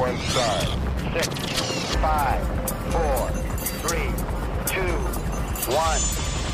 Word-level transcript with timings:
Six, 0.00 1.28
five, 1.96 2.40
four, 2.90 3.28
three, 3.84 4.08
two, 4.64 4.92
one, 5.76 5.98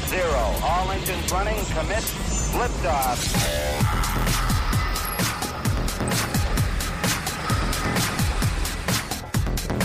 zero. 0.08 0.42
All 0.64 0.90
engines 0.90 1.30
running. 1.30 1.54
Commit. 1.66 2.02
Liftoff. 2.58 3.22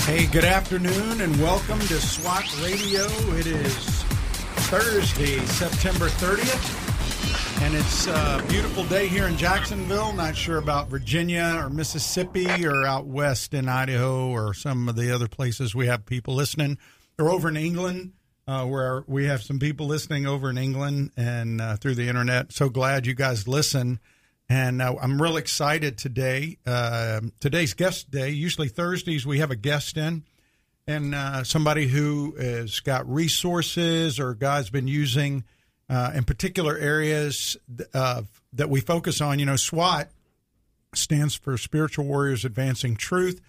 Hey, 0.06 0.26
good 0.26 0.44
afternoon 0.44 1.22
and 1.22 1.40
welcome 1.40 1.80
to 1.82 2.02
SWAT 2.02 2.44
Radio. 2.64 3.06
It 3.38 3.46
is 3.46 4.02
Thursday, 4.72 5.38
September 5.46 6.08
30th, 6.08 6.91
and 7.62 7.76
it's 7.76 8.08
a 8.08 8.44
beautiful 8.50 8.84
day 8.86 9.08
here 9.08 9.28
in 9.28 9.38
Jacksonville. 9.38 10.14
Not 10.14 10.36
sure 10.36 10.58
about 10.58 10.88
Virginia 10.90 11.60
or 11.60 11.70
Mississippi 11.70 12.66
or 12.66 12.86
out 12.86 13.06
west 13.06 13.54
in 13.54 13.70
Idaho 13.70 14.30
or 14.30 14.56
some 14.56 14.90
of 14.90 14.96
the 14.96 15.14
other 15.14 15.28
places 15.28 15.76
we 15.76 15.86
have 15.86 16.08
people 16.08 16.34
listening, 16.34 16.80
or 17.20 17.30
over 17.30 17.50
in 17.50 17.58
England. 17.58 18.14
Uh, 18.48 18.66
where 18.66 19.04
we 19.08 19.26
have 19.26 19.44
some 19.44 19.60
people 19.60 19.86
listening 19.86 20.26
over 20.26 20.50
in 20.50 20.58
England 20.58 21.12
and 21.16 21.62
uh, 21.62 21.76
through 21.76 21.94
the 21.94 22.10
internet. 22.10 22.52
So 22.52 22.70
glad 22.70 23.06
you 23.06 23.14
guys 23.14 23.48
listen. 23.48 24.00
And 24.50 24.82
uh, 24.82 24.96
I'm 25.00 25.22
real 25.22 25.38
excited 25.38 26.00
today. 26.00 26.58
Uh, 26.66 27.22
today's 27.40 27.76
guest 27.76 28.10
day. 28.10 28.32
Usually 28.32 28.68
Thursdays 28.68 29.26
we 29.28 29.38
have 29.38 29.52
a 29.52 29.56
guest 29.56 29.96
in, 29.96 30.24
and 30.88 31.14
uh, 31.14 31.44
somebody 31.44 31.88
who 31.88 32.36
has 32.38 32.80
got 32.80 33.08
resources 33.08 34.20
or 34.20 34.34
God's 34.34 34.72
been 34.72 34.88
using 34.88 35.44
uh, 35.92 36.12
in 36.16 36.24
particular 36.24 36.78
areas 36.78 37.58
uh, 37.94 38.24
that 38.54 38.70
we 38.70 38.80
focus 38.80 39.20
on. 39.20 39.40
You 39.40 39.46
know, 39.46 39.58
SWAT 39.58 40.10
stands 40.96 41.36
for 41.36 41.58
Spiritual 41.58 42.06
Warriors 42.06 42.46
Advancing 42.46 42.96
Truth. 42.96 43.42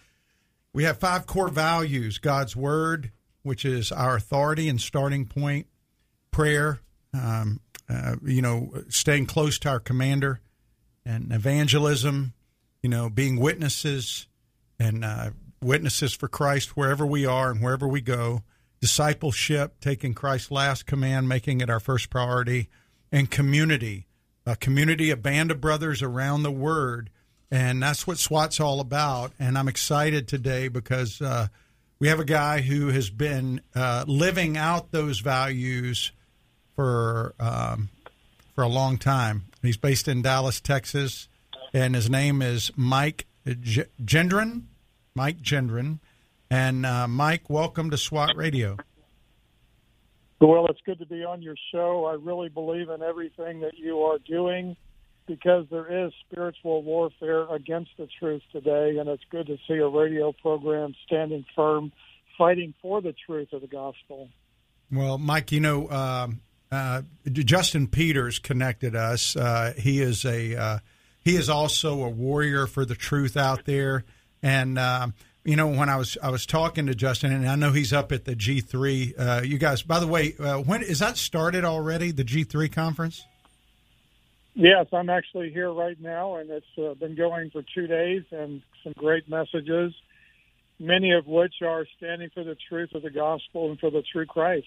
We 0.73 0.85
have 0.85 0.99
five 0.99 1.25
core 1.27 1.49
values: 1.49 2.19
God's 2.19 2.57
Word, 2.57 3.13
which 3.45 3.65
is 3.65 3.93
our 3.93 4.17
authority 4.17 4.69
and 4.69 4.81
starting 4.81 5.25
point; 5.25 5.69
prayer, 6.33 6.81
um, 7.15 7.61
uh, 7.89 8.17
you 8.25 8.43
know, 8.43 8.73
staying 8.89 9.27
close 9.27 9.59
to 9.61 9.69
our 9.69 9.81
commander 9.81 10.41
and 11.07 11.33
evangelism, 11.33 12.33
you 12.83 12.91
know, 12.91 13.09
being 13.09 13.39
witnesses 13.39 14.27
and 14.81 15.05
uh, 15.05 15.31
witnesses 15.61 16.13
for 16.13 16.27
Christ 16.27 16.77
wherever 16.77 17.07
we 17.07 17.25
are 17.25 17.53
and 17.53 17.63
wherever 17.63 17.87
we 17.87 18.01
go, 18.01 18.43
discipleship, 18.83 19.81
taking 19.81 20.13
Christ's 20.13 20.51
last 20.51 20.87
command, 20.87 21.29
making 21.29 21.61
it 21.61 21.71
our 21.71 21.79
first 21.79 22.11
priority, 22.11 22.69
and 23.13 23.31
community, 23.31 24.09
a 24.45 24.57
community, 24.57 25.11
a 25.11 25.17
band 25.17 25.53
of 25.53 25.61
brothers 25.61 26.03
around 26.03 26.43
the 26.43 26.51
Word. 26.51 27.09
And 27.49 27.81
that's 27.81 28.09
what 28.09 28.19
SWAT's 28.19 28.59
all 28.59 28.81
about. 28.81 29.33
And 29.39 29.57
I'm 29.57 29.69
excited 29.69 30.27
today 30.27 30.67
because 30.67 31.23
uh, 31.23 31.47
we 32.01 32.09
have 32.09 32.19
a 32.19 32.25
guy 32.25 32.61
who 32.61 32.89
has 32.89 33.09
been 33.09 33.61
uh, 33.73 34.05
living 34.09 34.57
out 34.57 34.91
those 34.91 35.21
values 35.21 36.11
for 36.75 37.35
um, 37.39 37.89
for 38.57 38.65
a 38.65 38.69
long 38.69 38.99
time. 38.99 39.45
He's 39.63 39.77
based 39.77 40.09
in 40.09 40.23
Dallas, 40.23 40.61
Texas, 40.61 41.29
and 41.73 41.95
his 41.95 42.11
name 42.11 42.43
is 42.43 42.73
Mike 42.75 43.27
Gendron. 43.47 44.63
Mike 45.15 45.41
Gendron. 45.41 46.01
And 46.53 46.85
uh, 46.85 47.09
Mike, 47.09 47.49
welcome 47.49 47.89
to 47.93 47.97
SWAT 47.97 48.37
Radio. 48.37 48.77
Well, 50.39 50.67
it's 50.67 50.83
good 50.85 50.99
to 50.99 51.07
be 51.07 51.25
on 51.25 51.41
your 51.41 51.55
show. 51.73 52.05
I 52.05 52.23
really 52.23 52.51
believe 52.51 52.91
in 52.91 53.01
everything 53.01 53.61
that 53.61 53.79
you 53.79 54.03
are 54.03 54.19
doing 54.19 54.77
because 55.27 55.65
there 55.71 56.05
is 56.05 56.13
spiritual 56.29 56.83
warfare 56.83 57.51
against 57.51 57.93
the 57.97 58.07
truth 58.19 58.43
today, 58.53 58.99
and 58.99 59.09
it's 59.09 59.23
good 59.31 59.47
to 59.47 59.57
see 59.67 59.79
a 59.79 59.89
radio 59.89 60.31
program 60.43 60.95
standing 61.07 61.47
firm, 61.57 61.91
fighting 62.37 62.75
for 62.83 63.01
the 63.01 63.15
truth 63.25 63.55
of 63.55 63.63
the 63.63 63.67
gospel. 63.67 64.29
Well, 64.93 65.17
Mike, 65.17 65.53
you 65.53 65.61
know, 65.61 65.89
um, 65.89 66.43
uh, 66.71 67.01
Justin 67.33 67.87
Peters 67.87 68.39
connected 68.39 68.95
us. 68.95 69.37
Uh, 69.37 69.73
he 69.79 70.03
is 70.03 70.27
a 70.27 70.55
uh, 70.55 70.79
he 71.25 71.35
is 71.35 71.49
also 71.49 72.05
a 72.05 72.11
warrior 72.11 72.67
for 72.67 72.85
the 72.85 72.95
truth 72.95 73.39
out 73.39 73.65
there. 73.65 74.05
And 74.43 74.77
uh, 74.77 75.07
you 75.45 75.57
know, 75.57 75.67
when 75.67 75.89
I 75.89 75.97
was 75.97 76.17
I 76.23 76.31
was 76.31 76.47
talking 76.47 76.87
to 76.87 76.95
Justin, 76.95 77.33
and 77.33 77.49
I 77.49 77.57
know 77.57 77.73
he's 77.73 77.93
up 77.93 78.13
at 78.13 78.25
the 78.25 78.35
G 78.35 78.61
three. 78.61 79.15
Uh, 79.17 79.43
you 79.43 79.59
guys, 79.59 79.83
by 79.83 79.99
the 79.99 80.07
way, 80.07 80.31
when 80.31 80.83
is 80.83 81.01
that 81.01 81.17
started 81.17 81.65
already? 81.65 82.13
The 82.13 82.25
G 82.25 82.45
three 82.45 82.69
conference. 82.69 83.25
Yes, 84.55 84.87
I'm 84.93 85.09
actually 85.09 85.51
here 85.51 85.73
right 85.73 85.99
now, 85.99 86.37
and 86.37 86.51
it's 86.51 86.99
been 87.01 87.15
going 87.15 87.51
for 87.51 87.63
two 87.75 87.87
days, 87.87 88.23
and 88.31 88.61
some 88.85 88.93
great 88.99 89.29
messages, 89.29 89.95
many 90.79 91.13
of 91.13 91.27
which 91.27 91.55
are 91.63 91.87
standing 91.97 92.29
for 92.35 92.45
the 92.45 92.57
truth 92.69 92.95
of 92.95 93.03
the 93.03 93.11
gospel 93.11 93.71
and 93.71 93.81
for 93.81 93.91
the 93.91 94.03
true 94.03 94.27
Christ. 94.27 94.67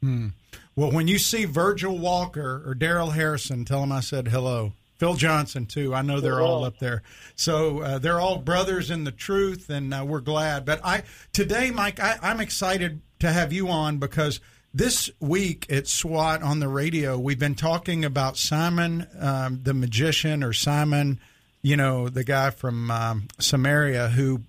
Hmm. 0.00 0.28
Well, 0.74 0.90
when 0.90 1.06
you 1.06 1.18
see 1.18 1.44
Virgil 1.44 1.96
Walker 1.98 2.62
or 2.66 2.74
Darrell 2.74 3.10
Harrison, 3.10 3.64
tell 3.64 3.82
them 3.82 3.92
I 3.92 4.00
said 4.00 4.28
hello. 4.28 4.72
Phil 5.02 5.14
Johnson 5.14 5.66
too. 5.66 5.92
I 5.92 6.02
know 6.02 6.20
they're 6.20 6.40
all 6.40 6.64
up 6.64 6.78
there. 6.78 7.02
So 7.34 7.80
uh, 7.80 7.98
they're 7.98 8.20
all 8.20 8.38
brothers 8.38 8.88
in 8.88 9.02
the 9.02 9.10
truth, 9.10 9.68
and 9.68 9.92
uh, 9.92 10.04
we're 10.06 10.20
glad. 10.20 10.64
But 10.64 10.80
I 10.84 11.02
today, 11.32 11.72
Mike, 11.72 11.98
I, 11.98 12.20
I'm 12.22 12.38
excited 12.38 13.00
to 13.18 13.32
have 13.32 13.52
you 13.52 13.68
on 13.68 13.98
because 13.98 14.38
this 14.72 15.10
week 15.18 15.66
at 15.72 15.88
SWAT 15.88 16.44
on 16.44 16.60
the 16.60 16.68
radio, 16.68 17.18
we've 17.18 17.40
been 17.40 17.56
talking 17.56 18.04
about 18.04 18.36
Simon 18.36 19.08
um, 19.18 19.58
the 19.64 19.74
magician 19.74 20.44
or 20.44 20.52
Simon, 20.52 21.18
you 21.62 21.76
know, 21.76 22.08
the 22.08 22.22
guy 22.22 22.50
from 22.50 22.88
um, 22.92 23.26
Samaria 23.40 24.06
who 24.06 24.42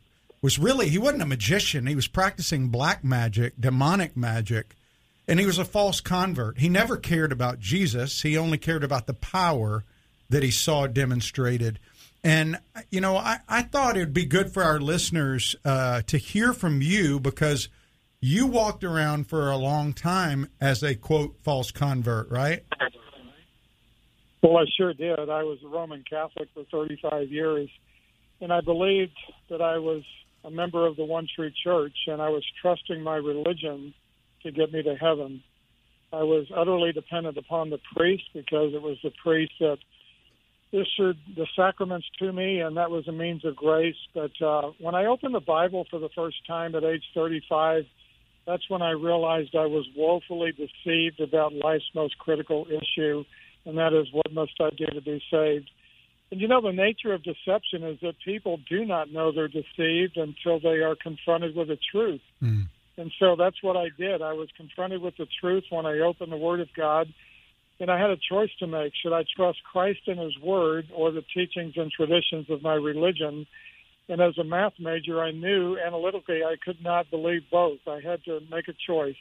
was 0.44 0.60
really 0.60 0.88
he 0.88 1.00
wasn't 1.00 1.24
a 1.24 1.26
magician. 1.26 1.88
He 1.88 1.96
was 1.96 2.08
practicing 2.08 2.68
black 2.68 3.04
magic, 3.04 3.54
demonic 3.60 4.16
magic 4.16 4.76
and 5.28 5.40
he 5.40 5.48
was 5.48 5.58
a 5.58 5.66
false 5.66 6.00
convert. 6.00 6.60
He 6.60 6.70
never 6.70 6.96
cared 6.96 7.32
about 7.32 7.60
Jesus. 7.60 8.22
He 8.22 8.38
only 8.38 8.60
cared 8.60 8.84
about 8.84 9.08
the 9.08 9.16
power 9.16 9.84
that 10.34 10.42
he 10.42 10.52
saw 10.52 10.88
demonstrated. 10.88 11.80
And, 12.24 12.60
you 12.90 13.02
know, 13.02 13.18
I, 13.18 13.38
I 13.48 13.62
thought 13.62 13.98
it 13.98 14.00
would 14.00 14.14
be 14.14 14.26
good 14.26 14.52
for 14.52 14.64
our 14.64 14.80
listeners 14.80 15.56
uh, 15.64 16.02
to 16.08 16.18
hear 16.18 16.54
from 16.54 16.82
you 16.82 17.20
because 17.20 17.70
you 18.20 18.48
walked 18.48 18.84
around 18.84 19.28
for 19.28 19.52
a 19.52 19.58
long 19.58 19.94
time 19.94 20.50
as 20.60 20.82
a, 20.82 20.96
quote, 20.96 21.36
false 21.44 21.70
convert, 21.72 22.32
right? 22.32 22.64
Well, 24.42 24.58
I 24.58 24.66
sure 24.76 24.94
did. 24.94 25.20
I 25.20 25.44
was 25.44 25.60
a 25.64 25.68
Roman 25.68 26.04
Catholic 26.10 26.50
for 26.54 26.64
35 26.72 27.30
years, 27.30 27.70
and 28.42 28.52
I 28.52 28.62
believed 28.62 29.18
that 29.50 29.62
I 29.62 29.78
was 29.78 30.04
a 30.44 30.50
member 30.50 30.88
of 30.88 30.96
the 30.96 31.06
one 31.06 31.28
true 31.36 31.52
church, 31.64 31.96
and 32.08 32.22
I 32.22 32.30
was 32.30 32.44
trusting 32.62 33.04
my 33.04 33.18
religion 33.18 33.94
to 34.42 34.52
get 34.52 34.74
me 34.74 34.82
to 34.82 34.96
heaven. 34.96 35.44
I 36.12 36.24
was 36.24 36.48
utterly 36.56 36.92
dependent 36.92 37.38
upon 37.38 37.70
the 37.70 37.80
priest 37.96 38.24
because 38.34 38.74
it 38.74 38.82
was 38.82 38.98
the 39.04 39.12
priest 39.24 39.54
that 39.60 39.78
issued 40.74 41.18
the 41.36 41.46
sacraments 41.56 42.08
to 42.18 42.34
me, 42.34 42.60
and 42.60 42.76
that 42.78 42.90
was 42.90 43.08
a 43.08 43.12
means 43.12 43.46
of 43.46 43.56
grace. 43.56 43.96
But 44.14 44.32
uh, 44.42 44.72
when 44.80 44.96
I 44.96 45.06
opened 45.06 45.36
the 45.36 45.40
Bible 45.40 45.86
for 45.90 46.00
the 46.00 46.10
first 46.16 46.38
time 46.48 46.74
at 46.74 46.84
age 46.84 47.04
35, 47.14 47.84
that's 48.48 48.68
when 48.70 48.82
I 48.82 48.92
realized 48.92 49.56
I 49.56 49.68
was 49.68 49.86
woefully 49.96 50.52
deceived 50.52 51.20
about 51.20 51.54
life's 51.54 51.90
most 51.94 52.18
critical 52.18 52.66
issue, 52.68 53.24
and 53.66 53.78
that 53.78 53.94
is 53.94 54.08
what 54.12 54.34
must 54.34 54.54
I 54.60 54.72
do 54.72 54.88
to 54.88 55.02
be 55.02 55.22
saved. 55.32 55.70
And 56.32 56.42
you 56.42 56.48
know, 56.48 56.62
the 56.62 56.74
nature 56.74 57.14
of 57.14 57.22
deception 57.24 57.84
is 57.84 58.00
that 58.02 58.16
people 58.26 58.60
do 58.68 58.86
not 58.86 59.12
know 59.12 59.32
they're 59.32 59.48
deceived 59.48 60.18
until 60.18 60.60
they 60.60 60.82
are 60.82 60.96
confronted 60.96 61.56
with 61.56 61.68
the 61.68 61.78
truth. 61.92 62.22
Mm. 62.42 62.68
And 62.98 63.12
so 63.20 63.36
that's 63.38 63.62
what 63.62 63.78
I 63.78 63.90
did. 63.98 64.22
I 64.22 64.34
was 64.34 64.50
confronted 64.58 65.02
with 65.02 65.16
the 65.18 65.28
truth 65.40 65.64
when 65.70 65.86
I 65.86 66.00
opened 66.00 66.32
the 66.32 66.38
Word 66.38 66.60
of 66.60 66.70
God, 66.76 67.08
and 67.84 67.92
I 67.92 68.00
had 68.00 68.12
a 68.12 68.18
choice 68.32 68.50
to 68.60 68.66
make. 68.66 68.94
Should 68.96 69.12
I 69.12 69.26
trust 69.36 69.60
Christ 69.70 70.00
and 70.08 70.18
His 70.18 70.40
Word 70.42 70.86
or 70.96 71.12
the 71.12 71.22
teachings 71.36 71.74
and 71.76 71.92
traditions 71.92 72.46
of 72.50 72.64
my 72.64 72.76
religion? 72.76 73.46
And 74.08 74.22
as 74.22 74.38
a 74.38 74.44
math 74.46 74.72
major, 74.80 75.22
I 75.22 75.32
knew 75.32 75.78
analytically 75.78 76.44
I 76.46 76.56
could 76.64 76.82
not 76.82 77.12
believe 77.12 77.42
both. 77.52 77.80
I 77.86 78.00
had 78.00 78.24
to 78.24 78.40
make 78.50 78.70
a 78.70 78.74
choice. 78.88 79.18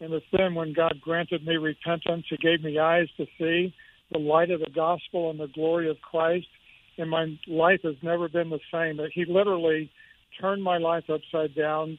And 0.00 0.12
it's 0.12 0.26
then 0.36 0.54
when 0.54 0.74
God 0.74 1.00
granted 1.00 1.46
me 1.46 1.56
repentance, 1.56 2.26
He 2.28 2.36
gave 2.36 2.62
me 2.62 2.78
eyes 2.78 3.08
to 3.16 3.24
see 3.38 3.74
the 4.12 4.18
light 4.18 4.50
of 4.50 4.60
the 4.60 4.70
gospel 4.74 5.30
and 5.30 5.40
the 5.40 5.48
glory 5.48 5.88
of 5.88 5.96
Christ. 6.02 6.48
And 6.98 7.08
my 7.08 7.38
life 7.48 7.80
has 7.84 7.94
never 8.02 8.28
been 8.28 8.50
the 8.50 8.60
same. 8.70 9.00
He 9.14 9.24
literally 9.24 9.90
turned 10.38 10.62
my 10.62 10.76
life 10.76 11.04
upside 11.08 11.54
down 11.54 11.98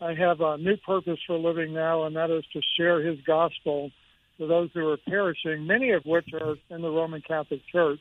I 0.00 0.12
have 0.12 0.42
a 0.42 0.58
new 0.58 0.76
purpose 0.76 1.18
for 1.26 1.38
living 1.38 1.72
now, 1.72 2.04
and 2.04 2.14
that 2.16 2.30
is 2.30 2.44
to 2.52 2.60
share 2.76 3.02
his 3.02 3.18
gospel 3.26 3.90
to 4.38 4.46
those 4.46 4.70
who 4.74 4.88
are 4.88 4.98
perishing, 5.08 5.66
many 5.66 5.90
of 5.90 6.04
which 6.04 6.28
are 6.32 6.56
in 6.70 6.82
the 6.82 6.90
Roman 6.90 7.22
Catholic 7.22 7.60
Church. 7.70 8.00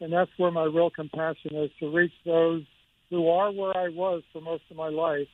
And 0.00 0.12
that's 0.12 0.30
where 0.36 0.50
my 0.50 0.64
real 0.64 0.90
compassion 0.90 1.54
is 1.54 1.70
to 1.78 1.94
reach 1.94 2.12
those 2.24 2.64
who 3.10 3.28
are 3.28 3.52
where 3.52 3.76
I 3.76 3.88
was 3.88 4.22
for 4.32 4.40
most 4.40 4.64
of 4.70 4.76
my 4.76 4.88
life, 4.88 5.28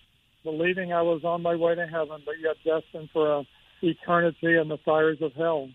believing 0.44 0.92
I 0.92 1.02
was 1.02 1.24
on 1.24 1.42
my 1.42 1.54
way 1.54 1.74
to 1.74 1.86
heaven, 1.86 2.22
but 2.26 2.34
yet 2.40 2.56
destined 2.64 3.08
for 3.12 3.44
eternity 3.80 4.56
in 4.56 4.68
the 4.68 4.78
fires 4.84 5.18
of 5.22 5.32
hell. 5.34 5.70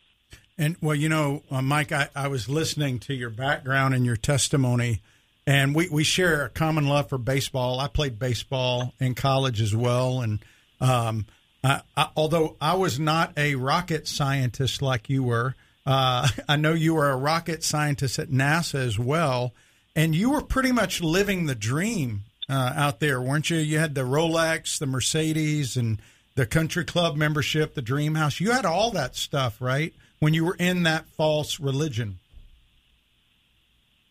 And 0.58 0.76
well, 0.82 0.96
you 0.96 1.10
know, 1.10 1.42
uh, 1.50 1.62
Mike, 1.62 1.92
I, 1.92 2.10
I 2.16 2.28
was 2.28 2.48
listening 2.48 3.00
to 3.00 3.14
your 3.14 3.32
background 3.32 3.96
and 3.96 4.06
your 4.06 4.18
testimony 4.18 5.02
and 5.46 5.76
we 5.76 5.90
we 5.90 6.04
share 6.04 6.46
a 6.46 6.50
common 6.50 6.88
love 6.88 7.10
for 7.10 7.18
baseball. 7.18 7.80
I 7.80 7.88
played 7.88 8.18
baseball 8.18 8.94
in 9.00 9.16
college 9.16 9.62
as 9.62 9.76
well, 9.76 10.22
and 10.22 10.40
um, 10.80 11.26
I, 11.63 11.81
although 12.15 12.57
I 12.60 12.75
was 12.75 13.00
not 13.00 13.33
a 13.38 13.56
rocket 13.56 14.07
scientist 14.07 14.81
like 14.81 15.10
you 15.10 15.24
were, 15.24 15.56
uh, 15.86 16.27
I 16.50 16.56
know 16.56 16.74
you 16.74 16.95
were 16.95 17.10
a 17.10 17.18
rocket 17.18 17.63
scientist 17.63 18.19
at 18.19 18.30
NASA 18.30 18.75
as 18.75 19.00
well, 19.00 19.54
and 19.95 20.15
you 20.15 20.31
were 20.31 20.42
pretty 20.42 20.71
much 20.71 21.01
living 21.01 21.45
the 21.45 21.56
dream 21.56 22.24
uh, 22.50 22.74
out 22.75 23.00
there, 23.00 23.21
weren't 23.21 23.50
you? 23.50 23.57
You 23.57 23.80
had 23.80 23.95
the 23.95 24.01
Rolex, 24.01 24.77
the 24.77 24.86
Mercedes, 24.86 25.77
and 25.77 26.01
the 26.36 26.45
country 26.45 26.83
club 26.83 27.15
membership, 27.15 27.75
the 27.75 27.81
dream 27.81 28.15
house. 28.15 28.39
You 28.39 28.51
had 28.51 28.65
all 28.65 28.92
that 28.92 29.15
stuff, 29.15 29.62
right? 29.62 29.94
When 30.19 30.33
you 30.33 30.45
were 30.45 30.56
in 30.56 30.83
that 30.83 31.07
false 31.10 31.60
religion. 31.60 32.19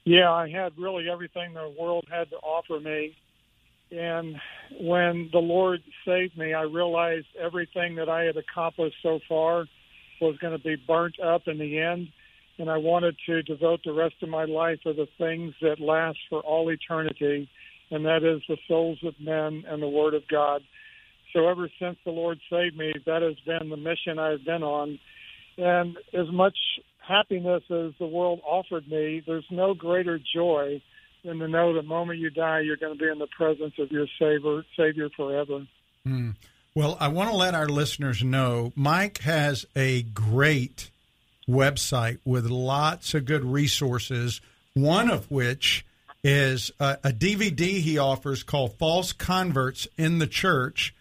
Yeah, 0.05 0.33
I 0.33 0.49
had 0.49 0.77
really 0.79 1.09
everything 1.09 1.55
the 1.55 1.73
world 1.79 2.07
had 2.11 2.31
to 2.31 2.37
offer 2.37 2.81
me. 2.81 3.17
And 3.93 4.37
when 4.81 5.29
the 5.33 5.39
Lord 5.39 5.83
saved 6.07 6.37
me, 6.37 6.55
I 6.55 6.63
realized 6.63 7.27
everything 7.39 7.97
that 7.97 8.09
I 8.09 8.23
had 8.23 8.37
accomplished 8.37 8.97
so 9.03 9.21
far 9.29 9.67
was 10.21 10.39
going 10.39 10.57
to 10.57 10.65
be 10.65 10.77
burnt 10.77 11.17
up 11.21 11.43
in 11.47 11.59
the 11.59 11.79
end. 11.79 12.09
And 12.59 12.71
I 12.71 12.79
wanted 12.79 13.17
to 13.27 13.43
devote 13.43 13.81
the 13.85 13.93
rest 13.93 14.15
of 14.23 14.29
my 14.29 14.45
life 14.45 14.79
to 14.85 14.93
the 14.93 15.09
things 15.19 15.53
that 15.61 15.81
last 15.81 16.19
for 16.31 16.41
all 16.41 16.71
eternity, 16.71 17.49
and 17.91 18.05
that 18.07 18.23
is 18.23 18.43
the 18.49 18.57
souls 18.69 18.99
of 19.05 19.15
men 19.21 19.65
and 19.69 19.83
the 19.83 19.89
Word 19.89 20.15
of 20.15 20.23
God. 20.29 20.63
So 21.33 21.49
ever 21.49 21.69
since 21.81 21.97
the 22.05 22.13
Lord 22.13 22.39
saved 22.51 22.77
me, 22.77 22.93
that 23.07 23.23
has 23.23 23.37
been 23.47 23.69
the 23.69 23.77
mission 23.77 24.19
I've 24.19 24.45
been 24.45 24.63
on. 24.63 24.99
And 25.59 25.97
as 26.15 26.31
much 26.31 26.57
happiness 27.07 27.63
as 27.71 27.93
the 27.99 28.07
world 28.07 28.41
offered 28.47 28.89
me, 28.89 29.23
there's 29.27 29.45
no 29.51 29.75
greater 29.75 30.19
joy 30.35 30.81
than 31.25 31.39
to 31.39 31.49
know 31.49 31.73
the 31.73 31.83
moment 31.83 32.19
you 32.19 32.31
die, 32.31 32.61
you're 32.61 32.77
going 32.77 32.97
to 32.97 32.99
be 32.99 33.11
in 33.11 33.19
the 33.19 33.29
presence 33.29 33.75
of 33.79 33.91
your 33.91 34.07
Savior, 34.19 34.65
Savior 34.77 35.09
forever. 35.17 35.67
Mm. 36.07 36.35
Well, 36.75 36.97
I 36.99 37.09
want 37.09 37.31
to 37.31 37.37
let 37.37 37.55
our 37.55 37.69
listeners 37.69 38.25
know 38.25 38.73
Mike 38.75 39.19
has 39.19 39.67
a 39.77 40.03
great 40.03 40.91
website 41.49 42.19
with 42.25 42.47
lots 42.47 43.15
of 43.15 43.25
good 43.25 43.45
resources, 43.45 44.41
one 44.75 45.11
of 45.11 45.31
which 45.31 45.85
is 46.25 46.71
a, 46.81 46.99
a 47.05 47.11
DVD 47.11 47.81
he 47.81 47.99
offers 47.99 48.43
called 48.43 48.79
False 48.79 49.13
Converts 49.13 49.87
in 49.99 50.19
the 50.19 50.27
Church. 50.27 50.95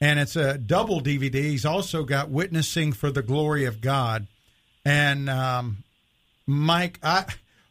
And 0.00 0.20
it's 0.20 0.36
a 0.36 0.58
double 0.58 1.00
DVD. 1.00 1.34
He's 1.34 1.64
also 1.64 2.04
got 2.04 2.28
Witnessing 2.28 2.92
for 2.92 3.10
the 3.10 3.22
Glory 3.22 3.64
of 3.64 3.80
God. 3.80 4.26
And 4.84 5.28
um, 5.28 5.78
Mike, 6.46 7.00
I 7.02 7.24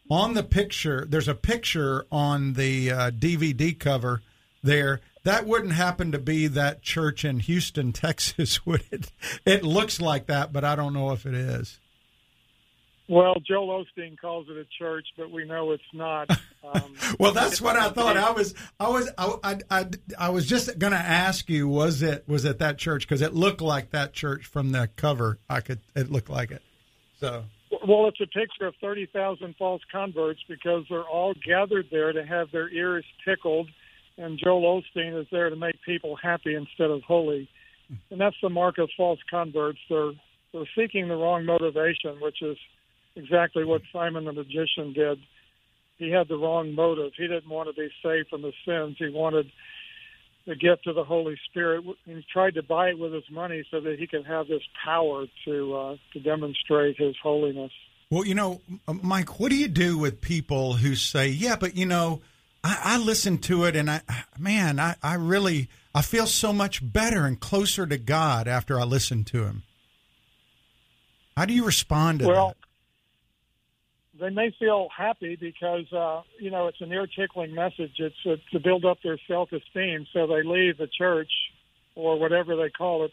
on 0.10 0.34
the 0.34 0.44
picture, 0.44 1.06
there's 1.08 1.28
a 1.28 1.36
picture 1.36 2.06
on 2.12 2.54
the 2.54 2.92
uh, 2.92 3.12
DVD 3.12 3.78
cover 3.78 4.22
there. 4.64 5.02
That 5.24 5.48
wouldn't 5.48 5.74
happen 5.74 6.12
to 6.12 6.20
be 6.20 6.48
that 6.48 6.82
church 6.82 7.26
in 7.26 7.40
Houston, 7.40 7.92
Texas, 7.94 8.66
would 8.66 8.84
it? 8.92 9.12
It 9.46 9.64
looks 9.64 10.00
like 10.00 10.28
that, 10.28 10.54
but 10.54 10.64
I 10.64 10.76
don't 10.76 10.94
know 10.94 11.12
if 11.12 11.26
it 11.26 11.34
is. 11.34 11.80
Well, 13.08 13.36
Joel 13.48 13.86
Osteen 13.86 14.18
calls 14.20 14.48
it 14.50 14.58
a 14.58 14.66
church, 14.80 15.06
but 15.16 15.30
we 15.30 15.46
know 15.46 15.72
it's 15.72 15.84
not. 15.94 16.30
Um, 16.66 16.96
well, 17.20 17.32
that's 17.32 17.62
what 17.62 17.76
I 17.76 17.90
thought. 17.90 18.18
I 18.18 18.32
was, 18.32 18.56
I 18.80 18.90
was, 18.90 19.08
I, 19.20 19.36
I, 19.44 19.60
I, 19.70 19.86
I 20.18 20.30
was 20.30 20.48
just 20.48 20.80
going 20.80 20.94
to 20.94 20.98
ask 20.98 21.48
you: 21.48 21.68
was 21.68 22.02
it, 22.02 22.28
was 22.28 22.44
it 22.44 22.58
that 22.58 22.80
church? 22.80 23.08
Because 23.08 23.22
it 23.22 23.36
looked 23.36 23.62
like 23.62 23.92
that 23.92 24.14
church 24.14 24.48
from 24.48 24.72
the 24.72 24.90
cover. 24.96 25.38
I 25.48 25.62
could, 25.62 25.80
it 25.96 26.12
looked 26.12 26.32
like 26.32 26.50
it. 26.50 26.64
So. 27.20 27.44
Well, 27.88 28.08
it's 28.08 28.22
a 28.22 28.26
picture 28.26 28.66
of 28.66 28.74
30,000 28.82 29.56
false 29.60 29.82
converts 29.92 30.40
because 30.48 30.86
they're 30.90 31.04
all 31.04 31.34
gathered 31.46 31.86
there 31.92 32.14
to 32.14 32.26
have 32.26 32.52
their 32.52 32.70
ears 32.70 33.06
tickled, 33.24 33.70
and 34.18 34.40
Joel 34.44 34.82
Osteen 34.82 35.20
is 35.20 35.28
there 35.32 35.50
to 35.50 35.56
make 35.56 35.76
people 35.86 36.16
happy 36.16 36.56
instead 36.56 36.90
of 36.90 37.04
holy. 37.04 37.48
And 38.10 38.20
that's 38.20 38.36
the 38.42 38.50
mark 38.50 38.80
of 38.80 38.90
false 38.98 39.20
converts. 39.30 39.78
They're, 39.90 40.14
they're 40.52 40.70
seeking 40.76 41.08
the 41.08 41.16
wrong 41.16 41.46
motivation, 41.46 42.20
which 42.20 42.42
is 42.42 42.58
exactly 43.16 43.64
what 43.64 43.82
Simon 43.94 44.26
the 44.26 44.34
magician 44.34 44.94
did. 44.94 45.20
He 45.98 46.10
had 46.10 46.28
the 46.28 46.38
wrong 46.38 46.74
motive. 46.74 47.12
He 47.16 47.28
didn't 47.28 47.50
want 47.50 47.70
to 47.70 47.80
be 47.80 47.90
saved 48.04 48.30
from 48.30 48.44
his 48.44 48.56
sins. 48.66 48.96
He 48.98 49.10
wanted 49.10 49.46
the 50.46 50.56
gift 50.56 50.88
of 50.88 50.96
the 50.96 51.04
Holy 51.04 51.38
Spirit. 51.50 51.84
And 52.06 52.18
he 52.18 52.26
tried 52.32 52.56
to 52.56 52.64
buy 52.64 52.90
it 52.90 53.00
with 53.00 53.14
his 53.14 53.30
money 53.32 53.64
so 53.72 53.80
that 53.82 54.00
he 54.00 54.08
could 54.08 54.26
have 54.26 54.48
this 54.48 54.64
power 54.84 55.26
to 55.46 55.76
uh, 55.76 55.96
to 56.14 56.20
demonstrate 56.20 56.98
his 56.98 57.16
holiness. 57.22 57.72
Well, 58.12 58.26
you 58.26 58.36
know, 58.36 58.62
Mike, 58.88 59.40
what 59.40 59.50
do 59.50 59.56
you 59.56 59.68
do 59.68 59.98
with 59.98 60.22
people 60.22 60.74
who 60.74 60.96
say, 60.96 61.28
"Yeah, 61.28 61.56
but 61.56 61.76
you 61.76 61.86
know, 61.86 62.22
I, 62.64 62.80
I 62.84 62.98
listened 62.98 63.44
to 63.44 63.66
it, 63.66 63.76
and 63.76 63.90
I, 63.90 64.02
man, 64.38 64.80
I, 64.80 64.96
I 65.02 65.16
really, 65.16 65.70
I 65.94 66.02
feel 66.02 66.28
so 66.28 66.54
much 66.54 66.82
better 66.82 67.26
and 67.26 67.40
closer 67.40 67.88
to 67.88 67.98
God 67.98 68.48
after 68.48 68.80
I 68.80 68.84
listened 68.84 69.28
to 69.28 69.46
him." 69.46 69.64
How 71.36 71.46
do 71.46 71.54
you 71.54 71.66
respond 71.66 72.20
to 72.20 72.28
well, 72.28 72.48
that? 72.50 72.58
They 74.20 74.30
may 74.30 74.54
feel 74.58 74.88
happy 74.96 75.38
because 75.40 75.92
uh, 75.94 76.22
you 76.40 76.52
know 76.52 76.68
it's 76.68 76.82
an 76.82 76.92
ear 76.92 77.08
tickling 77.08 77.54
message. 77.54 77.94
It's 77.98 78.16
uh, 78.26 78.36
to 78.52 78.60
build 78.60 78.86
up 78.86 78.98
their 79.04 79.20
self 79.28 79.50
esteem, 79.52 80.06
so 80.14 80.28
they 80.28 80.44
leave 80.44 80.78
the 80.78 80.88
church 80.88 81.32
or 81.96 82.20
whatever 82.20 82.56
they 82.56 82.70
call 82.70 83.06
it, 83.06 83.12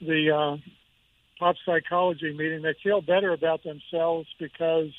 the 0.00 0.30
uh, 0.30 0.56
pop 1.38 1.56
psychology 1.64 2.34
meeting. 2.36 2.62
They 2.62 2.76
feel 2.82 3.00
better 3.00 3.32
about 3.32 3.60
themselves 3.64 4.28
because 4.38 4.90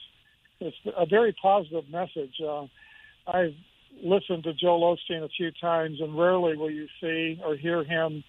it's 0.59 0.77
a 0.97 1.05
very 1.05 1.35
positive 1.41 1.89
message. 1.89 2.33
Uh, 2.43 2.65
I've 3.27 3.55
listened 4.03 4.43
to 4.43 4.53
Joel 4.53 4.95
Osteen 4.95 5.23
a 5.23 5.29
few 5.29 5.51
times, 5.61 5.99
and 6.01 6.17
rarely 6.17 6.57
will 6.57 6.71
you 6.71 6.87
see 7.01 7.39
or 7.45 7.55
hear 7.55 7.83
him 7.83 8.23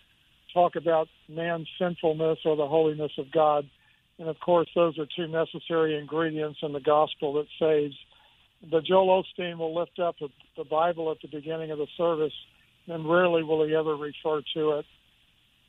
talk 0.53 0.77
about 0.77 1.09
man's 1.29 1.69
sinfulness 1.79 2.39
or 2.45 2.57
the 2.57 2.67
holiness 2.67 3.13
of 3.19 3.31
God 3.31 3.69
and 4.21 4.29
of 4.29 4.39
course, 4.39 4.69
those 4.75 4.99
are 4.99 5.07
two 5.17 5.27
necessary 5.27 5.99
ingredients 5.99 6.59
in 6.63 6.75
the 6.75 6.81
gospel 6.81 7.33
that 7.35 7.47
saves. 7.59 7.97
But 8.71 8.85
Joel 8.85 9.25
Osteen 9.25 9.57
will 9.57 9.75
lift 9.75 9.99
up 9.99 10.17
the 10.21 10.65
Bible 10.65 11.11
at 11.11 11.17
the 11.23 11.29
beginning 11.29 11.71
of 11.71 11.79
the 11.79 11.87
service, 11.97 12.35
and 12.87 13.11
rarely 13.11 13.43
will 13.43 13.67
he 13.67 13.75
ever 13.75 13.97
refer 13.97 14.43
to 14.55 14.73
it. 14.73 14.85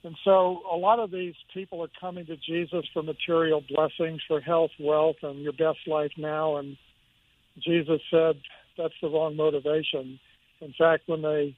And 0.03 0.17
so 0.25 0.61
a 0.69 0.75
lot 0.75 0.99
of 0.99 1.11
these 1.11 1.35
people 1.53 1.81
are 1.81 1.89
coming 1.99 2.25
to 2.25 2.35
Jesus 2.35 2.85
for 2.93 3.01
material 3.01 3.63
blessings, 3.69 4.21
for 4.27 4.41
health, 4.41 4.71
wealth, 4.79 5.17
and 5.23 5.41
your 5.41 5.53
best 5.53 5.87
life 5.87 6.11
now. 6.17 6.57
And 6.57 6.75
Jesus 7.63 8.01
said 8.11 8.35
that's 8.77 8.93
the 9.01 9.09
wrong 9.09 9.37
motivation. 9.37 10.19
In 10.59 10.73
fact, 10.77 11.03
when 11.05 11.21
they 11.21 11.55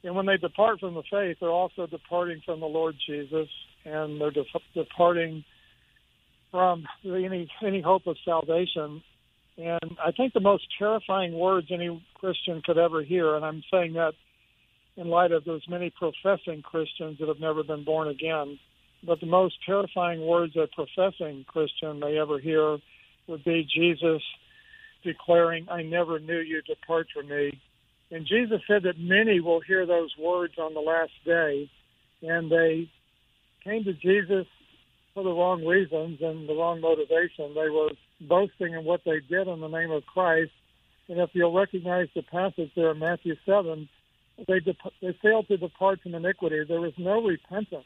And 0.04 0.14
when 0.14 0.26
they 0.26 0.36
depart 0.36 0.80
from 0.80 0.92
the 0.92 1.04
faith, 1.10 1.38
they're 1.40 1.48
also 1.48 1.86
departing 1.86 2.42
from 2.44 2.60
the 2.60 2.66
Lord 2.66 2.96
Jesus, 3.06 3.48
and 3.86 4.20
they're 4.20 4.30
de- 4.30 4.44
departing 4.74 5.42
from 6.50 6.84
any 7.02 7.50
any 7.64 7.80
hope 7.80 8.06
of 8.06 8.18
salvation. 8.22 9.02
And 9.56 9.96
I 10.04 10.12
think 10.12 10.34
the 10.34 10.40
most 10.40 10.64
terrifying 10.78 11.32
words 11.32 11.68
any 11.70 12.04
Christian 12.12 12.60
could 12.62 12.76
ever 12.76 13.02
hear, 13.02 13.36
and 13.36 13.44
I'm 13.44 13.62
saying 13.72 13.94
that 13.94 14.12
in 14.98 15.08
light 15.08 15.32
of 15.32 15.46
those 15.46 15.66
many 15.66 15.90
professing 15.98 16.60
Christians 16.60 17.20
that 17.20 17.28
have 17.28 17.40
never 17.40 17.62
been 17.62 17.84
born 17.84 18.08
again, 18.08 18.58
but 19.04 19.20
the 19.20 19.26
most 19.26 19.54
terrifying 19.64 20.26
words 20.26 20.56
a 20.56 20.66
professing 20.66 21.44
Christian 21.46 22.00
may 22.00 22.18
ever 22.18 22.38
hear 22.38 22.78
would 23.26 23.44
be 23.44 23.66
Jesus 23.74 24.22
declaring, 25.02 25.66
I 25.70 25.82
never 25.82 26.18
knew 26.18 26.38
you, 26.38 26.60
depart 26.62 27.06
from 27.14 27.28
me. 27.28 27.58
And 28.10 28.26
Jesus 28.26 28.60
said 28.66 28.82
that 28.82 28.98
many 28.98 29.40
will 29.40 29.60
hear 29.60 29.86
those 29.86 30.12
words 30.18 30.54
on 30.58 30.74
the 30.74 30.80
last 30.80 31.12
day, 31.24 31.70
and 32.22 32.50
they 32.50 32.90
came 33.64 33.84
to 33.84 33.92
Jesus 33.92 34.46
for 35.14 35.22
the 35.22 35.30
wrong 35.30 35.64
reasons 35.64 36.18
and 36.20 36.48
the 36.48 36.54
wrong 36.54 36.80
motivation. 36.80 37.54
They 37.54 37.70
were 37.70 37.90
boasting 38.20 38.74
in 38.74 38.84
what 38.84 39.02
they 39.04 39.20
did 39.20 39.48
in 39.48 39.60
the 39.60 39.68
name 39.68 39.90
of 39.90 40.04
Christ. 40.06 40.52
And 41.08 41.18
if 41.18 41.30
you'll 41.32 41.56
recognize 41.56 42.08
the 42.14 42.22
passage 42.22 42.70
there 42.76 42.92
in 42.92 42.98
Matthew 42.98 43.34
7, 43.46 43.88
they, 44.46 44.60
de- 44.60 44.76
they 45.02 45.16
failed 45.22 45.48
to 45.48 45.56
depart 45.56 46.00
from 46.02 46.14
iniquity. 46.14 46.64
There 46.66 46.80
was 46.80 46.92
no 46.98 47.22
repentance. 47.22 47.84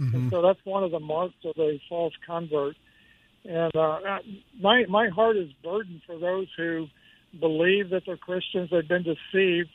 Mm-hmm. 0.00 0.14
And 0.14 0.30
so 0.30 0.42
that's 0.42 0.58
one 0.64 0.84
of 0.84 0.90
the 0.90 1.00
marks 1.00 1.34
of 1.44 1.54
a 1.58 1.80
false 1.88 2.12
convert. 2.26 2.76
And 3.44 3.74
uh, 3.76 3.98
my 4.60 4.84
my 4.88 5.08
heart 5.08 5.36
is 5.36 5.48
burdened 5.62 6.02
for 6.06 6.18
those 6.18 6.48
who 6.56 6.88
believe 7.38 7.90
that 7.90 8.02
they're 8.06 8.16
Christians. 8.16 8.70
They've 8.70 8.86
been 8.86 9.04
deceived 9.04 9.70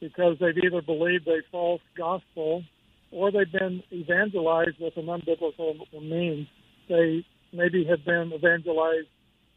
because 0.00 0.36
they've 0.40 0.56
either 0.64 0.80
believed 0.82 1.28
a 1.28 1.40
false 1.52 1.82
gospel 1.96 2.64
or 3.12 3.30
they've 3.30 3.52
been 3.52 3.82
evangelized 3.92 4.80
with 4.80 4.96
an 4.96 5.06
unbiblical 5.06 5.74
means. 6.00 6.46
They 6.88 7.24
maybe 7.52 7.84
have 7.84 8.04
been 8.04 8.32
evangelized 8.32 9.08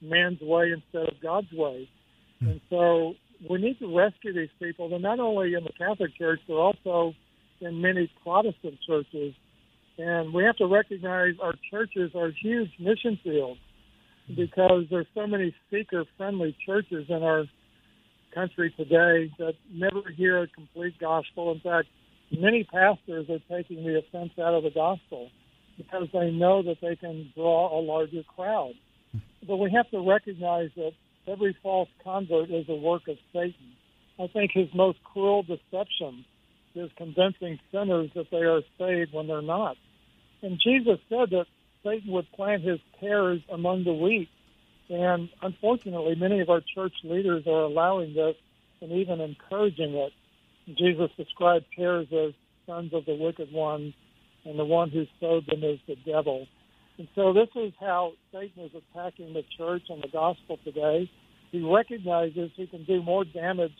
man's 0.02 0.42
way 0.42 0.72
instead 0.72 1.08
of 1.08 1.22
God's 1.22 1.52
way. 1.54 1.88
Mm. 2.42 2.52
And 2.52 2.62
so 2.70 3.14
we 3.50 3.60
need 3.60 3.80
to 3.80 3.98
rescue 3.98 4.34
these 4.34 4.50
people. 4.60 4.90
They're 4.90 5.00
not 5.00 5.20
only 5.20 5.54
in 5.54 5.64
the 5.64 5.72
Catholic 5.78 6.16
Church, 6.18 6.42
but 6.48 6.56
also 6.56 7.14
in 7.62 7.82
many 7.82 8.12
Protestant 8.24 8.80
churches. 8.86 9.34
And 9.98 10.34
we 10.34 10.44
have 10.44 10.58
to 10.58 10.66
recognize 10.66 11.34
our 11.42 11.54
churches 11.70 12.12
are 12.16 12.32
huge 12.42 12.72
mission 12.80 13.20
fields 13.24 13.60
because 14.36 14.86
there's 14.90 15.08
so 15.14 15.28
many 15.28 15.54
seeker-friendly 15.70 16.58
churches 16.66 17.06
in 17.10 17.22
our 17.24 17.44
country 18.34 18.74
today 18.76 19.32
that 19.38 19.54
never 19.72 20.10
hear 20.16 20.42
a 20.42 20.48
complete 20.48 20.98
gospel. 21.00 21.52
In 21.52 21.60
fact, 21.60 21.88
many 22.32 22.64
pastors 22.64 23.30
are 23.30 23.40
taking 23.56 23.84
the 23.84 24.00
offense 24.00 24.32
out 24.40 24.56
of 24.56 24.64
the 24.64 24.72
gospel 24.72 25.30
because 25.78 26.08
they 26.14 26.32
know 26.32 26.64
that 26.64 26.78
they 26.82 26.96
can 26.96 27.32
draw 27.36 27.78
a 27.78 27.82
larger 27.82 28.24
crowd. 28.36 28.74
But 29.48 29.58
we 29.58 29.72
have 29.72 29.90
to 29.92 30.08
recognize 30.08 30.70
that 30.76 30.94
every 31.28 31.56
false 31.62 31.90
convert 32.04 32.50
is 32.50 32.66
a 32.70 32.76
work 32.76 33.08
of 33.08 33.18
Satan. 33.32 33.76
I 34.20 34.28
think 34.28 34.52
his 34.54 34.70
most 34.74 35.04
cruel 35.04 35.44
deception 35.44 36.26
is 36.76 36.92
convincing 36.98 37.60
sinners 37.72 38.10
that 38.16 38.30
they 38.32 38.44
are 38.44 38.62
saved 38.78 39.14
when 39.14 39.28
they're 39.28 39.42
not. 39.42 39.78
And 40.42 40.60
Jesus 40.64 41.00
said 41.10 41.30
that 41.32 41.46
Satan 41.84 42.12
would 42.12 42.32
plant 42.34 42.64
his 42.64 42.80
tares 43.00 43.42
among 43.52 43.84
the 43.84 43.94
wheat. 43.94 44.30
And 44.90 45.30
unfortunately, 45.42 46.16
many 46.16 46.42
of 46.42 46.50
our 46.50 46.62
church 46.76 46.94
leaders 47.04 47.44
are 47.48 47.64
allowing 47.64 48.14
this 48.14 48.36
and 48.82 48.92
even 48.92 49.22
encouraging 49.22 49.94
it. 49.94 50.12
Jesus 50.78 51.10
described 51.18 51.66
tares 51.76 52.08
as 52.12 52.34
sons 52.66 52.94
of 52.94 53.06
the 53.06 53.16
wicked 53.16 53.52
one, 53.52 53.94
and 54.46 54.60
the 54.60 54.66
one 54.66 54.90
who 54.90 55.06
sowed 55.20 55.46
them 55.46 55.64
is 55.64 55.80
the 55.88 55.96
devil. 56.06 56.48
And 56.98 57.08
so 57.16 57.34
this 57.34 57.50
is 57.56 57.74
how 57.80 58.14
Satan 58.32 58.64
is 58.64 58.72
attacking 58.76 59.34
the 59.34 59.44
church 59.58 59.84
and 59.90 60.04
the 60.04 60.10
gospel 60.10 60.60
today. 60.64 61.10
He 61.52 61.62
recognizes 61.62 62.52
he 62.56 62.68
can 62.68 62.84
do 62.84 63.02
more 63.02 63.24
damage 63.24 63.72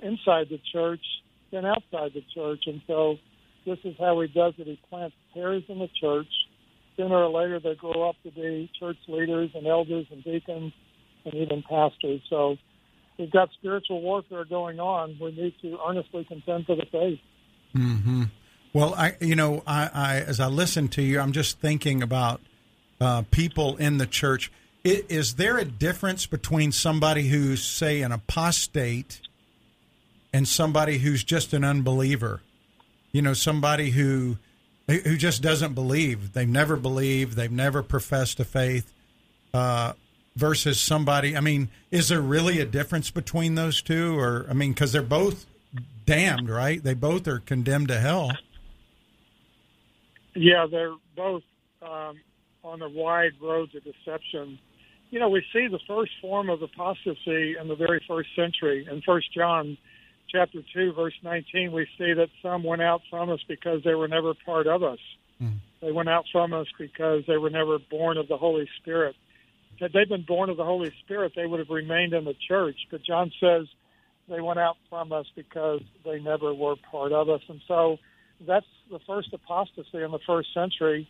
inside 0.00 0.48
the 0.48 0.60
church 0.72 1.04
than 1.52 1.64
outside 1.64 2.12
the 2.14 2.24
church. 2.34 2.64
And 2.66 2.80
so 2.86 3.16
this 3.64 3.78
is 3.84 3.94
how 4.00 4.20
he 4.20 4.28
does 4.28 4.54
it. 4.58 4.66
He 4.66 4.80
plants 4.88 5.14
tares 5.34 5.62
in 5.68 5.78
the 5.78 5.88
church. 6.00 6.26
Sooner 6.96 7.14
or 7.14 7.28
later, 7.28 7.60
they 7.60 7.74
grow 7.74 8.08
up 8.08 8.16
to 8.24 8.30
be 8.30 8.70
church 8.78 8.96
leaders 9.08 9.50
and 9.54 9.66
elders 9.66 10.06
and 10.10 10.24
deacons 10.24 10.72
and 11.24 11.34
even 11.34 11.62
pastors. 11.62 12.20
So 12.28 12.56
we've 13.18 13.30
got 13.30 13.50
spiritual 13.52 14.02
warfare 14.02 14.44
going 14.44 14.80
on. 14.80 15.16
We 15.20 15.32
need 15.32 15.54
to 15.62 15.78
earnestly 15.86 16.24
contend 16.24 16.66
for 16.66 16.76
the 16.76 16.86
faith. 16.90 17.20
Mm-hmm. 17.74 18.24
Well, 18.74 18.94
I, 18.94 19.16
you 19.20 19.36
know, 19.36 19.62
I, 19.66 19.90
I, 19.92 20.16
as 20.20 20.40
I 20.40 20.48
listen 20.48 20.88
to 20.88 21.02
you, 21.02 21.20
I'm 21.20 21.32
just 21.32 21.60
thinking 21.60 22.02
about 22.02 22.40
uh, 23.00 23.22
people 23.30 23.76
in 23.76 23.98
the 23.98 24.06
church. 24.06 24.50
It, 24.84 25.10
is 25.10 25.34
there 25.34 25.58
a 25.58 25.64
difference 25.64 26.26
between 26.26 26.72
somebody 26.72 27.28
who's, 27.28 27.62
say, 27.64 28.02
an 28.02 28.12
apostate 28.12 29.20
and 30.32 30.46
somebody 30.46 30.98
who's 30.98 31.24
just 31.24 31.52
an 31.52 31.64
unbeliever? 31.64 32.40
You 33.12 33.22
know, 33.22 33.34
somebody 33.34 33.90
who 33.90 34.38
who 34.88 35.16
just 35.16 35.42
doesn't 35.42 35.74
believe. 35.74 36.32
They've 36.32 36.48
never 36.48 36.76
believed. 36.76 37.36
They've 37.36 37.50
never 37.50 37.82
professed 37.82 38.40
a 38.40 38.44
faith. 38.44 38.92
Uh, 39.54 39.92
versus 40.36 40.80
somebody. 40.80 41.36
I 41.36 41.40
mean, 41.40 41.68
is 41.90 42.08
there 42.08 42.20
really 42.20 42.60
a 42.60 42.64
difference 42.64 43.10
between 43.10 43.54
those 43.54 43.82
two? 43.82 44.18
Or 44.18 44.46
I 44.48 44.54
mean, 44.54 44.72
because 44.72 44.92
they're 44.92 45.02
both 45.02 45.46
damned, 46.06 46.48
right? 46.48 46.82
They 46.82 46.94
both 46.94 47.28
are 47.28 47.40
condemned 47.40 47.88
to 47.88 48.00
hell. 48.00 48.32
Yeah, 50.34 50.66
they're 50.70 50.94
both 51.14 51.42
um, 51.82 52.20
on 52.64 52.78
the 52.78 52.88
wide 52.88 53.32
road 53.40 53.70
to 53.72 53.80
deception. 53.80 54.58
You 55.10 55.20
know, 55.20 55.28
we 55.28 55.44
see 55.52 55.68
the 55.68 55.80
first 55.86 56.12
form 56.22 56.48
of 56.48 56.62
apostasy 56.62 57.56
in 57.60 57.68
the 57.68 57.76
very 57.76 58.02
first 58.08 58.30
century. 58.34 58.86
In 58.90 59.02
First 59.02 59.32
John 59.34 59.76
chapter 60.32 60.60
two, 60.74 60.92
verse 60.94 61.14
nineteen, 61.22 61.72
we 61.72 61.86
see 61.98 62.14
that 62.14 62.28
some 62.42 62.64
went 62.64 62.82
out 62.82 63.02
from 63.10 63.30
us 63.30 63.40
because 63.46 63.84
they 63.84 63.94
were 63.94 64.08
never 64.08 64.32
part 64.46 64.66
of 64.66 64.82
us. 64.82 64.98
Mm. 65.40 65.58
They 65.80 65.92
went 65.92 66.08
out 66.08 66.24
from 66.32 66.52
us 66.52 66.66
because 66.78 67.22
they 67.28 67.36
were 67.36 67.50
never 67.50 67.78
born 67.90 68.16
of 68.16 68.28
the 68.28 68.36
Holy 68.36 68.68
Spirit 68.80 69.14
had 69.82 69.92
they 69.92 70.04
been 70.04 70.24
born 70.26 70.48
of 70.48 70.56
the 70.56 70.64
Holy 70.64 70.90
Spirit, 71.04 71.32
they 71.34 71.46
would 71.46 71.58
have 71.58 71.68
remained 71.68 72.12
in 72.12 72.24
the 72.24 72.34
church. 72.48 72.76
But 72.90 73.02
John 73.04 73.32
says 73.40 73.66
they 74.28 74.40
went 74.40 74.60
out 74.60 74.76
from 74.88 75.12
us 75.12 75.26
because 75.34 75.80
they 76.04 76.20
never 76.20 76.54
were 76.54 76.76
part 76.90 77.12
of 77.12 77.28
us. 77.28 77.40
And 77.48 77.60
so 77.66 77.96
that's 78.46 78.66
the 78.90 79.00
first 79.06 79.32
apostasy 79.32 80.02
in 80.02 80.12
the 80.12 80.20
first 80.26 80.54
century. 80.54 81.08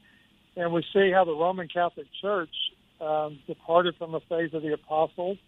And 0.56 0.72
we 0.72 0.82
see 0.92 1.10
how 1.12 1.24
the 1.24 1.34
Roman 1.34 1.68
Catholic 1.68 2.06
Church 2.20 2.54
um, 3.00 3.38
departed 3.46 3.94
from 3.98 4.12
the 4.12 4.20
faith 4.28 4.54
of 4.54 4.62
the 4.62 4.72
apostles 4.72 5.38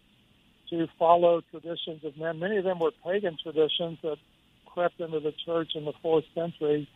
to 0.69 0.87
follow 0.97 1.41
traditions 1.51 2.03
of 2.03 2.17
men. 2.17 2.39
Many 2.39 2.57
of 2.57 2.63
them 2.63 2.79
were 2.79 2.91
pagan 3.03 3.37
traditions 3.41 3.99
that 4.03 4.17
crept 4.65 4.99
into 4.99 5.19
the 5.19 5.33
church 5.45 5.71
in 5.75 5.85
the 5.85 5.93
fourth 6.01 6.25
century. 6.33 6.87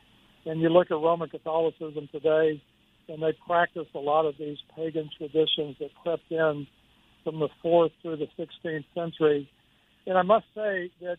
And 0.45 0.61
you 0.61 0.69
look 0.69 0.91
at 0.91 0.95
Roman 0.95 1.29
Catholicism 1.29 2.09
today, 2.11 2.61
and 3.07 3.21
they 3.21 3.33
practiced 3.45 3.91
a 3.95 3.99
lot 3.99 4.25
of 4.25 4.35
these 4.37 4.57
pagan 4.75 5.09
traditions 5.17 5.77
that 5.79 5.89
crept 6.03 6.31
in 6.31 6.67
from 7.23 7.39
the 7.39 7.49
fourth 7.61 7.91
through 8.01 8.17
the 8.17 8.27
16th 8.37 8.85
century. 8.95 9.49
And 10.05 10.17
I 10.17 10.21
must 10.21 10.45
say 10.55 10.91
that 11.01 11.17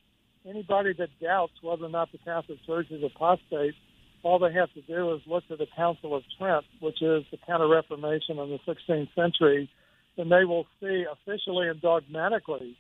anybody 0.49 0.95
that 0.95 1.09
doubts 1.21 1.53
whether 1.63 1.85
or 1.85 1.91
not 1.91 2.11
the 2.13 2.19
Catholic 2.19 2.59
Church 2.67 2.87
is 2.91 3.03
apostate, 3.03 3.75
all 4.23 4.39
they 4.39 4.53
have 4.53 4.73
to 4.75 4.83
do 4.83 5.15
is 5.15 5.21
look 5.27 5.47
to 5.49 5.57
the 5.57 5.67
Council 5.77 6.15
of 6.15 6.23
Trent, 6.39 6.65
which 6.81 7.03
is 7.03 7.25
the 7.31 7.39
Counter 7.47 7.69
Reformation 7.69 8.39
in 8.39 8.51
the 8.51 8.59
16th 8.67 9.09
century, 9.15 9.71
and 10.17 10.31
they 10.31 10.45
will 10.45 10.67
see 10.81 11.05
officially 11.11 11.69
and 11.69 11.81
dogmatically 11.81 12.77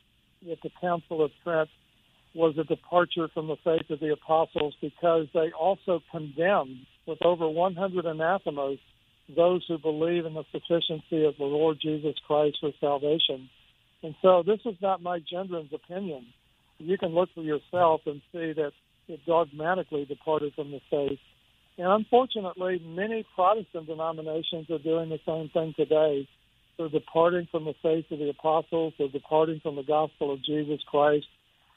that 0.46 0.58
the 0.62 0.70
Council 0.80 1.24
of 1.24 1.30
Trent 1.44 1.68
was 2.34 2.56
a 2.58 2.64
departure 2.64 3.28
from 3.32 3.48
the 3.48 3.56
faith 3.64 3.90
of 3.90 4.00
the 4.00 4.12
apostles 4.12 4.74
because 4.80 5.26
they 5.34 5.50
also 5.58 6.00
condemned 6.10 6.86
with 7.06 7.18
over 7.24 7.48
100 7.48 8.06
anathemas 8.06 8.78
those 9.36 9.64
who 9.68 9.78
believe 9.78 10.26
in 10.26 10.34
the 10.34 10.44
sufficiency 10.50 11.24
of 11.24 11.36
the 11.38 11.44
Lord 11.44 11.78
Jesus 11.80 12.14
Christ 12.26 12.58
for 12.60 12.70
salvation. 12.80 13.48
And 14.02 14.14
so 14.22 14.42
this 14.44 14.60
is 14.64 14.74
not 14.80 15.02
Mike 15.02 15.24
Gendron's 15.32 15.72
opinion. 15.72 16.26
You 16.78 16.96
can 16.98 17.10
look 17.10 17.28
for 17.34 17.42
yourself 17.42 18.02
and 18.06 18.22
see 18.32 18.52
that 18.54 18.72
it 19.08 19.20
dogmatically 19.26 20.04
departed 20.04 20.54
from 20.54 20.70
the 20.70 20.80
faith. 20.90 21.18
And 21.78 21.88
unfortunately, 21.88 22.80
many 22.84 23.24
Protestant 23.34 23.86
denominations 23.86 24.70
are 24.70 24.78
doing 24.78 25.10
the 25.10 25.20
same 25.26 25.48
thing 25.50 25.74
today. 25.76 26.28
They're 26.78 26.88
departing 26.88 27.48
from 27.50 27.64
the 27.64 27.74
faith 27.82 28.06
of 28.10 28.18
the 28.18 28.30
apostles. 28.30 28.94
They're 28.98 29.08
departing 29.08 29.60
from 29.62 29.76
the 29.76 29.82
gospel 29.82 30.32
of 30.32 30.42
Jesus 30.44 30.80
Christ. 30.90 31.26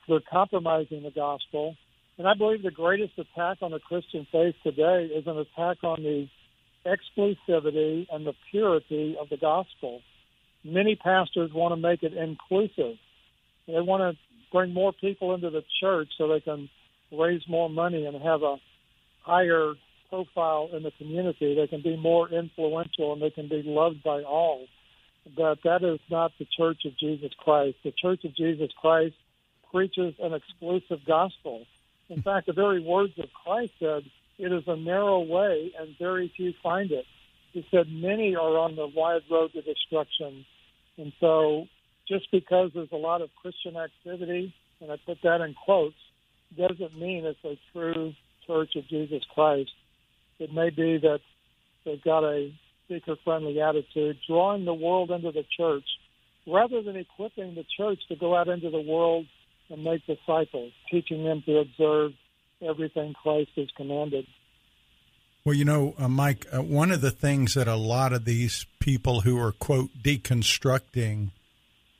they're 0.08 0.22
compromising 0.30 1.04
the 1.04 1.12
gospel. 1.12 1.76
And 2.18 2.28
I 2.28 2.34
believe 2.36 2.62
the 2.62 2.72
greatest 2.72 3.14
attack 3.18 3.58
on 3.62 3.72
the 3.72 3.80
Christian 3.80 4.28
faith 4.32 4.56
today 4.64 5.06
is 5.06 5.26
an 5.26 5.38
attack 5.38 5.84
on 5.84 6.04
the 6.04 6.28
exclusivity 6.86 8.06
and 8.12 8.26
the 8.26 8.34
purity 8.52 9.16
of 9.20 9.30
the 9.30 9.38
gospel. 9.38 10.02
Many 10.64 10.96
pastors 10.96 11.52
want 11.54 11.72
to 11.72 11.76
make 11.78 12.04
it 12.04 12.14
inclusive. 12.14 12.98
They 13.68 13.82
want 13.82 14.16
to 14.16 14.20
bring 14.52 14.74
more 14.74 14.94
people 14.94 15.34
into 15.34 15.50
the 15.50 15.64
church 15.82 16.10
so 16.18 16.28
they 16.28 16.42
can 16.42 16.70
raise 17.12 17.42
more 17.48 17.70
money 17.70 18.06
and 18.06 18.22
have 18.22 18.44
a 18.44 18.58
higher 19.24 19.74
profile 20.10 20.70
in 20.74 20.84
the 20.84 20.92
community. 20.98 21.56
They 21.56 21.68
can 21.68 21.82
be 21.82 21.98
more 21.98 22.30
influential 22.30 23.14
and 23.14 23.22
they 23.22 23.32
can 23.32 23.50
be 23.50 23.64
loved 23.66 24.04
by 24.04 24.22
all. 24.22 24.66
But 25.26 25.60
that 25.64 25.84
is 25.84 26.00
not 26.10 26.32
the 26.38 26.48
Church 26.58 26.82
of 26.86 26.98
Jesus 26.98 27.32
Christ. 27.38 27.78
The 27.84 27.94
Church 27.94 28.24
of 28.26 28.36
Jesus 28.36 28.70
Christ 28.80 29.16
preaches 29.72 30.14
an 30.22 30.34
exclusive 30.34 31.06
gospel. 31.08 31.66
In 32.10 32.18
hmm. 32.18 32.22
fact, 32.22 32.48
the 32.48 32.54
very 32.54 32.82
words 32.82 33.14
of 33.18 33.30
Christ 33.44 33.72
said, 33.80 34.04
It 34.38 34.52
is 34.52 34.64
a 34.68 34.76
narrow 34.76 35.22
way, 35.22 35.72
and 35.80 35.96
very 35.98 36.32
few 36.36 36.54
find 36.62 36.92
it. 36.92 37.06
He 37.54 37.66
said, 37.72 37.88
Many 37.90 38.36
are 38.36 38.58
on 38.58 38.76
the 38.76 38.88
wide 38.88 39.22
road 39.32 39.54
to 39.54 39.62
destruction. 39.62 40.46
And 40.98 41.14
so, 41.20 41.66
just 42.08 42.30
because 42.32 42.72
there's 42.74 42.92
a 42.92 42.98
lot 42.98 43.22
of 43.22 43.30
Christian 43.42 43.78
activity, 43.78 44.54
and 44.82 44.92
I 44.92 44.98
put 45.06 45.20
that 45.24 45.42
in 45.42 45.56
quotes, 45.66 45.96
doesn't 46.58 47.00
mean 47.00 47.26
it's 47.26 47.44
a 47.44 47.58
true 47.72 48.14
Church 48.46 48.76
of 48.76 48.88
Jesus 48.88 49.24
Christ. 49.34 49.72
It 50.40 50.54
may 50.54 50.70
be 50.70 50.98
that 50.98 51.22
they've 51.86 52.04
got 52.04 52.24
a 52.24 52.54
seeker 52.88 53.16
friendly 53.24 53.62
attitude, 53.62 54.18
drawing 54.28 54.66
the 54.66 54.74
world 54.74 55.12
into 55.12 55.32
the 55.32 55.46
church 55.58 55.86
rather 56.46 56.82
than 56.82 56.96
equipping 56.96 57.56
the 57.56 57.66
church 57.78 58.00
to 58.10 58.16
go 58.16 58.36
out 58.36 58.48
into 58.48 58.70
the 58.70 58.82
world 58.82 59.26
and 59.70 59.84
make 59.84 60.06
disciples, 60.06 60.72
teaching 60.92 61.24
them 61.24 61.42
to 61.46 61.60
observe 61.60 62.12
everything 62.62 63.14
Christ 63.22 63.52
has 63.56 63.68
commanded. 63.76 64.26
Well, 65.46 65.56
you 65.56 65.66
know, 65.66 65.94
uh, 65.98 66.08
Mike, 66.08 66.46
uh, 66.54 66.62
one 66.62 66.92
of 66.92 67.02
the 67.02 67.12
things 67.12 67.56
that 67.56 67.68
a 67.68 67.76
lot 67.76 68.14
of 68.14 68.24
these 68.24 68.66
people 68.80 69.22
who 69.22 69.38
are, 69.40 69.52
quote, 69.52 69.90
deconstructing 70.02 71.32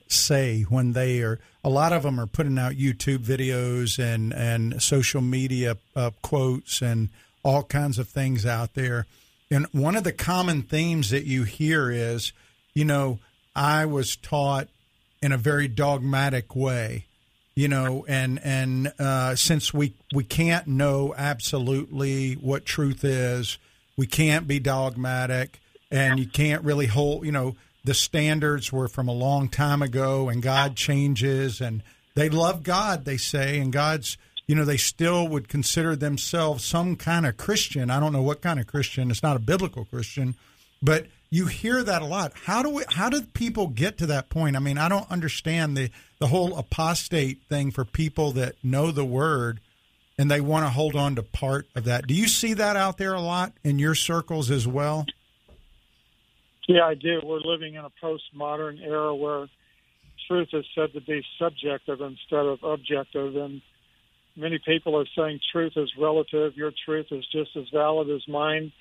say 0.08 0.62
when 0.62 0.92
they 0.92 1.20
are, 1.20 1.40
a 1.62 1.68
lot 1.68 1.92
of 1.92 2.04
them 2.04 2.18
are 2.18 2.26
putting 2.26 2.58
out 2.58 2.72
YouTube 2.72 3.18
videos 3.18 3.98
and, 3.98 4.32
and 4.32 4.82
social 4.82 5.20
media 5.20 5.76
uh, 5.94 6.10
quotes 6.22 6.80
and 6.80 7.10
all 7.42 7.62
kinds 7.62 7.98
of 7.98 8.08
things 8.08 8.46
out 8.46 8.74
there. 8.74 9.06
And 9.50 9.66
one 9.72 9.96
of 9.96 10.04
the 10.04 10.12
common 10.12 10.62
themes 10.62 11.10
that 11.10 11.24
you 11.24 11.44
hear 11.44 11.90
is, 11.90 12.32
you 12.74 12.84
know, 12.84 13.18
I 13.54 13.86
was 13.86 14.16
taught 14.16 14.68
in 15.22 15.32
a 15.32 15.38
very 15.38 15.68
dogmatic 15.68 16.56
way 16.56 17.06
you 17.54 17.68
know 17.68 18.04
and 18.08 18.40
and 18.42 18.92
uh, 18.98 19.34
since 19.34 19.72
we 19.72 19.94
we 20.12 20.24
can't 20.24 20.66
know 20.66 21.14
absolutely 21.16 22.34
what 22.34 22.64
truth 22.64 23.04
is 23.04 23.58
we 23.96 24.06
can't 24.06 24.46
be 24.46 24.58
dogmatic 24.58 25.60
and 25.90 26.18
you 26.18 26.26
can't 26.26 26.64
really 26.64 26.86
hold 26.86 27.24
you 27.24 27.32
know 27.32 27.56
the 27.84 27.94
standards 27.94 28.72
were 28.72 28.88
from 28.88 29.08
a 29.08 29.12
long 29.12 29.48
time 29.48 29.82
ago 29.82 30.28
and 30.28 30.42
god 30.42 30.76
changes 30.76 31.60
and 31.60 31.82
they 32.14 32.28
love 32.28 32.62
god 32.62 33.04
they 33.04 33.16
say 33.16 33.58
and 33.58 33.72
god's 33.72 34.18
you 34.46 34.54
know 34.54 34.64
they 34.64 34.76
still 34.76 35.26
would 35.28 35.48
consider 35.48 35.96
themselves 35.96 36.64
some 36.64 36.96
kind 36.96 37.26
of 37.26 37.36
christian 37.36 37.90
i 37.90 37.98
don't 37.98 38.12
know 38.12 38.22
what 38.22 38.42
kind 38.42 38.60
of 38.60 38.66
christian 38.66 39.10
it's 39.10 39.22
not 39.22 39.36
a 39.36 39.40
biblical 39.40 39.84
christian 39.84 40.34
but 40.82 41.06
you 41.34 41.46
hear 41.46 41.82
that 41.82 42.00
a 42.00 42.04
lot. 42.04 42.32
How 42.44 42.62
do 42.62 42.70
we, 42.70 42.84
how 42.90 43.08
do 43.08 43.20
people 43.22 43.66
get 43.66 43.98
to 43.98 44.06
that 44.06 44.28
point? 44.28 44.54
I 44.54 44.60
mean, 44.60 44.78
I 44.78 44.88
don't 44.88 45.10
understand 45.10 45.76
the 45.76 45.90
the 46.20 46.28
whole 46.28 46.56
apostate 46.56 47.42
thing 47.48 47.72
for 47.72 47.84
people 47.84 48.30
that 48.32 48.54
know 48.62 48.92
the 48.92 49.04
word 49.04 49.60
and 50.16 50.30
they 50.30 50.40
want 50.40 50.64
to 50.64 50.70
hold 50.70 50.94
on 50.94 51.16
to 51.16 51.24
part 51.24 51.66
of 51.74 51.84
that. 51.84 52.06
Do 52.06 52.14
you 52.14 52.28
see 52.28 52.54
that 52.54 52.76
out 52.76 52.98
there 52.98 53.14
a 53.14 53.20
lot 53.20 53.52
in 53.64 53.80
your 53.80 53.96
circles 53.96 54.48
as 54.50 54.66
well? 54.68 55.06
Yeah, 56.68 56.84
I 56.84 56.94
do. 56.94 57.20
We're 57.24 57.40
living 57.40 57.74
in 57.74 57.84
a 57.84 57.90
postmodern 58.02 58.80
era 58.80 59.12
where 59.14 59.48
truth 60.28 60.48
is 60.52 60.64
said 60.74 60.92
to 60.92 61.00
be 61.00 61.24
subjective 61.36 62.00
instead 62.00 62.46
of 62.46 62.62
objective 62.62 63.34
and 63.34 63.60
many 64.36 64.58
people 64.64 64.98
are 64.98 65.06
saying 65.16 65.40
truth 65.52 65.72
is 65.76 65.90
relative, 65.98 66.56
your 66.56 66.72
truth 66.84 67.06
is 67.10 67.24
just 67.32 67.56
as 67.56 67.64
valid 67.72 68.10
as 68.10 68.26
mine 68.28 68.72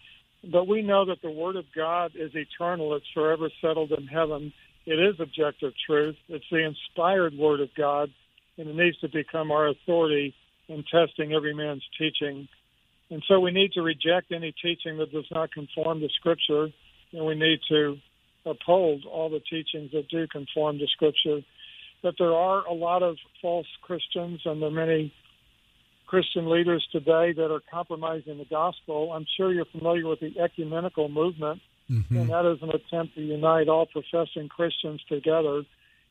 but 0.43 0.67
we 0.67 0.81
know 0.81 1.05
that 1.05 1.21
the 1.21 1.31
Word 1.31 1.55
of 1.55 1.65
God 1.73 2.11
is 2.15 2.31
eternal. 2.35 2.95
It's 2.95 3.05
forever 3.13 3.49
settled 3.61 3.91
in 3.91 4.07
heaven. 4.07 4.51
It 4.85 4.99
is 4.99 5.19
objective 5.19 5.73
truth. 5.85 6.17
It's 6.27 6.45
the 6.51 6.65
inspired 6.65 7.33
Word 7.37 7.61
of 7.61 7.69
God, 7.75 8.09
and 8.57 8.67
it 8.67 8.75
needs 8.75 8.99
to 8.99 9.07
become 9.07 9.51
our 9.51 9.67
authority 9.67 10.35
in 10.67 10.83
testing 10.91 11.33
every 11.33 11.53
man's 11.53 11.83
teaching. 11.97 12.47
And 13.09 13.23
so 13.27 13.39
we 13.39 13.51
need 13.51 13.71
to 13.73 13.81
reject 13.81 14.31
any 14.31 14.53
teaching 14.61 14.97
that 14.97 15.11
does 15.13 15.27
not 15.31 15.51
conform 15.51 16.01
to 16.01 16.09
Scripture, 16.09 16.67
and 17.13 17.25
we 17.25 17.35
need 17.35 17.59
to 17.69 17.97
uphold 18.45 19.05
all 19.05 19.29
the 19.29 19.39
teachings 19.39 19.91
that 19.93 20.09
do 20.09 20.27
conform 20.27 20.77
to 20.79 20.87
Scripture. 20.87 21.39
But 22.01 22.15
there 22.19 22.33
are 22.33 22.65
a 22.65 22.73
lot 22.73 23.01
of 23.01 23.15
false 23.41 23.67
Christians, 23.81 24.41
and 24.43 24.61
there 24.61 24.67
are 24.67 24.71
many 24.71 25.13
Christian 26.13 26.47
leaders 26.47 26.87
today 26.91 27.33
that 27.33 27.51
are 27.51 27.61
compromising 27.71 28.37
the 28.37 28.45
gospel. 28.45 29.13
I'm 29.13 29.25
sure 29.35 29.51
you're 29.51 29.65
familiar 29.65 30.07
with 30.07 30.19
the 30.19 30.39
ecumenical 30.39 31.09
movement, 31.09 31.59
mm-hmm. 31.89 32.15
and 32.15 32.29
that 32.29 32.45
is 32.45 32.59
an 32.61 32.69
attempt 32.69 33.15
to 33.15 33.21
unite 33.21 33.67
all 33.67 33.87
professing 33.87 34.47
Christians 34.47 35.01
together. 35.09 35.63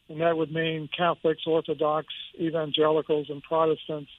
And 0.09 0.21
that 0.21 0.37
would 0.37 0.51
mean 0.51 0.89
Catholics, 0.89 1.43
Orthodox, 1.47 2.09
evangelicals, 2.41 3.29
and 3.31 3.41
Protestants. 3.45 4.11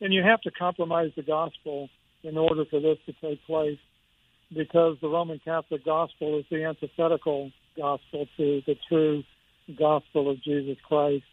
And 0.00 0.14
you 0.14 0.22
have 0.22 0.40
to 0.42 0.52
compromise 0.52 1.10
the 1.16 1.24
gospel 1.24 1.88
in 2.22 2.38
order 2.38 2.64
for 2.64 2.78
this 2.78 2.98
to 3.06 3.12
take 3.20 3.44
place 3.44 3.80
because 4.54 4.96
the 5.02 5.08
Roman 5.08 5.40
Catholic 5.44 5.84
gospel 5.84 6.38
is 6.38 6.44
the 6.52 6.62
antithetical 6.62 7.50
gospel 7.76 8.28
to 8.36 8.62
the 8.64 8.76
true 8.88 9.24
gospel 9.76 10.30
of 10.30 10.40
Jesus 10.40 10.76
Christ. 10.86 11.24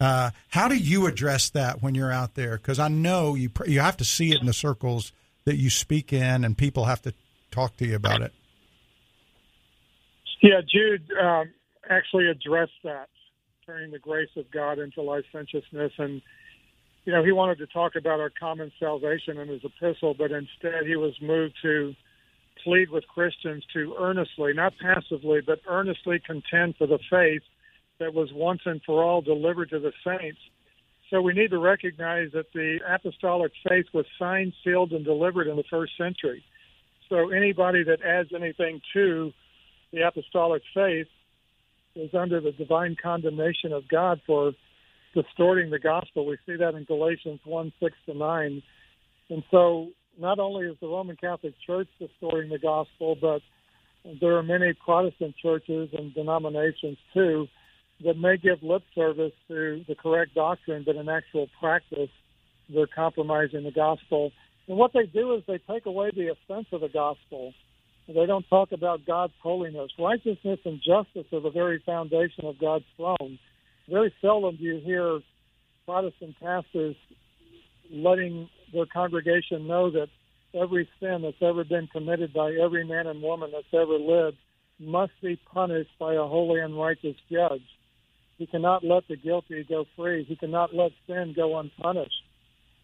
Uh, 0.00 0.30
how 0.48 0.68
do 0.68 0.76
you 0.76 1.06
address 1.06 1.50
that 1.50 1.82
when 1.82 1.94
you're 1.94 2.12
out 2.12 2.34
there? 2.34 2.56
Because 2.56 2.78
I 2.78 2.88
know 2.88 3.34
you 3.34 3.50
you 3.66 3.80
have 3.80 3.96
to 3.98 4.04
see 4.04 4.32
it 4.32 4.40
in 4.40 4.46
the 4.46 4.52
circles 4.52 5.12
that 5.44 5.56
you 5.56 5.68
speak 5.68 6.12
in, 6.12 6.44
and 6.44 6.56
people 6.56 6.84
have 6.84 7.02
to 7.02 7.14
talk 7.50 7.76
to 7.78 7.86
you 7.86 7.96
about 7.96 8.22
it. 8.22 8.32
Yeah, 10.42 10.60
Jude 10.66 11.10
um, 11.20 11.50
actually 11.90 12.28
addressed 12.28 12.72
that 12.84 13.08
turning 13.70 13.92
the 13.92 13.98
grace 13.98 14.30
of 14.36 14.50
God 14.50 14.78
into 14.78 15.00
licentiousness. 15.00 15.92
And, 15.98 16.20
you 17.04 17.12
know, 17.12 17.22
he 17.22 17.30
wanted 17.30 17.58
to 17.58 17.66
talk 17.66 17.92
about 17.94 18.18
our 18.18 18.30
common 18.30 18.72
salvation 18.80 19.38
in 19.38 19.48
his 19.48 19.62
epistle, 19.64 20.14
but 20.14 20.32
instead 20.32 20.86
he 20.86 20.96
was 20.96 21.14
moved 21.22 21.54
to 21.62 21.94
plead 22.64 22.90
with 22.90 23.06
Christians 23.06 23.64
to 23.72 23.94
earnestly, 23.98 24.52
not 24.52 24.72
passively, 24.82 25.40
but 25.46 25.60
earnestly 25.68 26.20
contend 26.24 26.76
for 26.76 26.88
the 26.88 26.98
faith 27.08 27.42
that 28.00 28.12
was 28.12 28.30
once 28.32 28.62
and 28.64 28.80
for 28.84 29.04
all 29.04 29.20
delivered 29.20 29.70
to 29.70 29.78
the 29.78 29.92
saints. 30.04 30.40
So 31.08 31.22
we 31.22 31.32
need 31.32 31.50
to 31.50 31.58
recognize 31.58 32.30
that 32.32 32.52
the 32.52 32.78
apostolic 32.88 33.52
faith 33.68 33.86
was 33.94 34.06
signed, 34.18 34.52
sealed, 34.64 34.92
and 34.92 35.04
delivered 35.04 35.46
in 35.46 35.56
the 35.56 35.64
first 35.70 35.92
century. 35.96 36.42
so 37.08 37.30
anybody 37.30 37.82
that 37.84 38.02
adds 38.02 38.30
anything 38.34 38.80
to 38.92 39.32
the 39.92 40.02
apostolic 40.06 40.62
faith 40.74 41.08
is 41.94 42.10
under 42.14 42.40
the 42.40 42.52
divine 42.52 42.96
condemnation 43.00 43.72
of 43.72 43.88
God 43.88 44.20
for 44.26 44.52
distorting 45.14 45.70
the 45.70 45.78
gospel. 45.78 46.26
We 46.26 46.38
see 46.46 46.56
that 46.56 46.74
in 46.74 46.84
Galatians 46.84 47.40
1 47.44 47.72
6 47.80 47.96
to 48.06 48.14
9. 48.14 48.62
And 49.30 49.42
so 49.50 49.88
not 50.18 50.38
only 50.38 50.66
is 50.66 50.76
the 50.80 50.86
Roman 50.86 51.16
Catholic 51.16 51.54
Church 51.66 51.88
distorting 51.98 52.50
the 52.50 52.58
gospel, 52.58 53.16
but 53.20 53.42
there 54.20 54.36
are 54.36 54.42
many 54.42 54.72
Protestant 54.84 55.34
churches 55.42 55.90
and 55.96 56.14
denominations 56.14 56.98
too 57.12 57.46
that 58.04 58.16
may 58.16 58.36
give 58.36 58.62
lip 58.62 58.82
service 58.94 59.32
to 59.48 59.84
the 59.86 59.94
correct 59.94 60.34
doctrine, 60.34 60.84
but 60.86 60.96
in 60.96 61.08
actual 61.08 61.48
practice, 61.60 62.08
they're 62.72 62.86
compromising 62.86 63.64
the 63.64 63.70
gospel. 63.70 64.32
And 64.68 64.78
what 64.78 64.92
they 64.92 65.06
do 65.06 65.34
is 65.34 65.42
they 65.46 65.58
take 65.70 65.86
away 65.86 66.10
the 66.14 66.32
offense 66.32 66.66
of 66.72 66.80
the 66.80 66.88
gospel. 66.88 67.52
They 68.14 68.26
don't 68.26 68.48
talk 68.48 68.72
about 68.72 69.06
God's 69.06 69.32
holiness. 69.40 69.90
Righteousness 69.98 70.58
and 70.64 70.80
justice 70.80 71.32
are 71.32 71.40
the 71.40 71.50
very 71.50 71.80
foundation 71.86 72.44
of 72.44 72.58
God's 72.58 72.84
throne. 72.96 73.38
Very 73.88 74.12
seldom 74.20 74.56
do 74.56 74.64
you 74.64 74.80
hear 74.84 75.20
Protestant 75.86 76.34
pastors 76.42 76.96
letting 77.90 78.48
their 78.72 78.86
congregation 78.86 79.66
know 79.66 79.90
that 79.90 80.08
every 80.54 80.88
sin 80.98 81.22
that's 81.22 81.42
ever 81.42 81.64
been 81.64 81.86
committed 81.88 82.32
by 82.32 82.52
every 82.52 82.84
man 82.84 83.06
and 83.06 83.22
woman 83.22 83.50
that's 83.52 83.72
ever 83.72 83.98
lived 83.98 84.36
must 84.80 85.12
be 85.22 85.38
punished 85.52 85.90
by 85.98 86.14
a 86.14 86.22
holy 86.22 86.60
and 86.60 86.78
righteous 86.78 87.16
judge. 87.30 87.62
He 88.38 88.46
cannot 88.46 88.82
let 88.82 89.06
the 89.08 89.16
guilty 89.16 89.64
go 89.68 89.84
free. 89.96 90.24
He 90.24 90.34
cannot 90.34 90.74
let 90.74 90.92
sin 91.06 91.34
go 91.36 91.58
unpunished. 91.58 92.24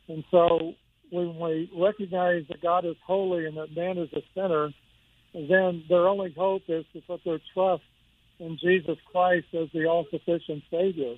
And 0.09 0.23
so 0.31 0.75
when 1.11 1.39
we 1.39 1.71
recognize 1.77 2.45
that 2.49 2.63
God 2.63 2.85
is 2.85 2.97
holy 3.05 3.47
and 3.47 3.57
that 3.57 3.75
man 3.75 3.99
is 3.99 4.11
a 4.13 4.21
sinner, 4.35 4.71
then 5.35 5.85
their 5.89 6.09
only 6.09 6.33
hope 6.37 6.63
is 6.69 6.85
to 6.93 7.01
put 7.03 7.25
their 7.25 7.41
trust 7.55 7.83
in 8.39 8.59
Jesus 8.59 8.99
Christ 9.11 9.47
as 9.55 9.69
the 9.73 9.87
all 9.87 10.07
sufficient 10.11 10.63
Savior, 10.71 11.17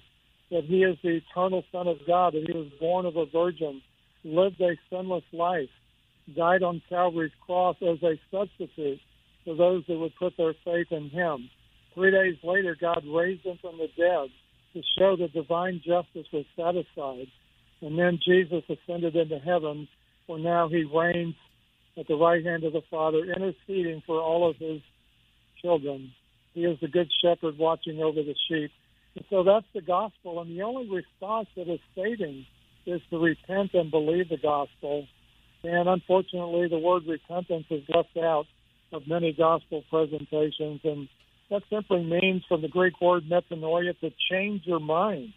that 0.50 0.64
He 0.64 0.82
is 0.82 0.96
the 1.02 1.16
eternal 1.16 1.64
Son 1.72 1.86
of 1.86 1.98
God, 2.06 2.34
that 2.34 2.44
He 2.46 2.56
was 2.56 2.68
born 2.80 3.06
of 3.06 3.16
a 3.16 3.26
virgin, 3.26 3.82
lived 4.24 4.60
a 4.60 4.76
sinless 4.90 5.24
life, 5.32 5.68
died 6.36 6.62
on 6.62 6.82
Calvary's 6.88 7.32
cross 7.44 7.76
as 7.82 8.02
a 8.02 8.18
substitute 8.30 9.00
for 9.44 9.54
those 9.54 9.84
that 9.88 9.98
would 9.98 10.14
put 10.16 10.36
their 10.36 10.54
faith 10.64 10.88
in 10.90 11.10
Him. 11.10 11.50
Three 11.94 12.10
days 12.10 12.36
later, 12.42 12.76
God 12.80 13.04
raised 13.06 13.44
Him 13.44 13.58
from 13.60 13.78
the 13.78 13.88
dead 13.96 14.28
to 14.74 14.82
show 14.98 15.16
that 15.16 15.32
divine 15.32 15.80
justice 15.84 16.26
was 16.32 16.44
satisfied. 16.56 17.28
And 17.80 17.98
then 17.98 18.18
Jesus 18.24 18.64
ascended 18.68 19.16
into 19.16 19.38
heaven, 19.38 19.88
where 20.26 20.38
now 20.38 20.68
He 20.68 20.84
reigns 20.84 21.34
at 21.98 22.06
the 22.06 22.16
right 22.16 22.44
hand 22.44 22.64
of 22.64 22.72
the 22.72 22.82
Father, 22.90 23.24
interceding 23.24 24.02
for 24.06 24.20
all 24.20 24.48
of 24.48 24.56
His 24.56 24.80
children. 25.60 26.12
He 26.54 26.64
is 26.64 26.78
the 26.80 26.88
good 26.88 27.10
shepherd 27.22 27.58
watching 27.58 28.00
over 28.00 28.22
the 28.22 28.34
sheep. 28.48 28.70
And 29.16 29.24
so 29.30 29.42
that's 29.42 29.66
the 29.74 29.80
gospel. 29.80 30.40
And 30.40 30.50
the 30.50 30.62
only 30.62 30.88
response 30.88 31.48
that 31.56 31.68
is 31.68 31.80
saving 31.94 32.46
is 32.86 33.00
to 33.10 33.18
repent 33.18 33.74
and 33.74 33.90
believe 33.90 34.28
the 34.28 34.36
gospel. 34.36 35.06
And 35.64 35.88
unfortunately, 35.88 36.68
the 36.68 36.78
word 36.78 37.02
repentance 37.06 37.66
is 37.70 37.82
left 37.88 38.16
out 38.16 38.46
of 38.92 39.06
many 39.06 39.32
gospel 39.32 39.82
presentations. 39.90 40.80
And 40.84 41.08
that 41.50 41.62
simply 41.70 42.04
means, 42.04 42.44
from 42.48 42.62
the 42.62 42.68
Greek 42.68 43.00
word 43.00 43.24
metanoia, 43.28 43.98
to 44.00 44.10
change 44.30 44.62
your 44.64 44.80
mind. 44.80 45.32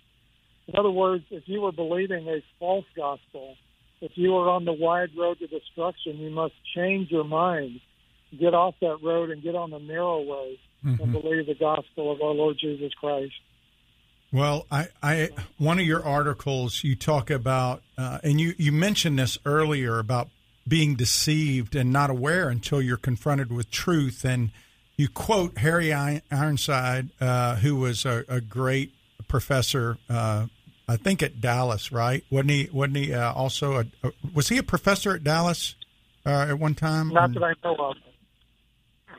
In 0.68 0.76
other 0.78 0.92
words, 0.92 1.24
if 1.32 1.44
you 1.48 1.62
were 1.62 1.72
believing 1.72 2.28
a 2.28 2.44
false 2.60 2.86
gospel, 2.96 3.56
if 4.02 4.12
you 4.16 4.36
are 4.36 4.50
on 4.50 4.66
the 4.66 4.74
wide 4.74 5.12
road 5.18 5.40
to 5.40 5.48
destruction, 5.48 6.18
you 6.18 6.32
must 6.32 6.54
change 6.76 7.12
your 7.12 7.24
mind, 7.24 7.80
get 8.38 8.54
off 8.54 8.76
that 8.82 8.98
road, 9.04 9.30
and 9.30 9.42
get 9.42 9.56
on 9.56 9.70
the 9.70 9.80
narrow 9.80 10.22
way 10.22 10.60
mm-hmm. 10.84 11.02
and 11.02 11.12
believe 11.12 11.46
the 11.46 11.56
gospel 11.56 12.12
of 12.12 12.22
our 12.22 12.34
Lord 12.34 12.58
Jesus 12.60 12.94
Christ. 12.94 13.34
Well, 14.34 14.66
I, 14.72 14.88
I 15.04 15.30
one 15.58 15.78
of 15.78 15.86
your 15.86 16.06
articles 16.06 16.84
you 16.84 16.96
talk 16.96 17.30
about, 17.30 17.84
uh, 17.98 18.20
and 18.24 18.40
you 18.40 18.54
you 18.58 18.72
mentioned 18.72 19.20
this 19.20 19.38
earlier 19.46 20.00
about 20.00 20.30
being 20.68 20.96
deceived 20.96 21.76
and 21.76 21.92
not 21.92 22.10
aware 22.10 22.50
until 22.50 22.82
you're 22.82 22.98
confronted 22.98 23.52
with 23.52 23.70
truth, 23.70 24.24
and 24.24 24.52
you 24.96 25.10
quote 25.10 25.58
Harry 25.58 25.92
Ironside, 25.92 27.10
uh, 27.20 27.56
who 27.58 27.76
was 27.76 28.06
a, 28.06 28.24
a 28.30 28.40
great 28.40 28.94
professor, 29.28 29.98
uh, 30.10 30.48
I 30.92 30.98
think 30.98 31.24
at 31.24 31.40
Dallas, 31.40 31.92
right? 31.92 32.24
Wasn't 32.30 32.50
he? 32.50 32.70
Wasn't 32.72 32.98
he 32.98 33.14
uh, 33.14 33.32
also 33.34 33.80
a, 33.80 33.86
a, 34.04 34.12
Was 34.34 34.50
he 34.50 34.58
a 34.58 34.64
professor 34.64 35.16
at 35.16 35.24
Dallas 35.24 35.76
uh, 36.26 36.48
at 36.50 36.60
one 36.60 36.76
time? 36.76 37.10
Not 37.10 37.34
that 37.34 37.44
I 37.44 37.54
know 37.64 37.76
of. 37.76 37.96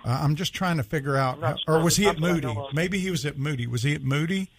Uh, 0.04 0.18
I'm 0.22 0.34
just 0.34 0.52
trying 0.52 0.76
to 0.76 0.82
figure 0.82 1.16
out, 1.16 1.38
or 1.66 1.82
was 1.82 1.96
he 1.96 2.06
at 2.06 2.18
Moody? 2.18 2.54
Maybe 2.74 2.98
he 2.98 3.10
was 3.10 3.24
at 3.24 3.38
Moody. 3.38 3.66
Was 3.66 3.84
he 3.84 3.94
at 3.94 4.02
Moody? 4.02 4.50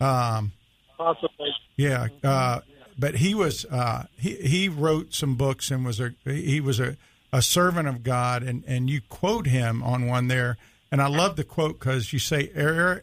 Um, 0.00 0.52
Possibly. 0.96 1.50
Yeah, 1.76 2.08
uh, 2.22 2.60
but 2.98 3.16
he 3.16 3.34
was 3.34 3.64
uh, 3.64 4.04
he 4.16 4.34
he 4.36 4.68
wrote 4.68 5.14
some 5.14 5.34
books 5.34 5.70
and 5.70 5.84
was 5.84 5.98
a 5.98 6.14
he 6.24 6.60
was 6.60 6.78
a, 6.78 6.96
a 7.32 7.42
servant 7.42 7.88
of 7.88 8.02
God, 8.02 8.42
and 8.42 8.62
and 8.66 8.90
you 8.90 9.00
quote 9.08 9.46
him 9.46 9.82
on 9.82 10.06
one 10.06 10.28
there, 10.28 10.58
and 10.92 11.00
I 11.00 11.08
love 11.08 11.36
the 11.36 11.44
quote 11.44 11.80
because 11.80 12.12
you 12.12 12.18
say 12.18 12.52
error 12.54 13.02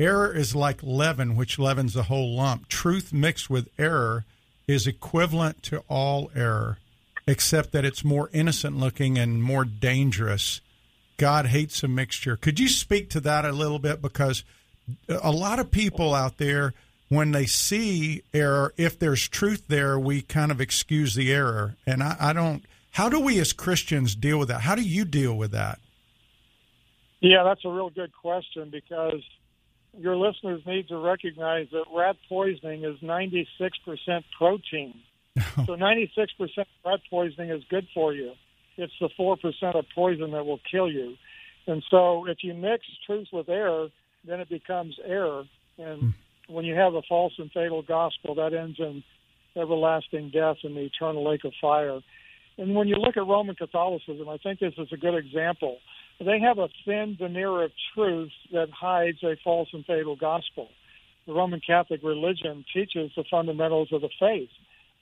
error 0.00 0.34
is 0.34 0.56
like 0.56 0.82
leaven, 0.82 1.36
which 1.36 1.58
leavens 1.58 1.94
the 1.94 2.04
whole 2.04 2.34
lump. 2.34 2.68
Truth 2.68 3.12
mixed 3.12 3.50
with 3.50 3.68
error 3.78 4.24
is 4.66 4.86
equivalent 4.86 5.62
to 5.64 5.82
all 5.88 6.30
error, 6.34 6.78
except 7.26 7.72
that 7.72 7.84
it's 7.84 8.02
more 8.02 8.30
innocent 8.32 8.76
looking 8.78 9.18
and 9.18 9.42
more 9.42 9.64
dangerous. 9.64 10.60
God 11.18 11.46
hates 11.46 11.82
a 11.82 11.88
mixture. 11.88 12.36
Could 12.36 12.58
you 12.58 12.68
speak 12.68 13.10
to 13.10 13.20
that 13.20 13.44
a 13.44 13.52
little 13.52 13.78
bit? 13.78 14.00
Because 14.00 14.42
a 15.08 15.30
lot 15.30 15.58
of 15.58 15.70
people 15.70 16.14
out 16.14 16.38
there, 16.38 16.72
when 17.08 17.32
they 17.32 17.46
see 17.46 18.22
error, 18.32 18.72
if 18.76 18.98
there's 18.98 19.28
truth 19.28 19.64
there, 19.68 19.98
we 19.98 20.22
kind 20.22 20.50
of 20.50 20.60
excuse 20.60 21.14
the 21.14 21.32
error. 21.32 21.76
And 21.86 22.02
I, 22.02 22.16
I 22.18 22.32
don't. 22.32 22.64
How 22.92 23.08
do 23.08 23.20
we 23.20 23.38
as 23.38 23.52
Christians 23.52 24.14
deal 24.14 24.38
with 24.38 24.48
that? 24.48 24.62
How 24.62 24.74
do 24.74 24.82
you 24.82 25.04
deal 25.04 25.36
with 25.36 25.50
that? 25.50 25.78
Yeah, 27.20 27.42
that's 27.44 27.64
a 27.64 27.68
real 27.68 27.90
good 27.90 28.12
question 28.14 28.70
because 28.70 29.22
your 29.98 30.16
listeners 30.16 30.62
need 30.66 30.88
to 30.88 30.96
recognize 30.98 31.68
that 31.72 31.84
rat 31.94 32.16
poisoning 32.28 32.84
is 32.84 32.98
96% 33.00 33.46
protein. 34.36 34.94
so 35.66 35.76
96% 35.76 36.08
rat 36.84 37.00
poisoning 37.10 37.50
is 37.50 37.62
good 37.70 37.86
for 37.94 38.12
you 38.12 38.32
it's 38.80 38.92
the 39.00 39.10
4% 39.18 39.76
of 39.76 39.84
poison 39.94 40.30
that 40.32 40.44
will 40.44 40.60
kill 40.70 40.90
you. 40.90 41.14
And 41.66 41.84
so 41.90 42.26
if 42.26 42.38
you 42.42 42.54
mix 42.54 42.84
truth 43.06 43.28
with 43.32 43.48
error, 43.48 43.88
then 44.26 44.40
it 44.40 44.48
becomes 44.48 44.98
error. 45.04 45.44
And 45.78 46.02
mm. 46.02 46.14
when 46.48 46.64
you 46.64 46.74
have 46.74 46.94
a 46.94 47.02
false 47.08 47.34
and 47.38 47.50
fatal 47.52 47.82
gospel, 47.82 48.34
that 48.36 48.54
ends 48.54 48.78
in 48.78 49.02
everlasting 49.56 50.30
death 50.30 50.56
and 50.62 50.76
the 50.76 50.80
eternal 50.80 51.28
lake 51.28 51.44
of 51.44 51.52
fire. 51.60 52.00
And 52.58 52.74
when 52.74 52.88
you 52.88 52.96
look 52.96 53.16
at 53.16 53.26
Roman 53.26 53.54
Catholicism, 53.54 54.28
I 54.28 54.38
think 54.38 54.60
this 54.60 54.74
is 54.78 54.88
a 54.92 54.96
good 54.96 55.14
example. 55.14 55.78
They 56.24 56.38
have 56.40 56.58
a 56.58 56.68
thin 56.84 57.16
veneer 57.18 57.62
of 57.62 57.70
truth 57.94 58.30
that 58.52 58.68
hides 58.70 59.22
a 59.22 59.36
false 59.42 59.68
and 59.72 59.84
fatal 59.86 60.16
gospel. 60.16 60.68
The 61.26 61.32
Roman 61.32 61.60
Catholic 61.66 62.02
religion 62.02 62.64
teaches 62.74 63.10
the 63.16 63.24
fundamentals 63.30 63.88
of 63.92 64.02
the 64.02 64.10
faith 64.18 64.50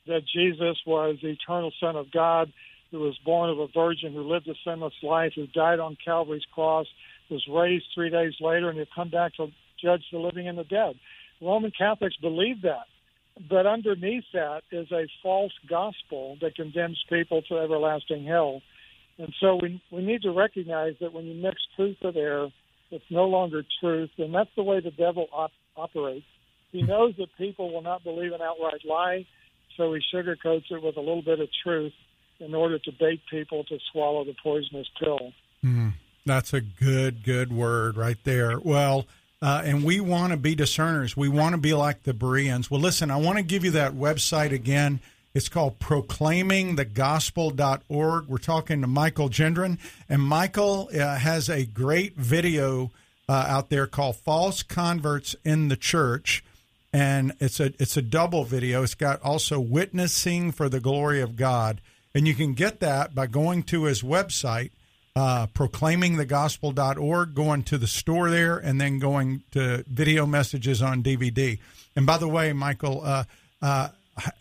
that 0.07 0.22
Jesus 0.33 0.78
was 0.87 1.16
the 1.20 1.31
eternal 1.31 1.72
Son 1.81 1.96
of 1.96 2.12
God, 2.12 2.52
who 2.90 3.00
was 3.00 3.18
born 3.24 3.50
of 3.50 3.59
a 3.59 3.66
virgin, 3.74 4.12
who 4.12 4.22
lived 4.22 4.48
a 4.48 4.54
sinless 4.64 4.94
life, 5.02 5.33
who 5.35 5.46
died 5.48 5.81
on 5.81 5.96
Calvary's 6.04 6.46
cross, 6.54 6.87
was 7.31 7.44
raised 7.50 7.85
three 7.94 8.11
days 8.11 8.35
later, 8.40 8.68
and 8.68 8.78
he'll 8.78 8.87
come 8.94 9.11
back 9.11 9.35
to 9.35 9.48
judge 9.83 10.04
the 10.12 10.18
living 10.18 10.48
and 10.48 10.57
the 10.57 10.64
dead. 10.64 10.94
Roman 11.42 11.72
Catholics 11.76 12.16
believe 12.16 12.62
that. 12.62 12.87
But 13.48 13.66
underneath 13.66 14.24
that 14.33 14.62
is 14.72 14.90
a 14.90 15.07
false 15.22 15.52
gospel 15.68 16.37
that 16.40 16.57
condemns 16.57 17.02
people 17.09 17.42
to 17.42 17.59
everlasting 17.59 18.24
hell. 18.24 18.62
And 19.18 19.35
so 19.40 19.59
we, 19.61 19.83
we 19.90 20.02
need 20.02 20.22
to 20.22 20.33
recognize 20.33 20.94
that 21.00 21.12
when 21.12 21.24
you 21.24 21.35
mix 21.35 21.57
truth 21.76 21.96
with 22.02 22.16
error, 22.16 22.48
it's 22.90 23.04
no 23.11 23.24
longer 23.24 23.62
truth. 23.81 24.11
And 24.18 24.35
that's 24.35 24.50
the 24.57 24.62
way 24.62 24.81
the 24.81 24.90
devil 24.90 25.26
op- 25.33 25.50
operates. 25.76 26.26
He 26.72 26.83
knows 26.83 27.14
that 27.18 27.28
people 27.37 27.72
will 27.72 27.83
not 27.83 28.04
believe 28.04 28.33
an 28.33 28.40
outright 28.42 28.85
lie, 28.85 29.26
so 29.76 29.92
he 29.94 30.02
sugarcoats 30.14 30.70
it 30.70 30.83
with 30.83 30.96
a 30.96 31.00
little 31.00 31.22
bit 31.22 31.40
of 31.40 31.48
truth 31.64 31.92
in 32.40 32.54
order 32.54 32.78
to 32.78 32.92
bait 32.92 33.20
people 33.31 33.64
to 33.64 33.78
swallow 33.90 34.24
the 34.24 34.35
poisonous 34.42 34.87
pill. 35.00 35.33
Mm, 35.64 35.94
that's 36.24 36.52
a 36.52 36.61
good, 36.61 37.24
good 37.24 37.52
word 37.52 37.96
right 37.96 38.18
there. 38.24 38.59
Well, 38.61 39.07
uh, 39.40 39.62
and 39.64 39.85
we 39.85 40.00
want 40.00 40.33
to 40.33 40.37
be 40.37 40.54
discerners. 40.54 41.16
We 41.16 41.28
want 41.28 41.54
to 41.54 41.61
be 41.61 41.74
like 41.74 42.02
the 42.02 42.14
Bereans. 42.14 42.70
Well, 42.70 42.81
listen, 42.81 43.11
I 43.11 43.16
want 43.16 43.38
to 43.38 43.42
give 43.42 43.64
you 43.64 43.70
that 43.72 43.94
website 43.94 44.52
again. 44.52 45.00
It's 45.34 45.48
called 45.48 45.78
proclaimingthegospel.org. 45.78 48.26
We're 48.26 48.38
talking 48.38 48.80
to 48.80 48.86
Michael 48.86 49.28
Gendron, 49.28 49.78
and 50.08 50.22
Michael 50.22 50.90
uh, 50.92 51.16
has 51.16 51.48
a 51.48 51.64
great 51.66 52.16
video 52.16 52.90
uh, 53.28 53.44
out 53.46 53.70
there 53.70 53.86
called 53.86 54.16
"False 54.16 54.62
Converts 54.62 55.36
in 55.44 55.68
the 55.68 55.76
Church," 55.76 56.42
and 56.92 57.32
it's 57.40 57.60
a 57.60 57.72
it's 57.78 57.96
a 57.96 58.02
double 58.02 58.44
video. 58.44 58.82
It's 58.82 58.94
got 58.94 59.20
also 59.22 59.60
witnessing 59.60 60.52
for 60.52 60.68
the 60.68 60.80
glory 60.80 61.20
of 61.20 61.36
God 61.36 61.80
And 62.14 62.26
you 62.26 62.34
can 62.34 62.54
get 62.54 62.80
that 62.80 63.14
by 63.14 63.26
going 63.26 63.62
to 63.64 63.84
his 63.84 64.02
website, 64.02 64.70
uh, 65.14 65.46
proclaimingthegospel.org, 65.48 67.34
going 67.34 67.62
to 67.64 67.78
the 67.78 67.86
store 67.86 68.30
there, 68.30 68.56
and 68.56 68.80
then 68.80 68.98
going 68.98 69.42
to 69.52 69.84
video 69.86 70.26
messages 70.26 70.82
on 70.82 71.02
DVD. 71.02 71.58
And 71.94 72.06
by 72.06 72.18
the 72.18 72.28
way, 72.28 72.52
Michael, 72.52 73.02
uh, 73.04 73.24
uh, 73.60 73.88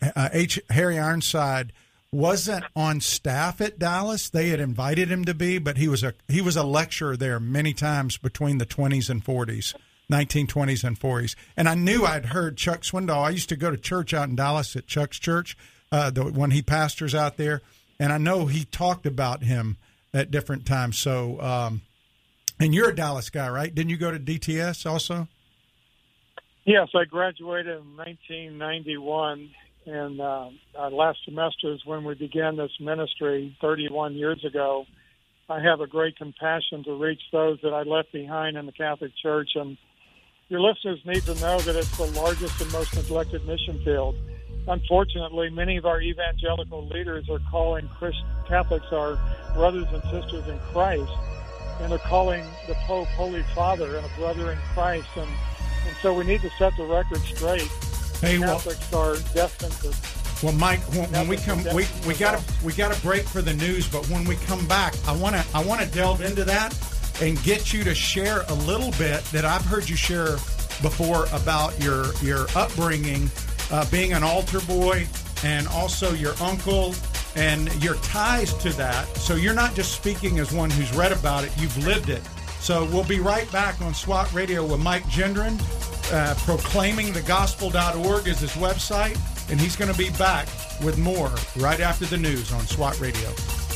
uh 0.02 0.28
H. 0.32 0.60
Harry 0.70 0.98
Ironside 0.98 1.72
wasn't 2.10 2.64
on 2.74 3.00
staff 3.00 3.60
at 3.60 3.78
Dallas. 3.78 4.30
They 4.30 4.48
had 4.48 4.60
invited 4.60 5.10
him 5.10 5.24
to 5.26 5.34
be, 5.34 5.58
but 5.58 5.76
he 5.76 5.88
was 5.88 6.02
a 6.02 6.14
he 6.28 6.40
was 6.40 6.56
a 6.56 6.62
lecturer 6.62 7.16
there 7.16 7.38
many 7.38 7.72
times 7.72 8.16
between 8.16 8.58
the 8.58 8.66
20s 8.66 9.10
and 9.10 9.24
40s. 9.24 9.74
1920s 10.10 10.84
and 10.84 10.98
40s. 10.98 11.36
And 11.54 11.68
I 11.68 11.74
knew 11.74 12.06
I'd 12.06 12.26
heard 12.26 12.56
Chuck 12.56 12.80
Swindoll. 12.80 13.24
I 13.24 13.28
used 13.30 13.50
to 13.50 13.56
go 13.56 13.70
to 13.70 13.76
church 13.76 14.14
out 14.14 14.28
in 14.28 14.36
Dallas 14.36 14.74
at 14.74 14.86
Chuck's 14.86 15.18
church 15.18 15.54
uh, 15.92 16.08
the, 16.08 16.24
when 16.24 16.50
he 16.50 16.62
pastors 16.62 17.14
out 17.14 17.36
there. 17.36 17.60
And 18.00 18.10
I 18.10 18.16
know 18.16 18.46
he 18.46 18.64
talked 18.64 19.04
about 19.04 19.42
him 19.42 19.76
at 20.14 20.30
different 20.30 20.64
times. 20.64 20.98
So, 20.98 21.40
um, 21.42 21.82
and 22.58 22.74
you're 22.74 22.88
a 22.88 22.96
Dallas 22.96 23.28
guy, 23.28 23.50
right? 23.50 23.74
Didn't 23.74 23.90
you 23.90 23.98
go 23.98 24.10
to 24.10 24.18
DTS 24.18 24.90
also? 24.90 25.28
Yes, 26.64 26.88
I 26.94 27.04
graduated 27.04 27.78
in 27.78 27.96
1991 27.96 29.50
and 29.88 30.20
uh, 30.20 30.50
uh, 30.78 30.90
last 30.90 31.18
semester 31.24 31.72
is 31.72 31.84
when 31.86 32.04
we 32.04 32.14
began 32.14 32.56
this 32.56 32.70
ministry 32.78 33.56
31 33.60 34.14
years 34.14 34.44
ago. 34.44 34.84
I 35.48 35.60
have 35.62 35.80
a 35.80 35.86
great 35.86 36.16
compassion 36.16 36.84
to 36.84 36.92
reach 36.92 37.22
those 37.32 37.58
that 37.62 37.72
I 37.72 37.82
left 37.84 38.12
behind 38.12 38.58
in 38.58 38.66
the 38.66 38.72
Catholic 38.72 39.12
Church, 39.22 39.50
and 39.54 39.78
your 40.50 40.60
listeners 40.60 41.00
need 41.06 41.22
to 41.22 41.34
know 41.36 41.58
that 41.60 41.74
it's 41.74 41.96
the 41.96 42.04
largest 42.20 42.60
and 42.60 42.70
most 42.70 42.94
neglected 42.96 43.46
mission 43.46 43.82
field. 43.82 44.14
Unfortunately, 44.66 45.48
many 45.48 45.78
of 45.78 45.86
our 45.86 46.02
evangelical 46.02 46.86
leaders 46.88 47.30
are 47.30 47.40
calling 47.50 47.88
Christ- 47.98 48.22
Catholics 48.46 48.92
our 48.92 49.18
brothers 49.54 49.86
and 49.90 50.02
sisters 50.04 50.46
in 50.48 50.58
Christ, 50.70 51.10
and 51.80 51.90
they're 51.90 51.98
calling 51.98 52.44
the 52.66 52.74
Pope 52.86 53.08
Holy 53.08 53.42
Father 53.54 53.96
and 53.96 54.04
a 54.04 54.18
brother 54.18 54.52
in 54.52 54.58
Christ, 54.74 55.08
and, 55.16 55.30
and 55.86 55.96
so 56.02 56.12
we 56.12 56.24
need 56.24 56.42
to 56.42 56.50
set 56.58 56.76
the 56.76 56.84
record 56.84 57.20
straight 57.20 57.70
Hey, 58.20 58.38
Catholics 58.38 58.90
well, 58.90 59.02
are 59.02 59.16
destined 59.32 59.72
to. 59.82 59.94
Well, 60.42 60.54
Mike, 60.54 60.80
when, 60.94 61.10
when 61.10 61.28
we 61.28 61.36
come, 61.36 61.62
we 61.74 61.86
we 62.06 62.14
got 62.14 62.38
to 62.38 62.64
we 62.64 62.72
got 62.72 62.96
a 62.96 63.00
break 63.00 63.22
for 63.22 63.42
the 63.42 63.54
news. 63.54 63.88
But 63.88 64.08
when 64.08 64.24
we 64.24 64.36
come 64.36 64.66
back, 64.66 64.94
I 65.06 65.16
want 65.16 65.36
to 65.36 65.44
I 65.54 65.64
want 65.64 65.80
to 65.80 65.86
delve 65.88 66.20
into 66.22 66.44
that 66.44 66.76
and 67.20 67.40
get 67.42 67.72
you 67.72 67.84
to 67.84 67.94
share 67.94 68.42
a 68.48 68.54
little 68.54 68.90
bit 68.92 69.22
that 69.26 69.44
I've 69.44 69.64
heard 69.64 69.88
you 69.88 69.96
share 69.96 70.36
before 70.82 71.26
about 71.32 71.80
your 71.82 72.12
your 72.16 72.46
upbringing, 72.56 73.30
uh, 73.70 73.88
being 73.90 74.12
an 74.12 74.22
altar 74.24 74.60
boy, 74.60 75.06
and 75.44 75.68
also 75.68 76.12
your 76.12 76.34
uncle 76.40 76.94
and 77.36 77.72
your 77.82 77.94
ties 77.96 78.52
to 78.54 78.70
that. 78.70 79.06
So 79.16 79.36
you're 79.36 79.54
not 79.54 79.74
just 79.74 79.92
speaking 79.92 80.40
as 80.40 80.52
one 80.52 80.70
who's 80.70 80.92
read 80.94 81.12
about 81.12 81.44
it; 81.44 81.52
you've 81.56 81.76
lived 81.84 82.10
it. 82.10 82.22
So 82.58 82.84
we'll 82.86 83.04
be 83.04 83.20
right 83.20 83.50
back 83.52 83.80
on 83.80 83.94
SWAT 83.94 84.32
Radio 84.32 84.64
with 84.64 84.80
Mike 84.80 85.04
Gendron 85.04 85.56
uh, 86.12 86.34
proclaimingthegospel.org 86.34 88.26
is 88.28 88.40
his 88.40 88.52
website, 88.52 89.18
and 89.50 89.60
he's 89.60 89.76
going 89.76 89.92
to 89.92 89.98
be 89.98 90.10
back 90.10 90.46
with 90.82 90.98
more 90.98 91.32
right 91.56 91.80
after 91.80 92.06
the 92.06 92.16
news 92.16 92.52
on 92.52 92.66
SWAT 92.66 92.98
Radio. 93.00 93.67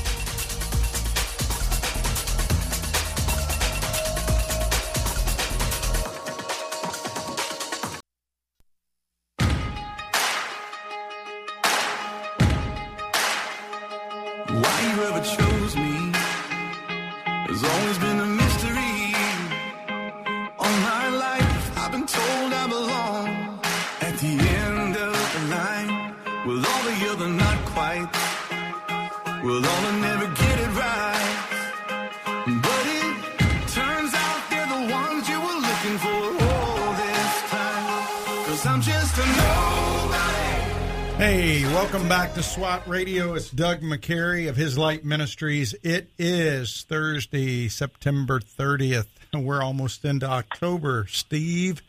Welcome 41.65 42.09
back 42.09 42.35
to 42.35 42.45
SWAT 42.45 42.87
Radio. 42.87 43.35
It's 43.35 43.51
Doug 43.51 43.81
McCary 43.81 44.49
of 44.49 44.55
His 44.55 44.79
Light 44.79 45.05
Ministries. 45.05 45.75
It 45.83 46.11
is 46.17 46.87
Thursday, 46.89 47.67
September 47.67 48.39
30th, 48.39 49.09
and 49.33 49.45
we're 49.47 49.65
almost 49.65 50.05
into 50.05 50.27
October. 50.27 51.09
Steve, 51.09 51.83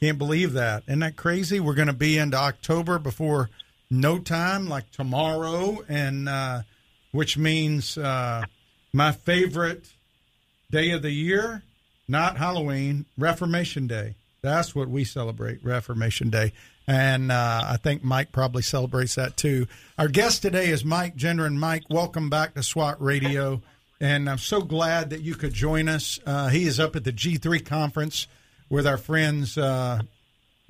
can't 0.00 0.18
believe 0.18 0.52
that. 0.52 0.84
Isn't 0.86 1.00
that 1.00 1.16
crazy? 1.16 1.58
We're 1.58 1.74
going 1.74 1.88
to 1.88 1.92
be 1.92 2.16
into 2.16 2.36
October 2.36 3.00
before 3.00 3.50
no 3.90 4.20
time, 4.20 4.68
like 4.68 4.88
tomorrow, 4.92 5.78
and 5.88 6.28
uh, 6.28 6.62
which 7.10 7.36
means 7.36 7.98
uh, 7.98 8.44
my 8.92 9.10
favorite 9.10 9.88
day 10.70 10.92
of 10.92 11.02
the 11.02 11.10
year, 11.10 11.64
not 12.06 12.36
Halloween, 12.36 13.06
Reformation 13.18 13.88
Day. 13.88 14.14
That's 14.42 14.74
what 14.74 14.88
we 14.88 15.04
celebrate, 15.04 15.62
Reformation 15.62 16.30
Day. 16.30 16.52
And 16.86 17.30
uh, 17.30 17.64
I 17.66 17.76
think 17.76 18.02
Mike 18.02 18.32
probably 18.32 18.62
celebrates 18.62 19.14
that 19.14 19.36
too. 19.36 19.66
Our 19.98 20.08
guest 20.08 20.42
today 20.42 20.68
is 20.70 20.84
Mike 20.84 21.16
Gendron. 21.16 21.56
Mike, 21.56 21.84
welcome 21.90 22.30
back 22.30 22.54
to 22.54 22.62
SWAT 22.62 23.00
Radio. 23.00 23.62
And 24.00 24.30
I'm 24.30 24.38
so 24.38 24.62
glad 24.62 25.10
that 25.10 25.20
you 25.20 25.34
could 25.34 25.52
join 25.52 25.88
us. 25.88 26.18
Uh, 26.24 26.48
he 26.48 26.64
is 26.64 26.80
up 26.80 26.96
at 26.96 27.04
the 27.04 27.12
G3 27.12 27.64
conference 27.64 28.26
with 28.70 28.86
our 28.86 28.96
friends 28.96 29.58
uh, 29.58 30.00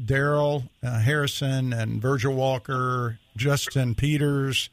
Darrell 0.05 0.65
uh, 0.83 0.99
Harrison 0.99 1.73
and 1.73 2.03
Virgil 2.03 2.35
Walker, 2.35 3.19
Justin 3.37 3.95
Peters, 3.95 4.69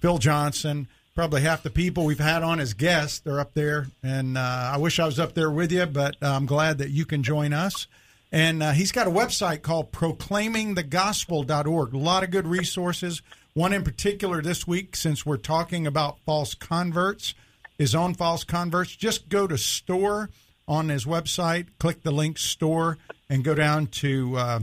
Phil 0.00 0.18
Johnson. 0.18 0.88
Probably 1.14 1.42
half 1.42 1.62
the 1.62 1.70
people 1.70 2.06
we've 2.06 2.18
had 2.18 2.42
on 2.42 2.58
as 2.58 2.72
guests, 2.72 3.18
they're 3.18 3.40
up 3.40 3.52
there. 3.52 3.88
And 4.02 4.38
uh, 4.38 4.70
I 4.74 4.78
wish 4.78 4.98
I 4.98 5.04
was 5.04 5.20
up 5.20 5.34
there 5.34 5.50
with 5.50 5.70
you, 5.70 5.84
but 5.84 6.16
I'm 6.22 6.46
glad 6.46 6.78
that 6.78 6.90
you 6.90 7.04
can 7.04 7.22
join 7.22 7.52
us. 7.52 7.86
And 8.32 8.62
uh, 8.62 8.72
he's 8.72 8.92
got 8.92 9.08
a 9.08 9.10
website 9.10 9.62
called 9.62 9.92
proclaimingthegospel.org. 9.92 11.92
A 11.92 11.98
lot 11.98 12.22
of 12.22 12.30
good 12.30 12.46
resources. 12.46 13.22
One 13.54 13.72
in 13.72 13.82
particular 13.82 14.40
this 14.40 14.66
week, 14.66 14.94
since 14.94 15.26
we're 15.26 15.36
talking 15.36 15.86
about 15.86 16.18
false 16.24 16.54
converts, 16.54 17.34
is 17.78 17.94
on 17.94 18.14
false 18.14 18.44
converts. 18.44 18.94
Just 18.94 19.28
go 19.28 19.48
to 19.48 19.58
store 19.58 20.30
on 20.68 20.88
his 20.88 21.04
website, 21.04 21.66
click 21.80 22.04
the 22.04 22.12
link 22.12 22.38
store, 22.38 22.98
and 23.28 23.42
go 23.42 23.56
down 23.56 23.88
to 23.88 24.36
uh, 24.36 24.60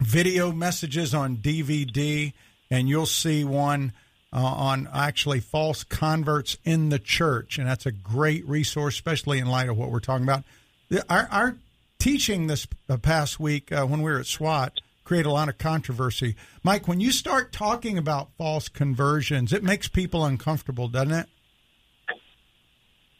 video 0.00 0.50
messages 0.50 1.14
on 1.14 1.36
DVD, 1.36 2.32
and 2.70 2.88
you'll 2.88 3.06
see 3.06 3.44
one. 3.44 3.92
Uh, 4.32 4.44
on 4.44 4.88
actually 4.94 5.40
false 5.40 5.82
converts 5.82 6.56
in 6.62 6.90
the 6.90 7.00
church, 7.00 7.58
and 7.58 7.66
that's 7.66 7.84
a 7.84 7.90
great 7.90 8.48
resource, 8.48 8.94
especially 8.94 9.40
in 9.40 9.46
light 9.48 9.68
of 9.68 9.76
what 9.76 9.90
we're 9.90 9.98
talking 9.98 10.22
about. 10.22 10.44
Our, 11.08 11.26
our 11.32 11.56
teaching 12.00 12.48
this 12.48 12.66
uh, 12.88 12.96
past 12.96 13.38
week 13.38 13.70
uh, 13.70 13.86
when 13.86 14.02
we 14.02 14.10
were 14.10 14.18
at 14.18 14.26
SWAT 14.26 14.80
create 15.04 15.26
a 15.26 15.32
lot 15.32 15.48
of 15.48 15.58
controversy. 15.58 16.36
Mike, 16.62 16.86
when 16.86 17.00
you 17.00 17.10
start 17.10 17.52
talking 17.52 17.98
about 17.98 18.30
false 18.38 18.68
conversions, 18.68 19.52
it 19.52 19.62
makes 19.62 19.88
people 19.88 20.24
uncomfortable, 20.24 20.86
doesn't 20.86 21.12
it? 21.12 21.26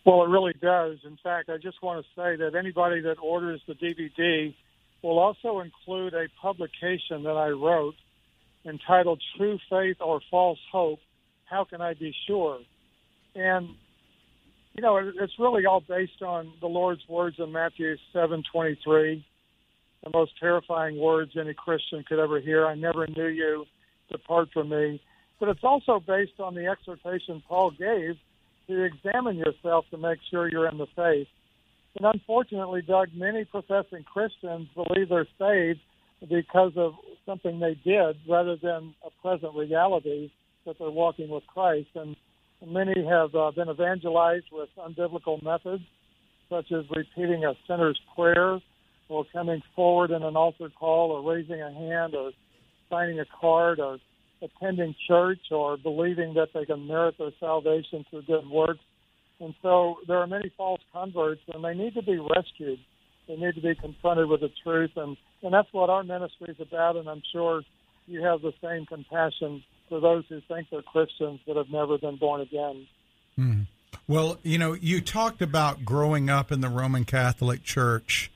Well, 0.06 0.22
it 0.22 0.28
really 0.28 0.54
does. 0.62 0.98
In 1.04 1.18
fact, 1.22 1.50
I 1.50 1.58
just 1.58 1.82
want 1.82 2.04
to 2.04 2.08
say 2.14 2.36
that 2.36 2.54
anybody 2.54 3.00
that 3.00 3.16
orders 3.20 3.60
the 3.66 3.74
DVD 3.74 4.54
will 5.02 5.18
also 5.18 5.58
include 5.58 6.14
a 6.14 6.26
publication 6.40 7.24
that 7.24 7.36
I 7.36 7.48
wrote 7.48 7.96
entitled 8.64 9.20
True 9.36 9.58
Faith 9.68 9.96
or 10.00 10.20
False 10.30 10.60
Hope 10.70 11.00
How 11.44 11.64
Can 11.64 11.80
I 11.80 11.94
Be 11.94 12.14
Sure? 12.26 12.60
And 13.34 13.70
you 14.74 14.82
know, 14.82 14.96
it's 14.98 15.38
really 15.38 15.66
all 15.66 15.80
based 15.80 16.22
on 16.22 16.52
the 16.60 16.66
Lord's 16.66 17.06
words 17.08 17.36
in 17.38 17.52
Matthew 17.52 17.96
seven 18.12 18.42
twenty 18.50 18.78
three, 18.82 19.24
the 20.04 20.10
most 20.10 20.32
terrifying 20.38 20.98
words 20.98 21.32
any 21.38 21.54
Christian 21.54 22.04
could 22.08 22.18
ever 22.18 22.40
hear. 22.40 22.66
I 22.66 22.74
never 22.74 23.06
knew 23.06 23.26
you, 23.26 23.66
depart 24.10 24.50
from 24.52 24.68
me. 24.68 25.02
But 25.38 25.48
it's 25.48 25.64
also 25.64 26.00
based 26.00 26.38
on 26.38 26.54
the 26.54 26.66
exhortation 26.66 27.42
Paul 27.48 27.70
gave 27.72 28.16
to 28.68 28.82
examine 28.84 29.36
yourself 29.36 29.86
to 29.90 29.98
make 29.98 30.18
sure 30.30 30.48
you're 30.48 30.68
in 30.68 30.78
the 30.78 30.86
faith. 30.94 31.28
And 31.96 32.06
unfortunately, 32.06 32.82
Doug, 32.82 33.08
many 33.14 33.44
professing 33.44 34.04
Christians 34.04 34.68
believe 34.74 35.08
they're 35.08 35.26
saved 35.38 35.80
because 36.28 36.72
of 36.76 36.94
something 37.26 37.58
they 37.58 37.74
did 37.74 38.16
rather 38.28 38.56
than 38.56 38.94
a 39.04 39.10
present 39.22 39.56
reality 39.56 40.30
that 40.66 40.78
they're 40.78 40.90
walking 40.90 41.28
with 41.28 41.46
Christ. 41.46 41.88
And 41.94 42.14
Many 42.66 43.04
have 43.04 43.34
uh, 43.34 43.50
been 43.52 43.70
evangelized 43.70 44.46
with 44.52 44.68
unbiblical 44.78 45.42
methods, 45.42 45.82
such 46.48 46.70
as 46.72 46.84
repeating 46.90 47.44
a 47.44 47.54
sinner's 47.66 47.98
prayer, 48.14 48.60
or 49.08 49.24
coming 49.32 49.62
forward 49.74 50.10
in 50.10 50.22
an 50.22 50.36
altar 50.36 50.70
call, 50.78 51.10
or 51.10 51.32
raising 51.32 51.60
a 51.60 51.72
hand, 51.72 52.14
or 52.14 52.32
signing 52.90 53.18
a 53.18 53.24
card, 53.40 53.80
or 53.80 53.98
attending 54.42 54.94
church 55.06 55.50
or 55.50 55.76
believing 55.76 56.34
that 56.34 56.48
they 56.54 56.64
can 56.64 56.86
merit 56.86 57.16
their 57.18 57.30
salvation 57.38 58.04
through 58.10 58.22
good 58.22 58.48
works. 58.48 58.80
And 59.38 59.54
so 59.62 59.96
there 60.06 60.18
are 60.18 60.26
many 60.26 60.52
false 60.56 60.80
converts, 60.92 61.40
and 61.52 61.64
they 61.64 61.74
need 61.74 61.94
to 61.94 62.02
be 62.02 62.18
rescued. 62.18 62.78
They 63.26 63.36
need 63.36 63.54
to 63.54 63.60
be 63.60 63.74
confronted 63.74 64.28
with 64.28 64.40
the 64.40 64.50
truth, 64.62 64.90
and 64.96 65.16
and 65.42 65.54
that's 65.54 65.72
what 65.72 65.88
our 65.88 66.02
ministry 66.02 66.48
is 66.50 66.60
about. 66.60 66.96
And 66.96 67.08
I'm 67.08 67.22
sure 67.32 67.62
you 68.06 68.22
have 68.22 68.42
the 68.42 68.52
same 68.62 68.84
compassion 68.84 69.62
for 69.90 70.00
those 70.00 70.24
who 70.30 70.40
think 70.48 70.68
they're 70.70 70.80
Christians 70.80 71.40
that 71.46 71.56
have 71.56 71.68
never 71.68 71.98
been 71.98 72.16
born 72.16 72.40
again. 72.40 72.86
Mm. 73.38 73.66
Well, 74.08 74.38
you 74.42 74.56
know, 74.56 74.72
you 74.72 75.02
talked 75.02 75.42
about 75.42 75.84
growing 75.84 76.30
up 76.30 76.50
in 76.50 76.62
the 76.62 76.70
Roman 76.70 77.04
Catholic 77.04 77.62
Church, 77.62 78.30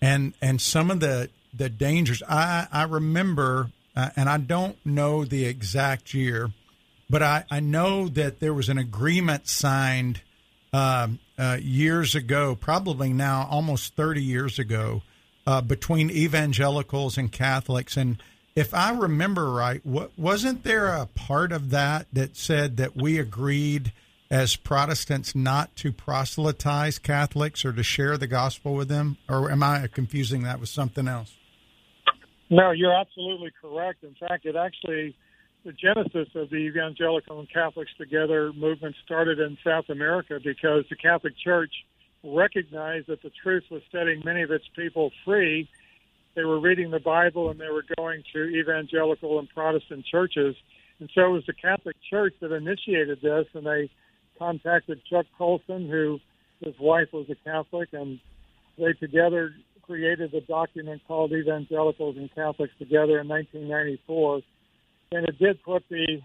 and 0.00 0.32
and 0.40 0.58
some 0.60 0.90
of 0.90 1.00
the 1.00 1.28
the 1.52 1.68
dangers. 1.68 2.22
I 2.26 2.66
I 2.72 2.84
remember, 2.84 3.70
uh, 3.94 4.10
and 4.16 4.28
I 4.28 4.38
don't 4.38 4.78
know 4.86 5.26
the 5.26 5.44
exact 5.44 6.14
year, 6.14 6.50
but 7.10 7.22
I 7.22 7.44
I 7.50 7.60
know 7.60 8.08
that 8.08 8.40
there 8.40 8.54
was 8.54 8.70
an 8.70 8.78
agreement 8.78 9.46
signed 9.48 10.22
um, 10.72 11.18
uh, 11.38 11.58
years 11.60 12.14
ago, 12.14 12.54
probably 12.54 13.12
now 13.12 13.46
almost 13.50 13.96
30 13.96 14.22
years 14.22 14.58
ago, 14.58 15.02
uh, 15.46 15.60
between 15.60 16.10
evangelicals 16.10 17.18
and 17.18 17.32
Catholics. 17.32 17.96
And 17.96 18.22
if 18.56 18.74
I 18.74 18.92
remember 18.92 19.50
right, 19.50 19.80
wasn't 19.84 20.64
there 20.64 20.88
a 20.88 21.06
part 21.06 21.52
of 21.52 21.70
that 21.70 22.06
that 22.12 22.36
said 22.36 22.76
that 22.78 22.96
we 22.96 23.18
agreed 23.18 23.92
as 24.30 24.56
Protestants 24.56 25.34
not 25.34 25.74
to 25.76 25.92
proselytize 25.92 26.98
Catholics 26.98 27.64
or 27.64 27.72
to 27.72 27.82
share 27.82 28.16
the 28.16 28.26
gospel 28.26 28.74
with 28.74 28.88
them? 28.88 29.16
Or 29.28 29.50
am 29.50 29.62
I 29.62 29.86
confusing 29.92 30.42
that 30.44 30.60
with 30.60 30.68
something 30.68 31.08
else? 31.08 31.34
No, 32.48 32.72
you're 32.72 32.94
absolutely 32.94 33.52
correct. 33.60 34.02
In 34.02 34.14
fact, 34.14 34.44
it 34.44 34.56
actually 34.56 35.16
the 35.64 35.72
genesis 35.72 36.28
of 36.34 36.50
the 36.50 36.56
evangelical 36.56 37.38
and 37.38 37.48
Catholics 37.52 37.92
together 37.98 38.52
movement 38.52 38.96
started 39.04 39.38
in 39.38 39.58
South 39.64 39.88
America 39.88 40.38
because 40.42 40.84
the 40.88 40.96
Catholic 40.96 41.34
Church 41.42 41.72
recognized 42.24 43.06
that 43.08 43.22
the 43.22 43.30
truth 43.42 43.64
was 43.70 43.82
setting 43.92 44.22
many 44.24 44.42
of 44.42 44.50
its 44.50 44.64
people 44.74 45.10
free. 45.24 45.68
They 46.34 46.44
were 46.44 46.60
reading 46.60 46.90
the 46.90 47.00
Bible 47.00 47.50
and 47.50 47.60
they 47.60 47.68
were 47.68 47.84
going 47.96 48.22
to 48.32 48.44
evangelical 48.44 49.38
and 49.38 49.48
Protestant 49.48 50.04
churches. 50.06 50.56
And 50.98 51.10
so 51.14 51.26
it 51.26 51.30
was 51.30 51.46
the 51.46 51.52
Catholic 51.52 51.96
Church 52.08 52.34
that 52.40 52.52
initiated 52.52 53.20
this, 53.22 53.46
and 53.54 53.66
they 53.66 53.90
contacted 54.38 55.00
Chuck 55.08 55.26
Colson, 55.36 55.88
who 55.88 56.20
his 56.60 56.74
wife 56.78 57.08
was 57.12 57.26
a 57.30 57.36
Catholic, 57.36 57.88
and 57.92 58.20
they 58.78 58.92
together 58.92 59.54
created 59.82 60.32
a 60.34 60.40
document 60.42 61.02
called 61.08 61.32
Evangelicals 61.32 62.16
and 62.16 62.32
Catholics 62.34 62.74
Together 62.78 63.18
in 63.18 63.28
1994 63.28 64.42
and 65.12 65.28
it 65.28 65.38
did 65.38 65.62
put 65.62 65.82
the 65.88 66.20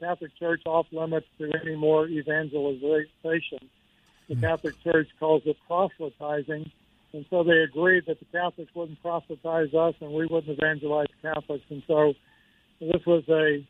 Catholic 0.00 0.36
Church 0.38 0.62
off 0.64 0.86
limits 0.92 1.26
to 1.38 1.50
any 1.60 1.74
more 1.74 2.06
evangelization. 2.06 3.58
The 4.28 4.36
mm. 4.36 4.40
Catholic 4.40 4.80
Church 4.84 5.08
calls 5.18 5.42
it 5.44 5.56
proselytizing, 5.66 6.70
and 7.12 7.24
so 7.30 7.42
they 7.42 7.58
agreed 7.58 8.04
that 8.06 8.18
the 8.18 8.26
Catholics 8.26 8.70
wouldn't 8.74 9.00
proselytize 9.00 9.72
us 9.74 9.94
and 10.00 10.12
we 10.12 10.26
wouldn't 10.26 10.58
evangelize 10.58 11.06
Catholics. 11.22 11.64
And 11.70 11.82
so 11.86 12.12
this 12.80 13.02
was 13.06 13.24
a 13.28 13.66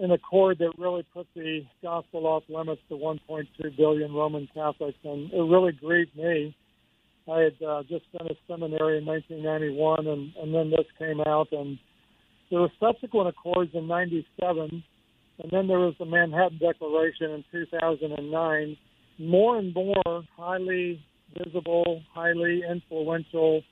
an 0.00 0.12
accord 0.12 0.58
that 0.58 0.72
really 0.78 1.04
put 1.12 1.26
the 1.34 1.62
gospel 1.82 2.26
off 2.26 2.44
limits 2.48 2.80
to 2.88 2.94
1.2 2.94 3.76
billion 3.76 4.14
Roman 4.14 4.48
Catholics, 4.54 4.96
and 5.04 5.30
it 5.32 5.36
really 5.36 5.72
grieved 5.72 6.16
me. 6.16 6.56
I 7.30 7.40
had 7.40 7.62
uh, 7.62 7.82
just 7.82 8.04
finished 8.16 8.40
seminary 8.48 8.98
in 8.98 9.04
1991, 9.04 10.06
and, 10.06 10.32
and 10.36 10.54
then 10.54 10.70
this 10.70 10.86
came 10.98 11.20
out, 11.20 11.48
and 11.52 11.78
there 12.50 12.60
were 12.60 12.72
subsequent 12.80 13.28
accords 13.28 13.72
in 13.74 13.86
97, 13.86 14.82
and 15.42 15.50
then 15.50 15.66
there 15.66 15.80
was 15.80 15.94
the 15.98 16.06
Manhattan 16.06 16.58
Declaration 16.58 17.32
in 17.32 17.44
2009. 17.52 18.76
More 19.18 19.58
and 19.58 19.74
more 19.74 20.22
highly 20.36 21.04
visible, 21.36 22.02
highly 22.12 22.62
influential 22.68 23.62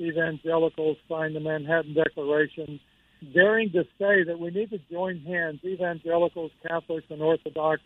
evangelicals 0.00 0.96
signed 1.08 1.34
the 1.34 1.40
Manhattan 1.40 1.94
Declaration, 1.94 2.80
daring 3.34 3.70
to 3.72 3.84
say 3.98 4.24
that 4.24 4.38
we 4.38 4.50
need 4.50 4.70
to 4.70 4.78
join 4.90 5.20
hands, 5.20 5.60
evangelicals, 5.64 6.52
Catholics, 6.66 7.06
and 7.10 7.20
Orthodox, 7.20 7.82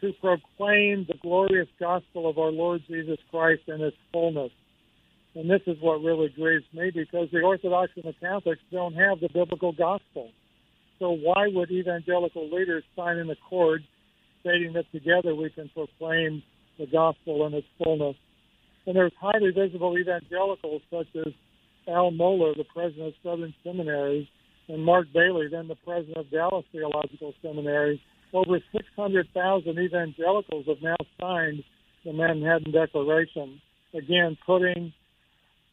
to 0.00 0.12
proclaim 0.20 1.06
the 1.08 1.18
glorious 1.20 1.68
gospel 1.80 2.28
of 2.28 2.38
our 2.38 2.50
Lord 2.50 2.82
Jesus 2.88 3.18
Christ 3.30 3.62
in 3.68 3.80
its 3.80 3.96
fullness. 4.12 4.52
And 5.34 5.50
this 5.50 5.62
is 5.66 5.76
what 5.80 6.02
really 6.02 6.28
grieves 6.28 6.64
me 6.72 6.90
because 6.94 7.28
the 7.32 7.40
Orthodox 7.40 7.92
and 7.96 8.04
the 8.04 8.14
Catholics 8.20 8.60
don't 8.70 8.94
have 8.94 9.20
the 9.20 9.28
biblical 9.32 9.72
gospel. 9.72 10.30
So 10.98 11.10
why 11.10 11.48
would 11.48 11.70
evangelical 11.70 12.48
leaders 12.50 12.84
sign 12.94 13.18
an 13.18 13.30
accord 13.30 13.82
stating 14.40 14.74
that 14.74 14.90
together 14.92 15.34
we 15.34 15.50
can 15.50 15.68
proclaim 15.74 16.42
the 16.78 16.86
gospel 16.86 17.46
in 17.46 17.54
its 17.54 17.66
fullness? 17.82 18.16
And 18.86 18.96
there's 18.96 19.12
highly 19.20 19.50
visible 19.50 19.96
evangelicals 19.98 20.82
such 20.90 21.08
as 21.16 21.32
Al 21.88 22.10
Mohler, 22.12 22.56
the 22.56 22.64
president 22.64 23.08
of 23.08 23.14
Southern 23.22 23.54
Seminary, 23.64 24.28
and 24.68 24.84
Mark 24.84 25.06
Bailey, 25.12 25.48
then 25.50 25.68
the 25.68 25.76
president 25.76 26.16
of 26.16 26.30
Dallas 26.30 26.64
Theological 26.72 27.34
Seminary. 27.42 28.00
Over 28.32 28.60
600,000 28.72 29.78
evangelicals 29.78 30.66
have 30.66 30.82
now 30.82 30.96
signed 31.20 31.62
the 32.04 32.12
Manhattan 32.12 32.72
Declaration, 32.72 33.60
again, 33.94 34.36
putting 34.44 34.92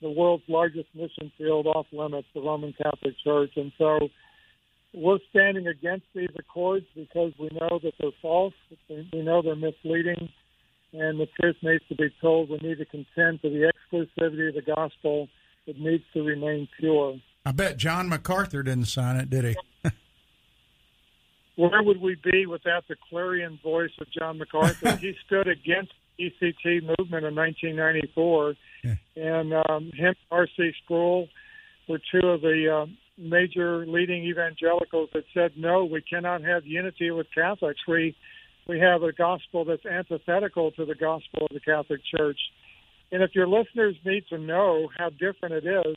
the 0.01 0.09
world's 0.09 0.43
largest 0.47 0.87
mission 0.93 1.31
field 1.37 1.67
off 1.67 1.85
limits, 1.91 2.27
the 2.33 2.41
Roman 2.41 2.73
Catholic 2.73 3.15
Church. 3.23 3.51
And 3.55 3.71
so 3.77 4.09
we're 4.93 5.19
standing 5.29 5.67
against 5.67 6.05
these 6.13 6.29
accords 6.37 6.85
because 6.95 7.33
we 7.39 7.49
know 7.59 7.79
that 7.81 7.93
they're 7.99 8.11
false, 8.21 8.53
we 8.89 9.21
know 9.21 9.41
they're 9.41 9.55
misleading, 9.55 10.29
and 10.93 11.19
the 11.19 11.27
truth 11.39 11.55
needs 11.61 11.83
to 11.89 11.95
be 11.95 12.13
told. 12.21 12.49
We 12.49 12.57
need 12.57 12.77
to 12.79 12.85
contend 12.85 13.41
for 13.41 13.49
the 13.49 13.71
exclusivity 13.71 14.49
of 14.49 14.55
the 14.55 14.73
gospel. 14.75 15.29
It 15.65 15.79
needs 15.79 16.03
to 16.13 16.23
remain 16.23 16.67
pure. 16.79 17.15
I 17.45 17.51
bet 17.51 17.77
John 17.77 18.09
MacArthur 18.09 18.63
didn't 18.63 18.85
sign 18.85 19.17
it, 19.17 19.29
did 19.29 19.45
he? 19.45 19.55
Where 21.55 21.83
would 21.83 22.01
we 22.01 22.15
be 22.23 22.45
without 22.45 22.87
the 22.87 22.95
clarion 23.09 23.59
voice 23.63 23.91
of 23.99 24.07
John 24.11 24.37
MacArthur? 24.37 24.95
he 24.97 25.13
stood 25.25 25.47
against 25.47 25.93
ECT 26.19 26.83
movement 26.97 27.25
in 27.25 27.35
1994, 27.35 28.55
yeah. 28.83 28.95
and 29.15 29.53
um, 29.53 29.91
him, 29.93 30.15
R.C. 30.29 30.71
Sproul, 30.83 31.27
were 31.87 31.99
two 32.11 32.27
of 32.27 32.41
the 32.41 32.83
uh, 32.83 32.85
major 33.17 33.85
leading 33.85 34.23
evangelicals 34.23 35.09
that 35.13 35.23
said, 35.33 35.53
"No, 35.57 35.85
we 35.85 36.01
cannot 36.01 36.43
have 36.43 36.65
unity 36.65 37.11
with 37.11 37.27
Catholics. 37.33 37.81
We 37.87 38.15
we 38.67 38.79
have 38.79 39.03
a 39.03 39.11
gospel 39.11 39.65
that's 39.65 39.85
antithetical 39.85 40.71
to 40.71 40.85
the 40.85 40.95
gospel 40.95 41.47
of 41.49 41.53
the 41.53 41.59
Catholic 41.59 42.01
Church." 42.03 42.39
And 43.11 43.21
if 43.21 43.35
your 43.35 43.47
listeners 43.47 43.95
need 44.05 44.27
to 44.27 44.37
know 44.37 44.89
how 44.97 45.09
different 45.09 45.55
it 45.55 45.65
is, 45.65 45.95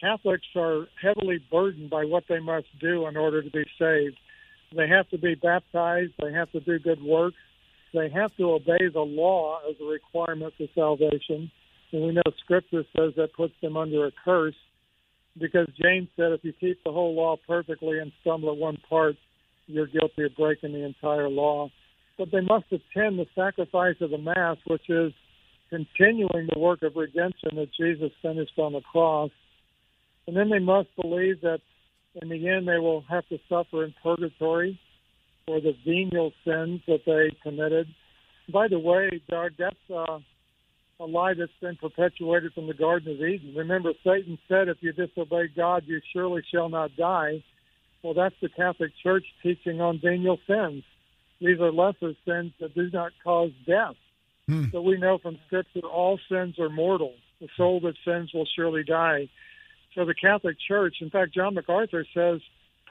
Catholics 0.00 0.46
are 0.56 0.88
heavily 1.00 1.38
burdened 1.50 1.90
by 1.90 2.04
what 2.04 2.24
they 2.28 2.40
must 2.40 2.66
do 2.80 3.06
in 3.06 3.16
order 3.16 3.42
to 3.42 3.50
be 3.50 3.64
saved. 3.78 4.16
They 4.74 4.88
have 4.88 5.08
to 5.10 5.18
be 5.18 5.34
baptized. 5.34 6.14
They 6.18 6.32
have 6.32 6.50
to 6.52 6.60
do 6.60 6.78
good 6.78 7.02
works 7.02 7.36
they 7.92 8.08
have 8.08 8.34
to 8.36 8.52
obey 8.52 8.88
the 8.92 9.00
law 9.00 9.60
as 9.68 9.76
a 9.80 9.84
requirement 9.84 10.54
for 10.56 10.66
salvation. 10.74 11.50
And 11.92 12.02
we 12.02 12.12
know 12.12 12.22
Scripture 12.42 12.84
says 12.96 13.12
that 13.16 13.34
puts 13.36 13.54
them 13.60 13.76
under 13.76 14.06
a 14.06 14.12
curse 14.24 14.54
because 15.38 15.68
James 15.80 16.08
said 16.16 16.32
if 16.32 16.42
you 16.42 16.52
keep 16.54 16.82
the 16.84 16.92
whole 16.92 17.14
law 17.14 17.36
perfectly 17.46 17.98
and 17.98 18.12
stumble 18.22 18.52
at 18.52 18.56
one 18.56 18.78
part, 18.88 19.16
you're 19.66 19.86
guilty 19.86 20.24
of 20.24 20.36
breaking 20.36 20.72
the 20.72 20.84
entire 20.84 21.28
law. 21.28 21.70
But 22.18 22.30
they 22.30 22.40
must 22.40 22.66
attend 22.70 23.18
the 23.18 23.26
sacrifice 23.34 23.96
of 24.00 24.10
the 24.10 24.18
Mass, 24.18 24.58
which 24.66 24.88
is 24.88 25.12
continuing 25.70 26.48
the 26.52 26.58
work 26.58 26.82
of 26.82 26.96
redemption 26.96 27.56
that 27.56 27.70
Jesus 27.78 28.12
finished 28.20 28.58
on 28.58 28.74
the 28.74 28.82
cross. 28.82 29.30
And 30.26 30.36
then 30.36 30.50
they 30.50 30.58
must 30.58 30.88
believe 31.00 31.40
that 31.40 31.60
in 32.20 32.28
the 32.28 32.48
end 32.48 32.68
they 32.68 32.78
will 32.78 33.02
have 33.08 33.26
to 33.28 33.38
suffer 33.48 33.84
in 33.84 33.94
purgatory 34.02 34.78
for 35.46 35.60
the 35.60 35.74
venial 35.84 36.32
sins 36.44 36.82
that 36.86 37.00
they 37.06 37.34
committed. 37.42 37.88
By 38.52 38.68
the 38.68 38.78
way, 38.78 39.22
Doug, 39.28 39.52
that's 39.58 39.74
uh, 39.90 40.18
a 41.00 41.06
lie 41.06 41.34
that's 41.34 41.50
been 41.60 41.76
perpetuated 41.76 42.52
from 42.52 42.66
the 42.66 42.74
Garden 42.74 43.14
of 43.14 43.20
Eden. 43.20 43.54
Remember, 43.56 43.92
Satan 44.04 44.38
said, 44.48 44.68
if 44.68 44.76
you 44.80 44.92
disobey 44.92 45.48
God, 45.56 45.84
you 45.86 46.00
surely 46.12 46.42
shall 46.52 46.68
not 46.68 46.94
die. 46.96 47.42
Well, 48.02 48.14
that's 48.14 48.34
the 48.42 48.48
Catholic 48.48 48.92
Church 49.02 49.24
teaching 49.42 49.80
on 49.80 50.00
venial 50.02 50.38
sins. 50.46 50.84
These 51.42 51.60
are 51.60 51.72
lesser 51.72 52.14
sins 52.24 52.52
that 52.60 52.74
do 52.74 52.88
not 52.92 53.10
cause 53.24 53.50
death. 53.66 53.96
Hmm. 54.46 54.66
So 54.70 54.80
we 54.80 54.96
know 54.96 55.18
from 55.18 55.38
Scripture 55.46 55.80
all 55.80 56.18
sins 56.30 56.58
are 56.60 56.68
mortal. 56.68 57.14
The 57.40 57.48
soul 57.56 57.80
that 57.80 57.94
sins 58.04 58.30
will 58.32 58.46
surely 58.54 58.84
die. 58.84 59.28
So 59.94 60.04
the 60.04 60.14
Catholic 60.14 60.56
Church, 60.68 60.96
in 61.00 61.10
fact, 61.10 61.34
John 61.34 61.54
MacArthur 61.54 62.06
says 62.14 62.40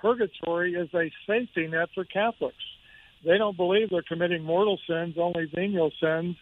purgatory 0.02 0.74
is 0.74 0.90
a 0.94 1.10
safety 1.26 1.68
net 1.68 1.90
for 1.96 2.04
Catholics. 2.04 2.56
They 3.26 3.38
don't 3.38 3.56
believe 3.56 3.90
they're 3.90 4.04
committing 4.06 4.44
mortal 4.44 4.78
sins, 4.86 5.16
only 5.18 5.50
venial 5.54 5.92
sins, 6.02 6.36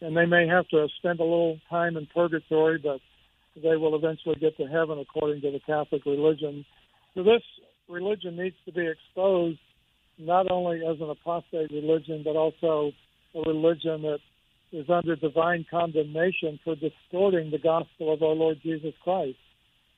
and 0.00 0.16
they 0.16 0.26
may 0.26 0.48
have 0.48 0.66
to 0.68 0.88
spend 0.98 1.20
a 1.20 1.24
little 1.24 1.60
time 1.70 1.96
in 1.96 2.06
purgatory, 2.12 2.78
but 2.78 3.00
they 3.62 3.76
will 3.76 3.94
eventually 3.94 4.34
get 4.40 4.56
to 4.56 4.66
heaven 4.66 4.98
according 4.98 5.42
to 5.42 5.52
the 5.52 5.60
Catholic 5.60 6.04
religion. 6.04 6.64
So 7.14 7.22
this 7.22 7.42
religion 7.88 8.36
needs 8.36 8.56
to 8.64 8.72
be 8.72 8.88
exposed 8.88 9.60
not 10.18 10.50
only 10.50 10.84
as 10.86 11.00
an 11.00 11.10
apostate 11.10 11.70
religion, 11.70 12.22
but 12.24 12.36
also 12.36 12.92
a 13.34 13.40
religion 13.40 14.02
that 14.02 14.18
is 14.72 14.88
under 14.90 15.16
divine 15.16 15.64
condemnation 15.70 16.58
for 16.64 16.74
distorting 16.74 17.50
the 17.50 17.58
gospel 17.58 18.12
of 18.12 18.22
our 18.22 18.34
Lord 18.34 18.58
Jesus 18.62 18.94
Christ. 19.02 19.38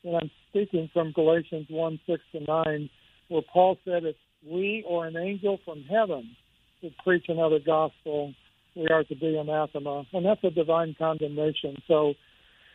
And 0.05 0.17
I'm 0.17 0.31
speaking 0.51 0.91
from 0.93 1.13
Galatians 1.13 1.67
1 1.69 2.01
6 2.07 2.23
to 2.33 2.41
9, 2.41 2.91
where 3.29 3.43
Paul 3.53 3.79
said, 3.85 4.05
If 4.05 4.17
we 4.47 4.85
or 4.87 5.07
an 5.07 5.17
angel 5.17 5.59
from 5.65 5.83
heaven 5.83 6.37
would 6.83 6.97
preach 7.05 7.25
another 7.29 7.59
gospel, 7.59 8.35
we 8.75 8.87
are 8.89 9.05
to 9.05 9.15
be 9.17 9.37
anathema. 9.37 10.05
And 10.13 10.25
that's 10.25 10.45
a 10.45 10.51
divine 10.51 10.95
condemnation. 10.99 11.77
So 11.89 12.15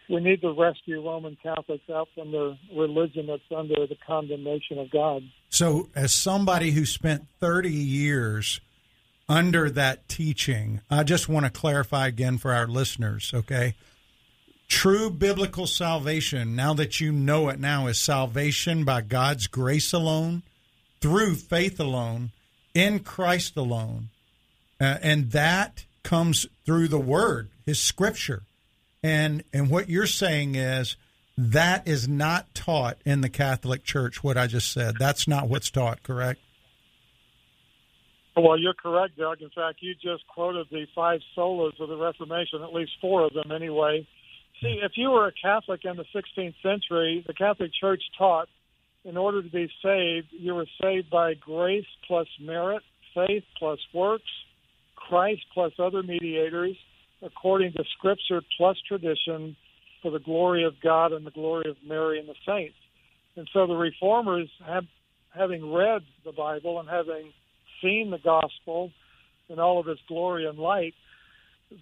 we 0.09 0.19
need 0.19 0.41
to 0.41 0.53
rescue 0.53 1.05
Roman 1.05 1.37
Catholics 1.41 1.89
out 1.89 2.09
from 2.15 2.31
their 2.31 2.57
religion 2.75 3.27
that's 3.27 3.41
under 3.55 3.87
the 3.87 3.95
condemnation 4.05 4.79
of 4.79 4.91
God. 4.91 5.21
So, 5.51 5.89
as 5.93 6.13
somebody 6.13 6.71
who 6.71 6.85
spent 6.85 7.27
30 7.41 7.69
years 7.69 8.61
under 9.27 9.69
that 9.71 10.07
teaching, 10.07 10.79
I 10.89 11.03
just 11.03 11.27
want 11.27 11.45
to 11.45 11.51
clarify 11.51 12.07
again 12.07 12.37
for 12.37 12.53
our 12.53 12.67
listeners, 12.67 13.31
okay? 13.33 13.75
True 14.69 15.09
biblical 15.09 15.67
salvation, 15.67 16.55
now 16.55 16.73
that 16.75 17.01
you 17.01 17.11
know 17.11 17.49
it 17.49 17.59
now, 17.59 17.87
is 17.87 17.99
salvation 17.99 18.85
by 18.85 19.01
God's 19.01 19.47
grace 19.47 19.91
alone, 19.91 20.43
through 21.01 21.35
faith 21.35 21.81
alone, 21.81 22.31
in 22.73 22.99
Christ 22.99 23.57
alone. 23.57 24.07
Uh, 24.79 24.99
and 25.01 25.31
that 25.31 25.83
comes 26.01 26.47
through 26.65 26.87
the 26.87 26.97
Word, 26.97 27.49
His 27.65 27.81
Scripture. 27.81 28.43
And 29.03 29.43
and 29.51 29.69
what 29.69 29.89
you're 29.89 30.07
saying 30.07 30.55
is 30.55 30.95
that 31.41 31.87
is 31.87 32.07
not 32.07 32.53
taught 32.53 33.01
in 33.03 33.21
the 33.21 33.29
Catholic 33.29 33.83
Church. 33.83 34.23
What 34.23 34.37
I 34.37 34.45
just 34.45 34.71
said, 34.71 34.95
that's 34.99 35.27
not 35.27 35.49
what's 35.49 35.71
taught. 35.71 36.03
Correct? 36.03 36.39
Well, 38.37 38.59
you're 38.59 38.75
correct, 38.75 39.17
Doug. 39.17 39.41
In 39.41 39.49
fact, 39.49 39.79
you 39.81 39.93
just 39.95 40.25
quoted 40.27 40.67
the 40.71 40.85
five 40.93 41.19
solas 41.35 41.79
of 41.79 41.89
the 41.89 41.97
Reformation, 41.97 42.61
at 42.61 42.73
least 42.73 42.91
four 43.01 43.25
of 43.25 43.33
them, 43.33 43.51
anyway. 43.51 44.07
See, 44.61 44.79
if 44.83 44.91
you 44.95 45.09
were 45.09 45.27
a 45.27 45.31
Catholic 45.41 45.81
in 45.83 45.97
the 45.97 46.05
16th 46.15 46.53
century, 46.61 47.23
the 47.25 47.33
Catholic 47.33 47.71
Church 47.79 48.01
taught 48.17 48.47
in 49.03 49.17
order 49.17 49.41
to 49.41 49.49
be 49.49 49.67
saved, 49.83 50.27
you 50.29 50.53
were 50.53 50.67
saved 50.79 51.09
by 51.09 51.33
grace 51.33 51.87
plus 52.07 52.27
merit, 52.39 52.83
faith 53.15 53.43
plus 53.57 53.79
works, 53.93 54.29
Christ 54.95 55.41
plus 55.53 55.73
other 55.79 56.03
mediators, 56.03 56.77
according 57.23 57.73
to 57.73 57.83
Scripture 57.97 58.41
plus 58.57 58.77
tradition, 58.87 59.55
for 60.01 60.11
the 60.11 60.19
glory 60.19 60.63
of 60.63 60.73
God 60.83 61.11
and 61.11 61.25
the 61.25 61.31
glory 61.31 61.69
of 61.69 61.77
Mary 61.85 62.19
and 62.19 62.27
the 62.27 62.35
saints. 62.45 62.75
And 63.35 63.47
so 63.53 63.67
the 63.67 63.75
reformers, 63.75 64.49
have, 64.67 64.85
having 65.35 65.71
read 65.71 66.01
the 66.25 66.31
Bible 66.31 66.79
and 66.79 66.89
having 66.89 67.31
seen 67.81 68.11
the 68.11 68.19
gospel 68.19 68.91
in 69.49 69.59
all 69.59 69.79
of 69.79 69.87
its 69.87 70.01
glory 70.07 70.45
and 70.45 70.59
light, 70.59 70.93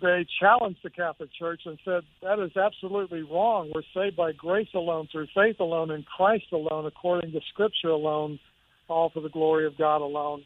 they 0.01 0.25
challenged 0.39 0.79
the 0.83 0.89
Catholic 0.89 1.29
Church 1.37 1.61
and 1.65 1.79
said, 1.83 2.01
that 2.21 2.39
is 2.39 2.55
absolutely 2.55 3.23
wrong. 3.23 3.71
We're 3.73 3.81
saved 3.93 4.15
by 4.15 4.33
grace 4.33 4.67
alone, 4.75 5.07
through 5.11 5.27
faith 5.33 5.59
alone, 5.59 5.89
in 5.89 6.03
Christ 6.03 6.45
alone, 6.51 6.85
according 6.85 7.31
to 7.31 7.39
Scripture 7.51 7.89
alone, 7.89 8.39
all 8.87 9.09
for 9.09 9.21
the 9.21 9.29
glory 9.29 9.65
of 9.65 9.77
God 9.77 10.01
alone. 10.01 10.43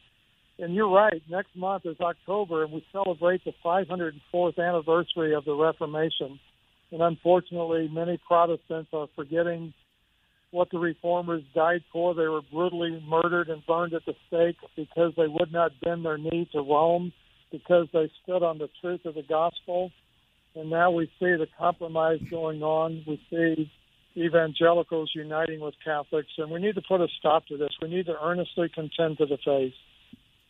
And 0.58 0.74
you're 0.74 0.90
right. 0.90 1.20
Next 1.28 1.54
month 1.56 1.84
is 1.84 1.96
October, 2.00 2.64
and 2.64 2.72
we 2.72 2.84
celebrate 2.92 3.44
the 3.44 3.52
504th 3.64 4.58
anniversary 4.58 5.34
of 5.34 5.44
the 5.44 5.54
Reformation. 5.54 6.38
And 6.94 7.02
unfortunately, 7.02 7.90
many 7.92 8.18
Protestants 8.18 8.90
are 8.92 9.08
forgetting 9.16 9.74
what 10.52 10.70
the 10.70 10.78
reformers 10.78 11.42
died 11.52 11.82
for. 11.92 12.14
They 12.14 12.28
were 12.28 12.40
brutally 12.40 13.04
murdered 13.04 13.48
and 13.48 13.66
burned 13.66 13.94
at 13.94 14.06
the 14.06 14.14
stake 14.28 14.54
because 14.76 15.12
they 15.16 15.26
would 15.26 15.52
not 15.52 15.72
bend 15.82 16.04
their 16.04 16.18
knee 16.18 16.48
to 16.52 16.60
Rome, 16.60 17.12
because 17.50 17.88
they 17.92 18.08
stood 18.22 18.44
on 18.44 18.58
the 18.58 18.68
truth 18.80 19.04
of 19.06 19.16
the 19.16 19.24
gospel. 19.24 19.90
And 20.54 20.70
now 20.70 20.92
we 20.92 21.06
see 21.18 21.34
the 21.34 21.48
compromise 21.58 22.20
going 22.30 22.62
on. 22.62 23.02
We 23.08 23.20
see 23.28 23.72
evangelicals 24.16 25.10
uniting 25.16 25.58
with 25.58 25.74
Catholics, 25.84 26.30
and 26.38 26.48
we 26.48 26.60
need 26.60 26.76
to 26.76 26.82
put 26.86 27.00
a 27.00 27.08
stop 27.18 27.44
to 27.48 27.56
this. 27.56 27.70
We 27.82 27.88
need 27.88 28.06
to 28.06 28.14
earnestly 28.22 28.68
contend 28.72 29.18
to 29.18 29.26
the 29.26 29.38
faith. 29.44 29.74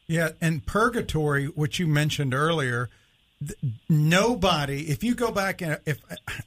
Yeah, 0.06 0.32
and 0.42 0.66
purgatory, 0.66 1.46
which 1.46 1.78
you 1.78 1.86
mentioned 1.86 2.34
earlier, 2.34 2.90
nobody. 3.88 4.90
If 4.90 5.02
you 5.02 5.14
go 5.14 5.30
back 5.30 5.62
and 5.62 5.78
if 5.86 6.00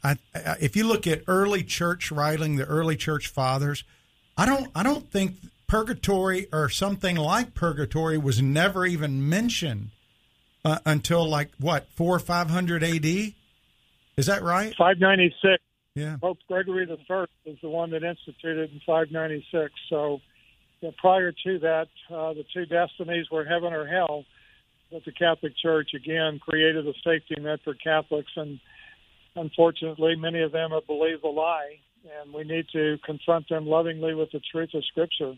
I, 0.03 0.17
if 0.59 0.75
you 0.75 0.85
look 0.85 1.07
at 1.07 1.23
early 1.27 1.63
church 1.63 2.11
writing, 2.11 2.55
the 2.55 2.65
early 2.65 2.95
church 2.95 3.27
fathers, 3.27 3.83
I 4.37 4.45
don't 4.45 4.69
I 4.75 4.83
don't 4.83 5.09
think 5.11 5.35
purgatory 5.67 6.47
or 6.53 6.69
something 6.69 7.15
like 7.15 7.53
purgatory 7.53 8.17
was 8.17 8.41
never 8.41 8.85
even 8.85 9.27
mentioned 9.27 9.89
uh, 10.63 10.79
until 10.85 11.27
like 11.27 11.51
what 11.59 11.87
four 11.91 12.15
or 12.15 12.19
five 12.19 12.49
hundred 12.49 12.83
A.D. 12.83 13.35
Is 14.15 14.25
that 14.25 14.43
right? 14.43 14.73
Five 14.77 14.99
ninety 14.99 15.33
six. 15.41 15.63
Yeah. 15.95 16.17
Pope 16.21 16.37
Gregory 16.47 16.85
the 16.85 16.97
First 17.07 17.31
is 17.45 17.57
the 17.61 17.69
one 17.69 17.89
that 17.91 18.03
instituted 18.03 18.71
in 18.71 18.81
five 18.85 19.11
ninety 19.11 19.45
six. 19.51 19.73
So 19.89 20.21
you 20.81 20.89
know, 20.89 20.93
prior 20.99 21.31
to 21.31 21.59
that, 21.59 21.87
uh, 22.09 22.33
the 22.33 22.45
two 22.53 22.65
destinies 22.65 23.25
were 23.31 23.43
heaven 23.43 23.73
or 23.73 23.87
hell. 23.87 24.25
But 24.91 25.03
the 25.05 25.11
Catholic 25.11 25.53
Church 25.57 25.91
again 25.93 26.39
created 26.39 26.87
a 26.87 26.93
safety 27.03 27.35
net 27.39 27.59
for 27.63 27.73
Catholics, 27.73 28.31
and 28.35 28.59
unfortunately, 29.35 30.15
many 30.15 30.41
of 30.41 30.51
them 30.51 30.71
have 30.71 30.87
believed 30.87 31.23
the 31.23 31.29
lie, 31.29 31.79
and 32.21 32.33
we 32.33 32.43
need 32.43 32.67
to 32.73 32.97
confront 33.05 33.49
them 33.49 33.67
lovingly 33.67 34.13
with 34.13 34.31
the 34.31 34.39
truth 34.51 34.69
of 34.73 34.85
Scripture. 34.85 35.35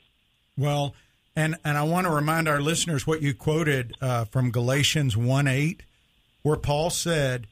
Well, 0.58 0.94
and 1.36 1.56
and 1.66 1.78
I 1.78 1.84
want 1.84 2.06
to 2.06 2.12
remind 2.12 2.48
our 2.48 2.62
listeners 2.62 3.08
what 3.08 3.22
you 3.22 3.34
quoted 3.34 3.96
uh, 4.02 4.26
from 4.26 4.52
Galatians 4.52 5.18
one 5.18 5.48
eight, 5.48 5.84
where 6.44 6.58
Paul 6.58 6.90
said, 6.90 7.48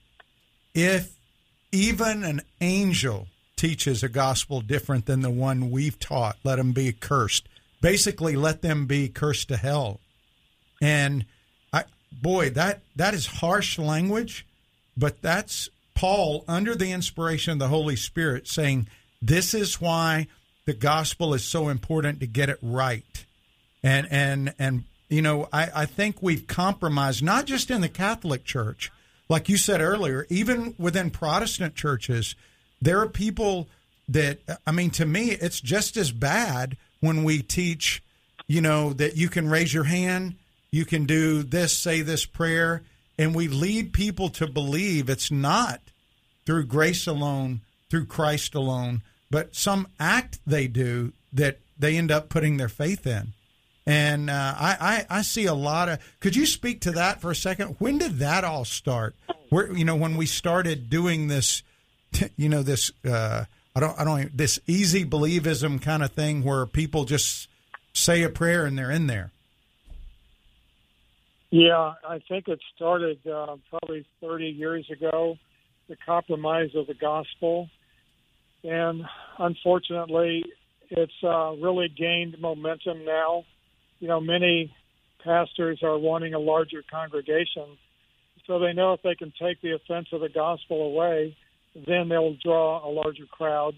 "If 0.76 1.18
even 1.72 2.24
an 2.24 2.42
angel 2.62 3.28
teaches 3.56 4.04
a 4.04 4.10
gospel 4.10 4.62
different 4.62 5.08
than 5.08 5.22
the 5.22 5.32
one 5.32 5.72
we've 5.72 5.98
taught, 5.98 6.38
let 6.44 6.60
him 6.60 6.74
be 6.74 6.92
cursed." 6.92 7.48
basically 7.82 8.36
let 8.36 8.62
them 8.62 8.86
be 8.86 9.10
cursed 9.10 9.50
to 9.50 9.58
hell. 9.58 10.00
And 10.82 11.26
boy, 12.12 12.50
that 12.52 12.82
that 12.96 13.14
is 13.14 13.26
harsh 13.26 13.78
language, 13.78 14.46
but 14.96 15.22
that's 15.22 15.70
Paul 15.96 16.44
under 16.48 16.76
the 16.76 16.92
inspiration 16.92 17.54
of 17.54 17.60
the 17.60 17.68
Holy 17.68 17.96
Spirit 17.96 18.48
saying, 18.48 18.88
"This 19.22 19.54
is 19.54 19.82
why 19.82 20.28
the 20.66 20.74
gospel 20.74 21.34
is 21.34 21.44
so 21.44 21.70
important 21.70 22.20
to 22.20 22.28
get 22.28 22.50
it 22.50 22.60
right." 22.62 23.26
And 23.84 24.08
and 24.12 24.54
and 24.60 24.84
you 25.10 25.22
know, 25.22 25.48
I, 25.54 25.70
I 25.74 25.86
think 25.86 26.22
we've 26.22 26.48
compromised 26.48 27.24
not 27.24 27.46
just 27.46 27.72
in 27.72 27.82
the 27.82 27.90
Catholic 27.90 28.44
Church, 28.44 28.92
like 29.30 29.50
you 29.50 29.58
said 29.58 29.82
earlier, 29.82 30.26
even 30.30 30.76
within 30.78 31.10
Protestant 31.10 31.76
churches, 31.76 32.36
there 32.82 33.00
are 33.00 33.08
people 33.08 33.68
that 34.10 34.40
I 34.66 34.72
mean, 34.72 34.90
to 34.92 35.06
me, 35.06 35.32
it's 35.32 35.62
just 35.62 35.98
as 35.98 36.12
bad 36.12 36.78
when 37.00 37.24
we 37.24 37.42
teach, 37.42 38.02
you 38.48 38.62
know, 38.62 38.94
that 38.94 39.18
you 39.18 39.30
can 39.30 39.50
raise 39.50 39.74
your 39.74 39.84
hand, 39.84 40.36
you 40.72 40.86
can 40.86 41.06
do 41.06 41.44
this, 41.44 41.78
say 41.78 42.02
this 42.02 42.26
prayer, 42.26 42.84
and 43.18 43.34
we 43.34 43.48
lead 43.48 43.94
people 43.94 44.30
to 44.30 44.48
believe 44.48 45.10
it's 45.10 45.32
not 45.32 45.82
through 46.46 46.66
grace 46.66 47.08
alone, 47.08 47.62
through 47.90 48.06
Christ 48.06 48.56
alone, 48.56 49.02
but 49.30 49.56
some 49.56 49.88
act 50.00 50.40
they 50.46 50.68
do 50.68 51.14
that 51.34 51.60
they 51.78 51.98
end 51.98 52.12
up 52.12 52.30
putting 52.30 52.58
their 52.58 52.70
faith 52.70 53.06
in. 53.06 53.34
And 53.86 54.30
uh, 54.30 54.56
I, 54.58 55.06
I, 55.10 55.20
I 55.20 55.22
see 55.22 55.46
a 55.46 55.54
lot 55.54 55.88
of. 55.88 56.00
Could 56.20 56.36
you 56.36 56.46
speak 56.46 56.82
to 56.82 56.92
that 56.92 57.22
for 57.22 57.32
a 57.32 57.36
second? 57.36 57.78
When 57.80 57.98
did 57.98 58.20
that 58.20 58.44
all 58.44 58.66
start? 58.66 59.16
Where 59.50 59.72
you 59.72 59.86
know 59.86 59.96
when 59.96 60.18
we 60.18 60.26
started 60.26 60.90
doing 60.90 61.28
this, 61.28 61.64
you 62.36 62.50
know 62.50 62.64
this 62.64 62.92
uh, 63.10 63.46
I 63.74 63.80
don't 63.80 64.00
I 64.00 64.04
don't 64.04 64.36
this 64.36 64.60
easy 64.68 65.06
believism 65.06 65.82
kind 65.82 66.04
of 66.04 66.12
thing 66.12 66.44
where 66.44 66.66
people 66.66 67.06
just 67.06 67.48
say 67.94 68.24
a 68.24 68.30
prayer 68.30 68.66
and 68.66 68.78
they're 68.78 68.92
in 68.92 69.08
there. 69.08 69.32
Yeah, 71.50 71.94
I 72.08 72.20
think 72.28 72.48
it 72.48 72.60
started 72.76 73.20
uh, 73.26 73.56
probably 73.70 74.06
30 74.22 74.48
years 74.48 74.86
ago, 74.92 75.36
the 75.88 75.96
compromise 76.06 76.72
of 76.76 76.88
the 76.88 76.94
gospel, 76.94 77.70
and 78.64 79.04
unfortunately, 79.40 80.44
it's 80.90 81.24
uh, 81.24 81.52
really 81.54 81.88
gained 81.88 82.36
momentum 82.40 83.06
now. 83.06 83.46
You 84.00 84.10
know, 84.10 84.20
many 84.20 84.74
pastors 85.24 85.80
are 85.84 85.98
wanting 85.98 86.34
a 86.34 86.40
larger 86.40 86.84
congregation, 86.90 87.78
so 88.46 88.60
they 88.60 88.74
know 88.74 88.94
if 88.94 89.02
they 89.02 89.16
can 89.16 89.32
take 89.42 89.62
the 89.62 89.74
offense 89.76 90.08
of 90.12 90.22
the 90.22 90.30
gospel 90.30 90.88
away, 90.88 91.36
then 91.76 92.10
they'll 92.10 92.36
draw 92.44 92.86
a 92.86 92.92
larger 92.92 93.26
crowd. 93.32 93.74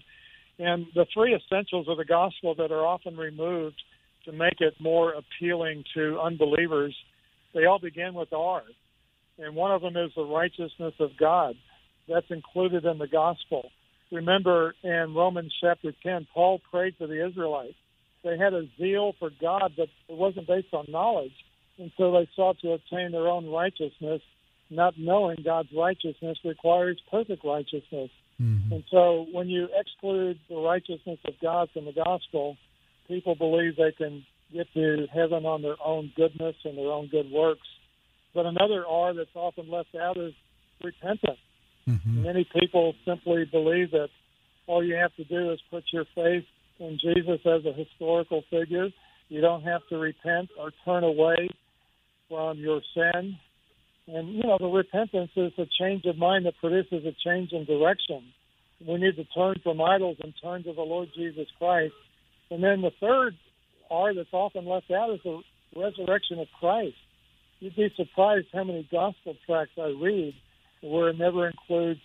And 0.58 0.86
the 0.94 1.06
three 1.14 1.34
essentials 1.34 1.86
of 1.88 1.98
the 1.98 2.04
gospel 2.04 2.54
that 2.56 2.72
are 2.72 2.84
often 2.84 3.16
removed 3.16 3.80
to 4.24 4.32
make 4.32 4.60
it 4.60 4.74
more 4.80 5.14
appealing 5.14 5.84
to 5.94 6.20
unbelievers, 6.20 6.94
they 7.54 7.64
all 7.64 7.78
begin 7.78 8.14
with 8.14 8.32
R. 8.32 8.62
And 9.38 9.54
one 9.54 9.72
of 9.72 9.82
them 9.82 9.96
is 9.96 10.12
the 10.14 10.24
righteousness 10.24 10.94
of 11.00 11.10
God. 11.18 11.54
That's 12.08 12.30
included 12.30 12.84
in 12.84 12.98
the 12.98 13.08
gospel. 13.08 13.70
Remember 14.12 14.74
in 14.82 15.14
Romans 15.14 15.54
chapter 15.60 15.92
10, 16.02 16.26
Paul 16.34 16.60
prayed 16.70 16.96
for 16.98 17.06
the 17.06 17.26
Israelites. 17.26 17.76
they 18.24 18.36
had 18.36 18.52
a 18.52 18.68
zeal 18.78 19.14
for 19.18 19.30
God, 19.40 19.72
but 19.76 19.88
it 20.08 20.16
wasn't 20.16 20.46
based 20.46 20.74
on 20.74 20.86
knowledge. 20.88 21.32
And 21.78 21.90
so 21.96 22.12
they 22.12 22.28
sought 22.36 22.58
to 22.60 22.72
obtain 22.72 23.12
their 23.12 23.28
own 23.28 23.48
righteousness, 23.48 24.20
not 24.68 24.94
knowing 24.98 25.38
God's 25.44 25.70
righteousness 25.76 26.38
requires 26.44 27.00
perfect 27.10 27.44
righteousness. 27.44 28.10
Mm-hmm. 28.40 28.72
And 28.72 28.84
so 28.90 29.26
when 29.32 29.48
you 29.48 29.68
exclude 29.74 30.38
the 30.48 30.56
righteousness 30.56 31.18
of 31.24 31.34
God 31.40 31.70
from 31.72 31.86
the 31.86 31.92
gospel, 31.92 32.56
people 33.08 33.34
believe 33.34 33.76
they 33.76 33.92
can 33.92 34.24
get 34.52 34.72
to 34.74 35.06
heaven 35.12 35.46
on 35.46 35.62
their 35.62 35.76
own 35.84 36.12
goodness 36.16 36.56
and 36.64 36.76
their 36.76 36.90
own 36.90 37.08
good 37.08 37.30
works. 37.30 37.66
But 38.34 38.46
another 38.46 38.86
R 38.86 39.14
that's 39.14 39.34
often 39.34 39.70
left 39.70 39.94
out 39.94 40.16
is 40.16 40.32
repentance. 40.82 41.38
Mm-hmm. 41.88 42.22
Many 42.22 42.48
people 42.58 42.94
simply 43.04 43.44
believe 43.44 43.90
that 43.92 44.08
all 44.66 44.84
you 44.84 44.94
have 44.94 45.14
to 45.16 45.24
do 45.24 45.50
is 45.50 45.60
put 45.70 45.84
your 45.92 46.04
faith 46.14 46.44
in 46.78 46.98
Jesus 47.02 47.40
as 47.44 47.64
a 47.66 47.72
historical 47.72 48.42
figure. 48.50 48.88
You 49.28 49.40
don't 49.40 49.62
have 49.62 49.82
to 49.88 49.96
repent 49.98 50.50
or 50.58 50.72
turn 50.84 51.04
away 51.04 51.48
from 52.28 52.58
your 52.58 52.80
sin. 52.94 53.38
And, 54.06 54.34
you 54.34 54.42
know, 54.42 54.58
the 54.58 54.66
repentance 54.66 55.30
is 55.36 55.52
a 55.58 55.66
change 55.80 56.04
of 56.04 56.16
mind 56.16 56.46
that 56.46 56.54
produces 56.60 57.04
a 57.04 57.14
change 57.24 57.52
in 57.52 57.64
direction. 57.64 58.24
We 58.86 58.96
need 58.96 59.16
to 59.16 59.24
turn 59.24 59.56
from 59.62 59.80
idols 59.80 60.16
and 60.22 60.32
turn 60.42 60.64
to 60.64 60.72
the 60.72 60.82
Lord 60.82 61.08
Jesus 61.14 61.48
Christ. 61.58 61.94
And 62.50 62.62
then 62.62 62.80
the 62.80 62.92
third 63.00 63.34
That's 63.90 64.28
often 64.32 64.66
left 64.66 64.90
out 64.90 65.10
is 65.10 65.20
the 65.24 65.42
resurrection 65.76 66.38
of 66.38 66.48
Christ. 66.58 66.96
You'd 67.58 67.76
be 67.76 67.92
surprised 67.96 68.46
how 68.52 68.64
many 68.64 68.88
gospel 68.90 69.36
tracts 69.46 69.72
I 69.78 69.94
read 70.00 70.34
where 70.82 71.10
it 71.10 71.18
never 71.18 71.48
includes 71.48 72.00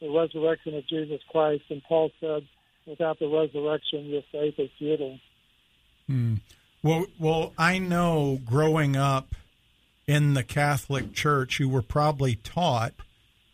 the 0.00 0.08
resurrection 0.08 0.74
of 0.74 0.86
Jesus 0.86 1.20
Christ. 1.30 1.64
And 1.68 1.82
Paul 1.88 2.10
said, 2.20 2.46
without 2.86 3.18
the 3.18 3.28
resurrection, 3.28 4.06
your 4.06 4.22
faith 4.32 4.54
is 4.58 4.70
futile. 4.78 5.18
Hmm. 6.06 6.34
Well, 6.82 7.06
well, 7.18 7.52
I 7.58 7.78
know 7.78 8.38
growing 8.44 8.96
up 8.96 9.34
in 10.06 10.34
the 10.34 10.44
Catholic 10.44 11.12
Church, 11.12 11.58
you 11.58 11.68
were 11.68 11.82
probably 11.82 12.36
taught 12.36 12.94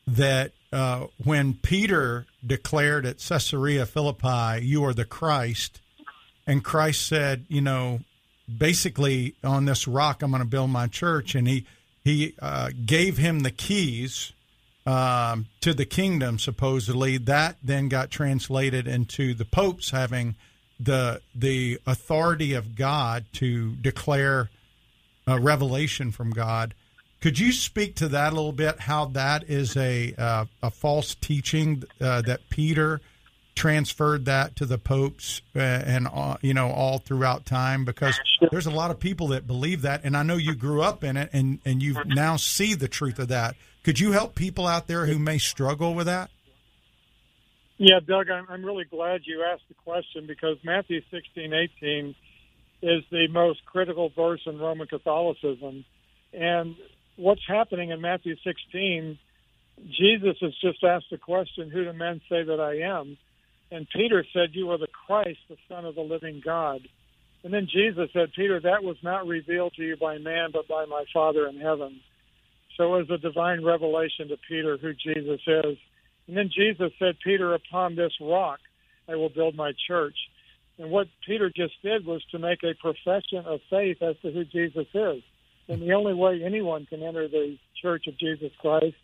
that 0.06 0.52
uh, 0.72 1.06
when 1.22 1.54
Peter 1.54 2.26
declared 2.46 3.06
at 3.06 3.18
Caesarea 3.18 3.86
Philippi, 3.86 4.64
"You 4.64 4.84
are 4.84 4.92
the 4.92 5.04
Christ," 5.04 5.80
and 6.46 6.64
Christ 6.64 7.06
said, 7.06 7.46
"You 7.48 7.60
know, 7.60 8.00
basically 8.58 9.34
on 9.42 9.64
this 9.64 9.86
rock 9.86 10.22
I'm 10.22 10.30
going 10.30 10.42
to 10.42 10.48
build 10.48 10.70
my 10.70 10.86
church," 10.86 11.34
and 11.34 11.46
he 11.48 11.66
he 12.04 12.34
uh, 12.40 12.70
gave 12.84 13.18
him 13.18 13.40
the 13.40 13.50
keys 13.50 14.32
um, 14.86 15.46
to 15.60 15.72
the 15.72 15.84
kingdom, 15.84 16.38
supposedly. 16.38 17.18
That 17.18 17.56
then 17.62 17.88
got 17.88 18.10
translated 18.10 18.86
into 18.86 19.34
the 19.34 19.44
popes 19.44 19.90
having 19.90 20.34
the 20.80 21.20
the 21.34 21.78
authority 21.86 22.54
of 22.54 22.74
God 22.74 23.24
to 23.34 23.76
declare 23.76 24.50
a 25.26 25.38
revelation 25.38 26.10
from 26.10 26.30
God. 26.30 26.74
Could 27.20 27.38
you 27.38 27.52
speak 27.52 27.94
to 27.96 28.08
that 28.08 28.32
a 28.32 28.36
little 28.36 28.52
bit? 28.52 28.80
How 28.80 29.04
that 29.06 29.48
is 29.48 29.76
a 29.76 30.14
uh, 30.18 30.46
a 30.62 30.70
false 30.70 31.14
teaching 31.14 31.84
uh, 32.00 32.22
that 32.22 32.40
Peter 32.50 33.00
transferred 33.54 34.24
that 34.24 34.56
to 34.56 34.64
the 34.64 34.78
popes 34.78 35.42
uh, 35.54 35.58
and 35.58 36.08
uh, 36.12 36.36
you 36.40 36.54
know 36.54 36.70
all 36.70 36.98
throughout 36.98 37.44
time 37.44 37.84
because 37.84 38.18
there's 38.50 38.66
a 38.66 38.70
lot 38.70 38.90
of 38.90 38.98
people 38.98 39.28
that 39.28 39.46
believe 39.46 39.82
that 39.82 40.00
and 40.04 40.16
I 40.16 40.22
know 40.22 40.36
you 40.36 40.54
grew 40.54 40.80
up 40.80 41.04
in 41.04 41.16
it 41.18 41.28
and 41.32 41.60
and 41.64 41.82
you 41.82 41.96
now 42.06 42.36
see 42.36 42.74
the 42.74 42.88
truth 42.88 43.18
of 43.18 43.28
that 43.28 43.54
could 43.82 43.98
you 43.98 44.12
help 44.12 44.34
people 44.34 44.66
out 44.66 44.86
there 44.86 45.06
who 45.06 45.18
may 45.18 45.38
struggle 45.38 45.94
with 45.94 46.06
that? 46.06 46.30
Yeah, 47.78 47.98
Doug, 48.06 48.30
I'm, 48.30 48.46
I'm 48.48 48.64
really 48.64 48.84
glad 48.84 49.22
you 49.24 49.44
asked 49.52 49.64
the 49.68 49.74
question 49.74 50.26
because 50.26 50.56
Matthew 50.62 51.00
16, 51.10 51.52
18 51.52 52.14
is 52.82 53.02
the 53.10 53.26
most 53.28 53.64
critical 53.64 54.10
verse 54.14 54.40
in 54.46 54.58
Roman 54.58 54.86
Catholicism. 54.86 55.84
And 56.32 56.76
what's 57.16 57.42
happening 57.46 57.90
in 57.90 58.00
Matthew 58.00 58.36
16, 58.44 59.18
Jesus 59.90 60.36
has 60.40 60.54
just 60.60 60.84
asked 60.84 61.06
the 61.10 61.18
question, 61.18 61.70
Who 61.70 61.84
do 61.84 61.92
men 61.92 62.20
say 62.28 62.44
that 62.44 62.60
I 62.60 62.98
am? 62.98 63.18
And 63.72 63.88
Peter 63.88 64.24
said, 64.34 64.50
You 64.52 64.70
are 64.70 64.78
the 64.78 64.86
Christ, 65.06 65.38
the 65.48 65.56
Son 65.66 65.86
of 65.86 65.94
the 65.94 66.02
living 66.02 66.42
God. 66.44 66.82
And 67.42 67.52
then 67.52 67.66
Jesus 67.72 68.10
said, 68.12 68.32
Peter, 68.36 68.60
that 68.60 68.84
was 68.84 68.98
not 69.02 69.26
revealed 69.26 69.72
to 69.76 69.82
you 69.82 69.96
by 69.96 70.18
man, 70.18 70.50
but 70.52 70.68
by 70.68 70.84
my 70.84 71.04
Father 71.12 71.48
in 71.48 71.58
heaven. 71.58 72.00
So 72.76 72.94
it 72.94 73.08
was 73.08 73.10
a 73.10 73.18
divine 73.18 73.64
revelation 73.64 74.28
to 74.28 74.36
Peter 74.46 74.76
who 74.76 74.92
Jesus 74.92 75.40
is. 75.46 75.78
And 76.28 76.36
then 76.36 76.50
Jesus 76.54 76.92
said, 76.98 77.16
Peter, 77.24 77.54
upon 77.54 77.96
this 77.96 78.12
rock 78.20 78.60
I 79.08 79.16
will 79.16 79.30
build 79.30 79.56
my 79.56 79.72
church. 79.88 80.16
And 80.78 80.90
what 80.90 81.08
Peter 81.26 81.50
just 81.54 81.74
did 81.82 82.04
was 82.04 82.22
to 82.30 82.38
make 82.38 82.62
a 82.62 82.74
profession 82.74 83.44
of 83.46 83.60
faith 83.70 84.02
as 84.02 84.16
to 84.22 84.30
who 84.30 84.44
Jesus 84.44 84.86
is. 84.94 85.22
And 85.68 85.80
the 85.80 85.94
only 85.94 86.14
way 86.14 86.42
anyone 86.44 86.86
can 86.86 87.02
enter 87.02 87.26
the 87.26 87.56
church 87.80 88.06
of 88.06 88.18
Jesus 88.18 88.52
Christ 88.60 88.96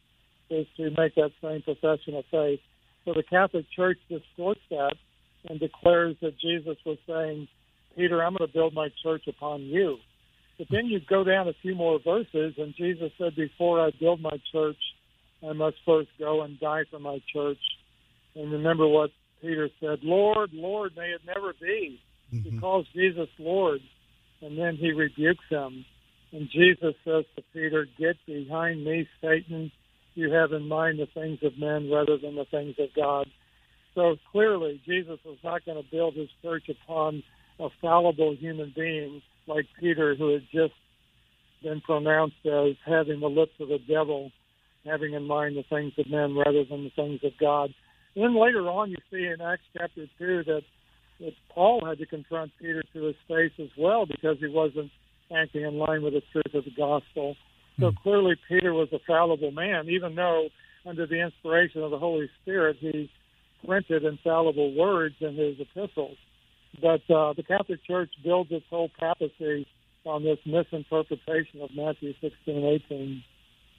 is 0.50 0.66
to 0.76 0.90
make 0.90 1.14
that 1.14 1.32
same 1.42 1.62
profession 1.62 2.14
of 2.14 2.24
faith. 2.30 2.60
So 3.08 3.14
the 3.14 3.22
Catholic 3.22 3.64
Church 3.74 3.96
distorts 4.10 4.60
that 4.68 4.94
and 5.48 5.58
declares 5.58 6.16
that 6.20 6.38
Jesus 6.38 6.76
was 6.84 6.98
saying, 7.08 7.48
Peter, 7.96 8.22
I'm 8.22 8.34
going 8.36 8.46
to 8.46 8.52
build 8.52 8.74
my 8.74 8.88
church 9.02 9.22
upon 9.26 9.62
you. 9.62 9.96
But 10.58 10.66
then 10.70 10.86
you 10.86 11.00
go 11.08 11.24
down 11.24 11.48
a 11.48 11.54
few 11.62 11.74
more 11.74 11.98
verses, 12.04 12.54
and 12.58 12.74
Jesus 12.76 13.10
said, 13.16 13.34
Before 13.34 13.80
I 13.80 13.92
build 13.98 14.20
my 14.20 14.38
church, 14.52 14.76
I 15.42 15.54
must 15.54 15.76
first 15.86 16.10
go 16.18 16.42
and 16.42 16.60
die 16.60 16.82
for 16.90 16.98
my 16.98 17.22
church. 17.32 17.56
And 18.36 18.52
remember 18.52 18.86
what 18.86 19.08
Peter 19.40 19.70
said 19.80 20.00
Lord, 20.02 20.50
Lord, 20.52 20.92
may 20.94 21.08
it 21.08 21.22
never 21.24 21.54
be. 21.58 21.98
Mm-hmm. 22.34 22.50
He 22.50 22.58
calls 22.58 22.86
Jesus 22.94 23.28
Lord, 23.38 23.80
and 24.42 24.58
then 24.58 24.76
he 24.76 24.92
rebukes 24.92 25.44
him. 25.48 25.86
And 26.32 26.50
Jesus 26.50 26.94
says 27.06 27.24
to 27.36 27.42
Peter, 27.54 27.86
Get 27.98 28.16
behind 28.26 28.84
me, 28.84 29.08
Satan. 29.22 29.72
You 30.18 30.32
have 30.32 30.50
in 30.50 30.66
mind 30.66 30.98
the 30.98 31.06
things 31.06 31.38
of 31.44 31.56
men 31.56 31.88
rather 31.92 32.18
than 32.18 32.34
the 32.34 32.44
things 32.50 32.74
of 32.80 32.88
God. 32.96 33.28
So 33.94 34.16
clearly, 34.32 34.82
Jesus 34.84 35.20
was 35.24 35.38
not 35.44 35.64
going 35.64 35.80
to 35.80 35.88
build 35.88 36.14
his 36.14 36.28
church 36.42 36.64
upon 36.68 37.22
a 37.60 37.68
fallible 37.80 38.34
human 38.34 38.72
being 38.74 39.22
like 39.46 39.66
Peter, 39.78 40.16
who 40.16 40.32
had 40.32 40.42
just 40.52 40.74
been 41.62 41.80
pronounced 41.82 42.44
as 42.44 42.74
having 42.84 43.20
the 43.20 43.28
lips 43.28 43.52
of 43.60 43.68
the 43.68 43.78
devil, 43.88 44.32
having 44.84 45.12
in 45.12 45.22
mind 45.22 45.56
the 45.56 45.62
things 45.70 45.92
of 45.98 46.10
men 46.10 46.36
rather 46.36 46.64
than 46.64 46.82
the 46.82 46.90
things 46.96 47.20
of 47.22 47.30
God. 47.38 47.70
And 48.16 48.24
then 48.24 48.34
later 48.34 48.68
on, 48.68 48.90
you 48.90 48.96
see 49.12 49.24
in 49.24 49.40
Acts 49.40 49.62
chapter 49.72 50.04
2 50.18 50.42
that, 50.48 50.62
that 51.20 51.32
Paul 51.54 51.86
had 51.86 51.98
to 51.98 52.06
confront 52.06 52.50
Peter 52.60 52.82
to 52.92 53.04
his 53.04 53.16
face 53.28 53.52
as 53.60 53.70
well 53.78 54.04
because 54.04 54.38
he 54.40 54.48
wasn't 54.48 54.90
acting 55.32 55.62
in 55.62 55.78
line 55.78 56.02
with 56.02 56.14
the 56.14 56.22
truth 56.32 56.54
of 56.54 56.64
the 56.64 56.74
gospel. 56.76 57.36
So 57.80 57.90
hmm. 57.90 57.96
clearly, 58.02 58.36
Peter 58.48 58.72
was 58.72 58.88
a 58.92 58.98
fallible 59.06 59.50
man, 59.50 59.88
even 59.88 60.14
though 60.14 60.48
under 60.86 61.06
the 61.06 61.20
inspiration 61.20 61.82
of 61.82 61.90
the 61.90 61.98
Holy 61.98 62.30
Spirit, 62.42 62.76
he 62.80 63.10
printed 63.66 64.04
infallible 64.04 64.74
words 64.74 65.16
in 65.20 65.34
his 65.34 65.56
epistles. 65.60 66.16
But 66.80 67.02
uh, 67.10 67.32
the 67.32 67.42
Catholic 67.46 67.84
Church 67.84 68.10
builds 68.22 68.52
its 68.52 68.66
whole 68.70 68.90
papacy 68.98 69.66
on 70.04 70.22
this 70.22 70.38
misinterpretation 70.46 71.60
of 71.60 71.70
Matthew 71.74 72.14
16, 72.20 72.64
18. 72.90 73.24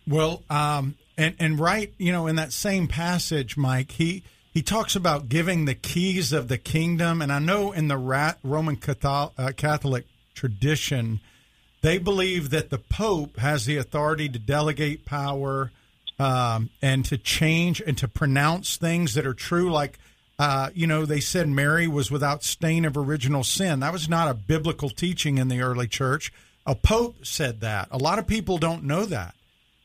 Well, 0.07 0.43
um, 0.49 0.95
and 1.17 1.35
and 1.39 1.59
right, 1.59 1.93
you 1.97 2.11
know, 2.11 2.27
in 2.27 2.35
that 2.37 2.51
same 2.51 2.87
passage, 2.87 3.57
Mike, 3.57 3.91
he 3.91 4.23
he 4.51 4.61
talks 4.63 4.95
about 4.95 5.29
giving 5.29 5.65
the 5.65 5.75
keys 5.75 6.33
of 6.33 6.47
the 6.47 6.57
kingdom, 6.57 7.21
and 7.21 7.31
I 7.31 7.39
know 7.39 7.71
in 7.71 7.87
the 7.87 7.97
Roman 8.43 8.75
Catholic, 8.75 9.33
uh, 9.37 9.51
Catholic 9.55 10.05
tradition, 10.33 11.19
they 11.81 11.97
believe 11.97 12.49
that 12.49 12.69
the 12.69 12.77
Pope 12.77 13.37
has 13.37 13.65
the 13.65 13.77
authority 13.77 14.29
to 14.29 14.39
delegate 14.39 15.05
power 15.05 15.71
um, 16.19 16.69
and 16.81 17.05
to 17.05 17.17
change 17.17 17.81
and 17.81 17.97
to 17.97 18.07
pronounce 18.07 18.77
things 18.77 19.13
that 19.13 19.25
are 19.25 19.33
true, 19.33 19.71
like 19.71 19.97
uh, 20.39 20.69
you 20.73 20.87
know, 20.87 21.05
they 21.05 21.19
said 21.19 21.49
Mary 21.49 21.85
was 21.85 22.09
without 22.09 22.43
stain 22.43 22.85
of 22.85 22.95
original 22.95 23.43
sin. 23.43 23.81
That 23.81 23.91
was 23.91 24.07
not 24.07 24.29
a 24.29 24.33
biblical 24.33 24.89
teaching 24.89 25.37
in 25.37 25.49
the 25.49 25.61
early 25.61 25.87
church. 25.87 26.31
A 26.65 26.75
pope 26.75 27.25
said 27.25 27.59
that. 27.59 27.89
A 27.91 27.97
lot 27.97 28.19
of 28.19 28.25
people 28.25 28.57
don't 28.57 28.85
know 28.85 29.03
that. 29.05 29.35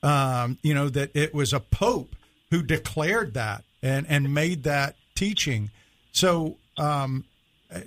Um, 0.05 0.59
you 0.62 0.72
know, 0.72 0.88
that 0.90 1.11
it 1.16 1.34
was 1.34 1.53
a 1.53 1.59
pope 1.59 2.14
who 2.51 2.62
declared 2.62 3.34
that 3.34 3.64
and, 3.82 4.07
and 4.09 4.32
made 4.32 4.62
that 4.62 4.95
teaching. 5.16 5.70
So, 6.12 6.57
um, 6.78 7.24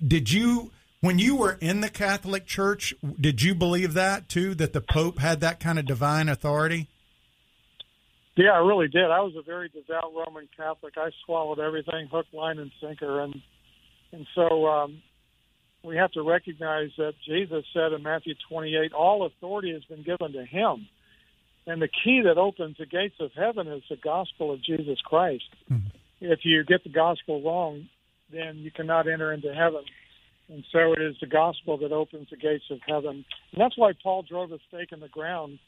did 0.06 0.30
you, 0.30 0.72
when 1.02 1.20
you 1.20 1.36
were 1.36 1.58
in 1.62 1.82
the 1.82 1.90
Catholic 1.90 2.46
Church, 2.46 2.94
did 3.20 3.42
you 3.42 3.54
believe 3.54 3.94
that 3.94 4.30
too, 4.30 4.56
that 4.56 4.74
the 4.74 4.82
pope 4.82 5.20
had 5.20 5.42
that 5.42 5.60
kind 5.60 5.78
of 5.78 5.86
divine 5.86 6.30
authority? 6.30 6.88
Yeah, 8.36 8.52
I 8.52 8.60
really 8.60 8.88
did. 8.88 9.06
I 9.06 9.22
was 9.22 9.34
a 9.36 9.42
very 9.42 9.70
devout 9.70 10.14
Roman 10.14 10.48
Catholic. 10.56 10.94
I 10.96 11.10
swallowed 11.26 11.60
everything, 11.60 12.08
hook, 12.12 12.28
line, 12.34 12.60
and 12.60 12.72
sinker, 12.80 13.22
and 13.22 13.36
and 14.12 14.28
so 14.36 14.68
um, 14.68 15.02
we 15.84 15.98
have 15.98 16.12
to 16.12 16.22
recognize 16.22 16.92
that 16.98 17.14
Jesus 17.28 17.66
said 17.74 17.94
in 17.94 18.04
Matthew 18.04 18.36
28, 18.48 18.94
"All 18.94 19.26
authority 19.26 19.74
has 19.74 19.84
been 19.86 20.04
given 20.04 20.34
to 20.34 20.46
Him," 20.46 20.88
and 21.66 21.82
the 21.82 21.88
key 21.88 22.22
that 22.26 22.38
opens 22.38 22.78
the 22.78 22.86
gates 22.86 23.16
of 23.20 23.32
heaven 23.34 23.68
is 23.68 23.82
the 23.90 23.96
gospel 23.96 24.52
of 24.54 24.64
Jesus 24.64 25.00
Christ. 25.02 25.50
Mm-hmm. 25.72 25.88
If 26.22 26.40
you 26.44 26.64
get 26.64 26.84
the 26.84 26.92
gospel 26.92 27.42
wrong, 27.42 27.90
then 28.32 28.58
you 28.58 28.70
cannot 28.70 29.08
enter 29.08 29.34
into 29.34 29.52
heaven. 29.52 29.84
And 30.50 30.64
so 30.72 30.94
it 30.94 31.02
is 31.02 31.16
the 31.20 31.28
gospel 31.28 31.78
that 31.78 31.92
opens 31.92 32.30
the 32.30 32.38
gates 32.38 32.66
of 32.72 32.80
heaven. 32.88 33.26
And 33.52 33.62
that's 33.62 33.78
why 33.78 33.92
Paul 34.02 34.24
drove 34.24 34.52
a 34.52 34.60
stake 34.70 34.92
in 34.92 35.00
the 35.00 35.10
ground, 35.10 35.60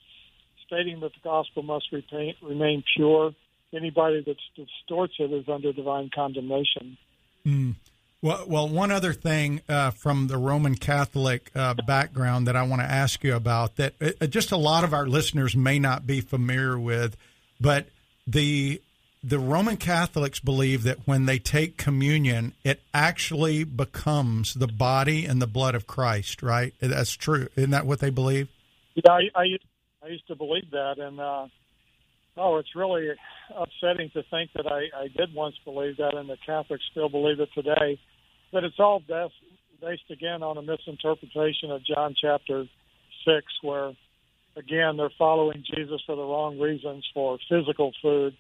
stating 0.66 1.02
that 1.02 1.12
the 1.14 1.20
gospel 1.24 1.64
must 1.64 1.92
retain, 1.92 2.36
remain 2.42 2.84
pure. 2.96 3.34
Anybody 3.74 4.24
that 4.26 4.38
distorts 4.56 5.14
it 5.20 5.32
is 5.32 5.48
under 5.48 5.72
divine 5.74 6.10
condemnation. 6.14 6.98
Mm. 7.46 7.76
Well, 8.22 8.46
well, 8.48 8.68
one 8.68 8.92
other 8.92 9.14
thing 9.14 9.62
uh, 9.70 9.92
from 9.92 10.28
the 10.28 10.38
Roman 10.38 10.76
Catholic 10.76 11.52
uh, 11.56 11.76
background 11.86 12.48
that 12.48 12.56
I 12.56 12.64
want 12.64 12.82
to 12.82 12.88
ask 12.88 13.24
you 13.24 13.36
about 13.36 13.78
that 13.78 13.94
uh, 14.02 14.28
just 14.28 14.52
a 14.52 14.58
lot 14.58 14.84
of 14.84 14.94
our 14.94 15.08
listeners 15.08 15.56
may 15.56 15.80
not 15.80 16.06
be 16.06 16.20
familiar 16.20 16.78
with, 16.78 17.16
but 17.62 17.88
the 18.28 18.82
the 19.24 19.40
Roman 19.40 19.78
Catholics 19.78 20.40
believe 20.40 20.84
that 20.84 21.06
when 21.06 21.26
they 21.26 21.40
take 21.40 21.78
communion, 21.78 22.54
it 22.64 22.82
actually 22.94 23.64
becomes 23.64 24.54
the 24.54 24.68
body 24.68 25.26
and 25.26 25.42
the 25.42 25.48
blood 25.48 25.76
of 25.76 25.88
Christ. 25.88 26.42
Right? 26.42 26.74
That's 26.80 27.14
true. 27.14 27.48
Isn't 27.56 27.72
that 27.72 27.86
what 27.86 28.00
they 28.00 28.10
believe? 28.10 28.48
Yeah, 28.96 29.12
I, 29.12 29.22
I, 29.36 29.44
I 30.04 30.08
used 30.08 30.28
to 30.28 30.36
believe 30.36 30.72
that, 30.72 30.96
and 30.98 31.20
uh, 31.20 31.48
oh, 32.38 32.58
it's 32.58 32.76
really 32.76 33.10
upsetting 33.56 34.10
to 34.14 34.24
think 34.30 34.52
that 34.56 34.66
I, 34.68 34.88
I 34.98 35.08
did 35.16 35.34
once 35.34 35.56
believe 35.64 35.98
that, 35.98 36.16
and 36.16 36.30
the 36.30 36.38
Catholics 36.46 36.84
still 36.92 37.10
believe 37.10 37.40
it 37.40 37.50
today. 37.54 38.00
But 38.52 38.64
it's 38.64 38.80
all 38.80 39.00
based, 39.00 39.34
based 39.82 40.10
again 40.10 40.44
on 40.44 40.58
a 40.58 40.62
misinterpretation 40.62 41.72
of 41.72 41.86
John 41.86 42.16
chapter 42.20 42.66
six, 43.26 43.46
where 43.62 43.92
again 44.56 44.98
they're 44.98 45.12
following 45.18 45.64
Jesus 45.76 46.02
for 46.06 46.16
the 46.16 46.24
wrong 46.24 46.60
reasons 46.60 47.06
for 47.14 47.38
physical 47.50 47.92
food, 48.02 48.36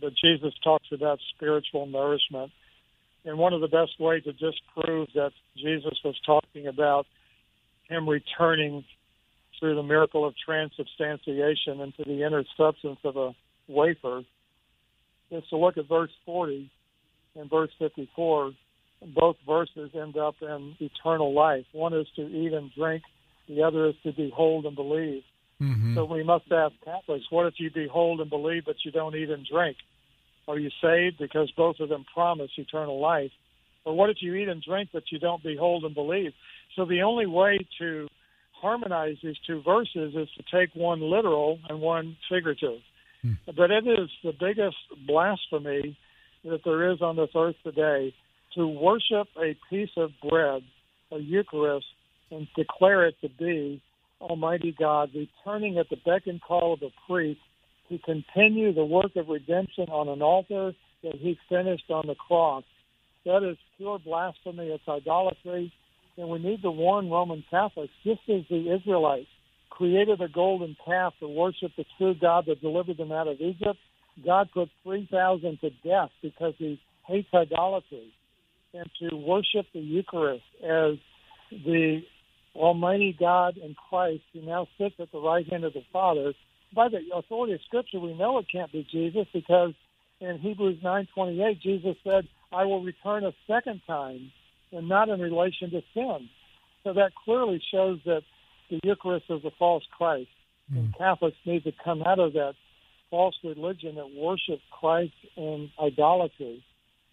but 0.00 0.12
Jesus 0.22 0.52
talks 0.62 0.86
about 0.92 1.18
spiritual 1.34 1.86
nourishment. 1.86 2.50
And 3.24 3.38
one 3.38 3.52
of 3.52 3.60
the 3.60 3.68
best 3.68 3.98
ways 3.98 4.24
to 4.24 4.32
disprove 4.32 5.08
that 5.14 5.32
Jesus 5.56 5.98
was 6.04 6.14
talking 6.24 6.66
about 6.66 7.06
him 7.88 8.08
returning 8.08 8.84
through 9.58 9.74
the 9.74 9.82
miracle 9.82 10.26
of 10.26 10.34
transubstantiation 10.44 11.80
into 11.80 12.04
the 12.04 12.24
inner 12.24 12.44
substance 12.56 12.98
of 13.04 13.16
a 13.16 13.34
wafer 13.66 14.22
is 15.30 15.42
to 15.50 15.56
look 15.56 15.76
at 15.76 15.88
verse 15.88 16.10
40 16.24 16.70
and 17.34 17.50
verse 17.50 17.70
54. 17.78 18.52
Both 19.14 19.36
verses 19.46 19.90
end 19.94 20.16
up 20.16 20.36
in 20.40 20.76
eternal 20.80 21.34
life. 21.34 21.64
One 21.72 21.94
is 21.94 22.06
to 22.16 22.22
eat 22.22 22.52
and 22.52 22.70
drink, 22.76 23.02
the 23.48 23.62
other 23.62 23.88
is 23.88 23.94
to 24.04 24.12
behold 24.12 24.66
and 24.66 24.76
believe. 24.76 25.22
Mm-hmm. 25.60 25.94
So 25.94 26.04
we 26.04 26.22
must 26.22 26.50
ask 26.52 26.74
Catholics, 26.84 27.26
what 27.30 27.46
if 27.46 27.54
you 27.58 27.70
behold 27.72 28.20
and 28.20 28.30
believe, 28.30 28.64
but 28.64 28.76
you 28.84 28.92
don't 28.92 29.14
eat 29.16 29.30
and 29.30 29.46
drink? 29.46 29.76
Are 30.48 30.58
you 30.58 30.70
saved? 30.82 31.18
Because 31.18 31.52
both 31.56 31.76
of 31.78 31.90
them 31.90 32.04
promise 32.12 32.50
eternal 32.56 33.00
life. 33.00 33.30
Or 33.84 33.94
what 33.94 34.10
if 34.10 34.16
you 34.20 34.34
eat 34.34 34.48
and 34.48 34.62
drink, 34.62 34.90
but 34.92 35.04
you 35.12 35.18
don't 35.18 35.42
behold 35.42 35.84
and 35.84 35.94
believe? 35.94 36.32
So 36.74 36.84
the 36.84 37.02
only 37.02 37.26
way 37.26 37.58
to 37.78 38.08
harmonize 38.60 39.16
these 39.22 39.36
two 39.46 39.62
verses 39.62 40.14
is 40.16 40.28
to 40.36 40.42
take 40.52 40.74
one 40.74 41.00
literal 41.00 41.58
and 41.68 41.80
one 41.80 42.16
figurative. 42.28 42.80
Hmm. 43.22 43.32
But 43.46 43.70
it 43.70 43.86
is 43.86 44.10
the 44.24 44.32
biggest 44.38 44.76
blasphemy 45.06 45.96
that 46.44 46.60
there 46.64 46.90
is 46.90 47.02
on 47.02 47.16
this 47.16 47.30
earth 47.36 47.56
today 47.62 48.14
to 48.54 48.66
worship 48.66 49.28
a 49.40 49.56
piece 49.70 49.90
of 49.96 50.10
bread, 50.28 50.62
a 51.12 51.18
Eucharist, 51.18 51.86
and 52.30 52.46
declare 52.56 53.06
it 53.06 53.14
to 53.20 53.28
be 53.28 53.82
Almighty 54.20 54.74
God, 54.76 55.10
returning 55.14 55.78
at 55.78 55.88
the 55.90 55.96
beck 56.04 56.26
and 56.26 56.40
call 56.40 56.74
of 56.74 56.82
a 56.82 56.90
priest 57.06 57.40
to 57.88 57.98
continue 57.98 58.72
the 58.72 58.84
work 58.84 59.16
of 59.16 59.28
redemption 59.28 59.88
on 59.90 60.08
an 60.08 60.22
altar 60.22 60.72
that 61.02 61.14
he 61.16 61.38
finished 61.48 61.90
on 61.90 62.06
the 62.06 62.14
cross. 62.14 62.64
That 63.24 63.42
is 63.48 63.56
pure 63.76 63.98
blasphemy. 63.98 64.68
It's 64.68 64.88
idolatry. 64.88 65.72
And 66.16 66.28
we 66.28 66.38
need 66.38 66.62
to 66.62 66.70
warn 66.70 67.10
Roman 67.10 67.44
Catholics, 67.50 67.92
just 68.04 68.20
as 68.28 68.42
the 68.50 68.74
Israelites 68.74 69.28
created 69.70 70.20
a 70.20 70.28
golden 70.28 70.76
calf 70.84 71.14
to 71.20 71.28
worship 71.28 71.70
the 71.76 71.84
true 71.96 72.14
God 72.20 72.46
that 72.46 72.60
delivered 72.60 72.96
them 72.96 73.12
out 73.12 73.28
of 73.28 73.40
Egypt, 73.40 73.78
God 74.24 74.48
put 74.52 74.68
3,000 74.82 75.60
to 75.60 75.70
death 75.84 76.10
because 76.20 76.54
he 76.58 76.80
hates 77.06 77.28
idolatry. 77.32 78.12
And 78.74 78.90
to 79.00 79.16
worship 79.16 79.66
the 79.72 79.80
Eucharist 79.80 80.42
as 80.62 80.96
the 81.50 82.02
Almighty 82.54 83.16
God 83.18 83.56
and 83.56 83.76
Christ 83.88 84.22
who 84.32 84.42
now 84.42 84.66
sits 84.76 84.96
at 84.98 85.12
the 85.12 85.20
right 85.20 85.46
hand 85.48 85.64
of 85.64 85.72
the 85.72 85.84
Father. 85.92 86.32
By 86.74 86.88
the 86.88 87.00
authority 87.14 87.54
of 87.54 87.60
Scripture, 87.66 88.00
we 88.00 88.14
know 88.14 88.38
it 88.38 88.46
can't 88.50 88.70
be 88.70 88.86
Jesus 88.90 89.26
because 89.32 89.72
in 90.20 90.38
Hebrews 90.38 90.82
9:28, 90.82 91.60
Jesus 91.60 91.96
said, 92.04 92.28
"I 92.52 92.64
will 92.64 92.82
return 92.82 93.24
a 93.24 93.32
second 93.46 93.82
time 93.86 94.32
and 94.72 94.88
not 94.88 95.08
in 95.08 95.20
relation 95.20 95.70
to 95.70 95.82
sin. 95.94 96.28
So 96.84 96.92
that 96.94 97.12
clearly 97.24 97.60
shows 97.70 98.00
that 98.04 98.22
the 98.70 98.80
Eucharist 98.82 99.26
is 99.30 99.44
a 99.44 99.50
false 99.58 99.84
Christ. 99.96 100.28
Mm. 100.72 100.78
And 100.78 100.96
Catholics 100.96 101.36
need 101.44 101.64
to 101.64 101.72
come 101.84 102.02
out 102.02 102.18
of 102.18 102.34
that 102.34 102.54
false 103.10 103.36
religion 103.42 103.94
that 103.96 104.10
worships 104.14 104.62
Christ 104.70 105.14
in 105.36 105.70
idolatry. 105.82 106.62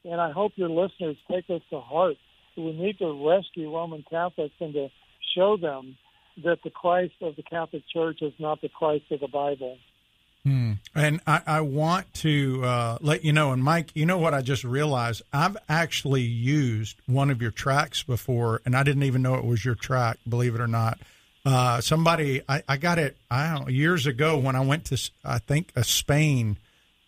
And 0.04 0.20
I 0.20 0.32
hope 0.32 0.54
your 0.56 0.70
listeners 0.70 1.18
take 1.32 1.48
this 1.48 1.62
to 1.70 1.80
heart. 1.80 2.18
We 2.58 2.74
need 2.74 3.00
to 3.00 3.28
rescue 3.28 3.74
Roman 3.74 4.04
Catholics 4.10 4.56
and 4.60 4.74
to 4.74 4.90
show 5.36 5.58
them 5.58 5.98
that 6.44 6.60
the 6.64 6.70
Christ 6.70 7.14
of 7.22 7.36
the 7.36 7.44
Catholic 7.44 7.84
Church 7.92 8.22
is 8.22 8.34
not 8.40 8.62
the 8.62 8.70
Christ 8.70 9.06
of 9.12 9.22
the 9.22 9.28
Bible. 9.28 9.78
Hmm. 10.44 10.74
And 10.94 11.22
I, 11.26 11.42
I, 11.48 11.62
want 11.62 12.14
to 12.16 12.64
uh, 12.64 12.98
let 13.02 13.26
you 13.26 13.34
know, 13.34 13.52
and 13.52 13.64
Mike, 13.64 13.90
you 13.96 14.06
know 14.06 14.20
what 14.20 14.36
I 14.36 14.42
just 14.42 14.64
realized? 14.64 15.24
I've 15.34 15.58
actually 15.68 16.22
used 16.22 16.98
one 17.08 17.32
of 17.32 17.42
your 17.42 17.50
tracks 17.50 18.04
before, 18.04 18.62
and 18.64 18.76
I 18.76 18.84
didn't 18.84 19.04
even 19.04 19.24
know 19.24 19.36
it 19.36 19.44
was 19.44 19.66
your 19.66 19.74
track, 19.74 20.20
believe 20.30 20.54
it 20.54 20.62
or 20.62 20.68
not. 20.68 21.00
Uh, 21.44 21.82
somebody, 21.82 22.44
I, 22.48 22.62
I, 22.70 22.78
got 22.78 23.00
it 23.00 23.18
years 23.68 24.06
ago 24.06 24.38
when 24.38 24.56
I 24.56 24.62
went 24.62 24.86
to, 24.86 25.12
I 25.24 25.40
think, 25.40 25.72
uh, 25.76 25.82
Spain, 25.82 26.58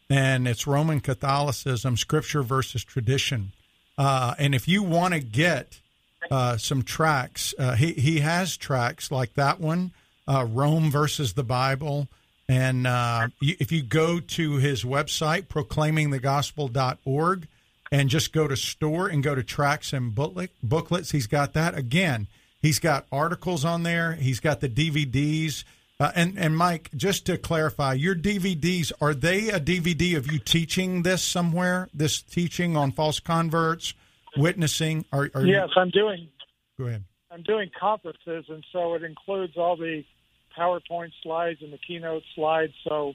and 0.10 0.48
it's 0.48 0.66
Roman 0.66 1.00
Catholicism, 1.00 1.96
scripture 1.96 2.42
versus 2.42 2.84
tradition. 2.84 3.54
Uh, 4.00 4.34
and 4.40 4.56
if 4.56 4.68
you 4.68 4.82
want 4.82 5.14
to 5.14 5.20
get 5.20 5.80
uh, 6.32 6.58
some 6.58 6.84
tracks, 6.84 7.54
uh, 7.58 7.76
he, 7.76 7.94
he 7.94 8.20
has 8.20 8.58
tracks 8.58 9.12
like 9.12 9.34
that 9.36 9.60
one, 9.60 9.92
Rome 10.28 10.92
versus 10.92 11.34
the 11.34 11.44
Bible. 11.44 12.08
And 12.50 12.88
uh, 12.88 13.28
if 13.42 13.72
you 13.72 13.84
go 13.84 14.20
to 14.20 14.56
his 14.56 14.84
website, 14.84 15.48
proclaimingthegospel.org, 15.48 17.48
and 17.92 18.10
just 18.10 18.34
go 18.34 18.48
to 18.48 18.56
store 18.56 19.08
and 19.08 19.24
go 19.24 19.36
to 19.36 19.44
tracks 19.44 19.94
and 19.94 20.14
booklets, 20.14 21.12
he's 21.12 21.28
got 21.28 21.54
that. 21.54 21.78
Again, 21.78 22.28
he's 22.62 22.80
got 22.80 23.06
articles 23.12 23.66
on 23.66 23.84
there, 23.84 24.14
he's 24.14 24.40
got 24.40 24.62
the 24.62 24.70
DVDs. 24.70 25.64
Uh, 26.00 26.12
and, 26.16 26.38
and 26.38 26.56
Mike, 26.56 26.92
just 26.96 27.26
to 27.26 27.38
clarify, 27.38 27.94
your 27.94 28.14
DVDs, 28.14 28.92
are 29.02 29.16
they 29.16 29.50
a 29.50 29.60
DVD 29.60 30.16
of 30.16 30.32
you 30.32 30.38
teaching 30.38 31.02
this 31.02 31.24
somewhere, 31.24 31.90
this 31.92 32.22
teaching 32.22 32.78
on 32.78 32.92
false 32.92 33.20
converts, 33.20 33.96
witnessing? 34.38 35.06
Are, 35.12 35.30
are 35.34 35.46
yes, 35.46 35.70
you... 35.76 35.82
I'm 35.82 35.90
doing. 35.90 36.30
Go 36.80 36.86
ahead. 36.86 37.04
I'm 37.32 37.44
doing 37.44 37.70
conferences, 37.78 38.46
and 38.50 38.64
so 38.72 38.94
it 38.94 39.04
includes 39.04 39.54
all 39.58 39.76
the 39.76 40.04
PowerPoint 40.58 41.12
slides 41.22 41.60
and 41.62 41.72
the 41.72 41.78
keynote 41.78 42.24
slides. 42.36 42.74
So 42.88 43.14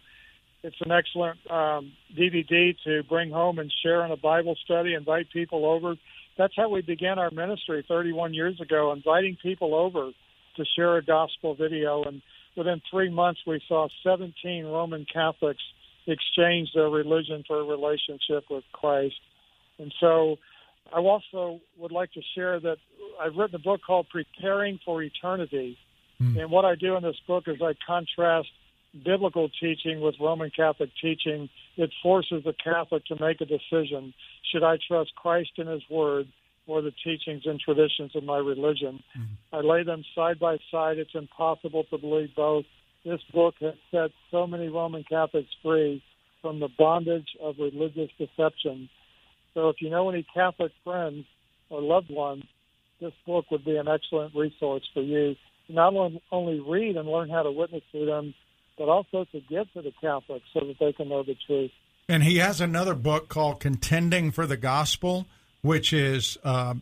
it's 0.62 0.76
an 0.80 0.92
excellent 0.92 1.38
um, 1.50 1.92
DVD 2.16 2.76
to 2.84 3.02
bring 3.08 3.30
home 3.30 3.58
and 3.58 3.72
share 3.82 4.04
in 4.04 4.12
a 4.12 4.16
Bible 4.16 4.56
study, 4.64 4.94
invite 4.94 5.30
people 5.32 5.66
over. 5.66 5.96
That's 6.38 6.54
how 6.56 6.68
we 6.68 6.82
began 6.82 7.18
our 7.18 7.30
ministry 7.30 7.84
31 7.86 8.34
years 8.34 8.60
ago, 8.60 8.92
inviting 8.92 9.36
people 9.42 9.74
over 9.74 10.10
to 10.56 10.64
share 10.76 10.96
a 10.96 11.04
gospel 11.04 11.54
video. 11.54 12.04
And 12.04 12.22
within 12.56 12.80
three 12.90 13.10
months, 13.10 13.40
we 13.46 13.60
saw 13.66 13.88
17 14.04 14.66
Roman 14.66 15.04
Catholics 15.12 15.62
exchange 16.06 16.70
their 16.74 16.88
religion 16.88 17.44
for 17.46 17.60
a 17.60 17.64
relationship 17.64 18.44
with 18.50 18.64
Christ. 18.72 19.20
And 19.78 19.92
so 20.00 20.36
I 20.94 20.98
also 20.98 21.60
would 21.78 21.92
like 21.92 22.12
to 22.12 22.20
share 22.34 22.60
that 22.60 22.76
I've 23.20 23.34
written 23.36 23.56
a 23.56 23.58
book 23.58 23.80
called 23.86 24.06
Preparing 24.10 24.78
for 24.84 25.02
Eternity 25.02 25.78
Mm. 26.22 26.40
And 26.40 26.50
what 26.50 26.64
I 26.64 26.74
do 26.74 26.96
in 26.96 27.02
this 27.02 27.16
book 27.26 27.44
is 27.46 27.56
I 27.62 27.74
contrast 27.86 28.48
biblical 29.04 29.48
teaching 29.60 30.00
with 30.00 30.14
Roman 30.20 30.50
Catholic 30.54 30.90
teaching. 31.00 31.48
It 31.76 31.90
forces 32.02 32.44
the 32.44 32.54
Catholic 32.62 33.04
to 33.06 33.16
make 33.20 33.40
a 33.40 33.46
decision. 33.46 34.14
Should 34.50 34.62
I 34.62 34.76
trust 34.86 35.14
Christ 35.16 35.50
and 35.58 35.68
His 35.68 35.82
Word 35.90 36.26
or 36.66 36.82
the 36.82 36.92
teachings 37.04 37.42
and 37.46 37.58
traditions 37.58 38.14
of 38.14 38.24
my 38.24 38.38
religion? 38.38 39.02
Mm. 39.18 39.26
I 39.52 39.60
lay 39.60 39.82
them 39.82 40.04
side 40.14 40.38
by 40.38 40.58
side. 40.70 40.98
It's 40.98 41.14
impossible 41.14 41.84
to 41.90 41.98
believe 41.98 42.34
both. 42.36 42.64
This 43.04 43.20
book 43.34 43.54
has 43.60 43.74
set 43.90 44.10
so 44.30 44.46
many 44.46 44.68
Roman 44.68 45.04
Catholics 45.08 45.50
free 45.62 46.02
from 46.40 46.60
the 46.60 46.68
bondage 46.78 47.28
of 47.40 47.56
religious 47.58 48.10
deception. 48.18 48.88
So 49.54 49.68
if 49.68 49.76
you 49.80 49.90
know 49.90 50.08
any 50.10 50.26
Catholic 50.34 50.72
friends 50.84 51.24
or 51.70 51.80
loved 51.82 52.10
ones, 52.10 52.44
this 53.00 53.12
book 53.26 53.50
would 53.50 53.64
be 53.64 53.76
an 53.76 53.88
excellent 53.88 54.34
resource 54.34 54.88
for 54.94 55.02
you 55.02 55.36
not 55.68 55.94
only 56.30 56.60
read 56.60 56.96
and 56.96 57.08
learn 57.08 57.28
how 57.30 57.42
to 57.42 57.50
witness 57.50 57.82
to 57.92 58.04
them, 58.04 58.34
but 58.76 58.88
also 58.88 59.24
to 59.32 59.40
give 59.48 59.72
to 59.72 59.82
the 59.82 59.92
Catholics 60.00 60.44
so 60.52 60.60
that 60.60 60.78
they 60.78 60.92
can 60.92 61.08
know 61.08 61.22
the 61.22 61.36
truth. 61.46 61.70
And 62.08 62.22
he 62.22 62.38
has 62.38 62.60
another 62.60 62.94
book 62.94 63.28
called 63.28 63.60
Contending 63.60 64.30
for 64.30 64.46
the 64.46 64.56
Gospel, 64.56 65.26
which 65.62 65.92
is 65.92 66.36
uh, 66.44 66.74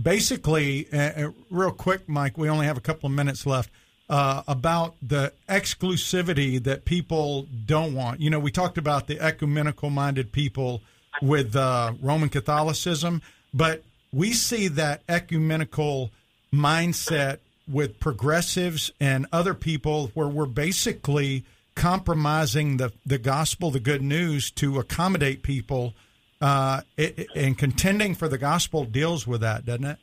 basically, 0.00 0.88
uh, 0.92 0.98
uh, 0.98 1.30
real 1.50 1.72
quick, 1.72 2.08
Mike, 2.08 2.38
we 2.38 2.48
only 2.48 2.66
have 2.66 2.76
a 2.76 2.82
couple 2.82 3.06
of 3.08 3.12
minutes 3.12 3.46
left. 3.46 3.70
Uh, 4.08 4.44
about 4.46 4.94
the 5.02 5.32
exclusivity 5.48 6.62
that 6.62 6.84
people 6.84 7.44
don't 7.64 7.92
want. 7.92 8.20
You 8.20 8.30
know, 8.30 8.38
we 8.38 8.52
talked 8.52 8.78
about 8.78 9.08
the 9.08 9.18
ecumenical 9.18 9.90
minded 9.90 10.30
people 10.30 10.80
with 11.22 11.56
uh, 11.56 11.92
Roman 12.00 12.28
Catholicism, 12.28 13.22
but 13.52 13.82
we 14.12 14.32
see 14.32 14.68
that 14.68 15.02
ecumenical 15.08 16.10
mindset 16.52 17.38
with 17.68 17.98
progressives 17.98 18.92
and 19.00 19.26
other 19.32 19.54
people 19.54 20.10
where 20.14 20.28
we're 20.28 20.46
basically 20.46 21.44
compromising 21.74 22.78
the, 22.78 22.92
the 23.04 23.18
gospel, 23.18 23.70
the 23.70 23.80
good 23.80 24.02
news, 24.02 24.50
to 24.50 24.78
accommodate 24.78 25.42
people. 25.42 25.94
Uh, 26.40 26.82
it, 26.96 27.26
and 27.34 27.56
contending 27.56 28.14
for 28.14 28.28
the 28.28 28.38
gospel 28.38 28.84
deals 28.84 29.26
with 29.26 29.40
that, 29.40 29.64
doesn't 29.64 29.84
it? 29.84 29.98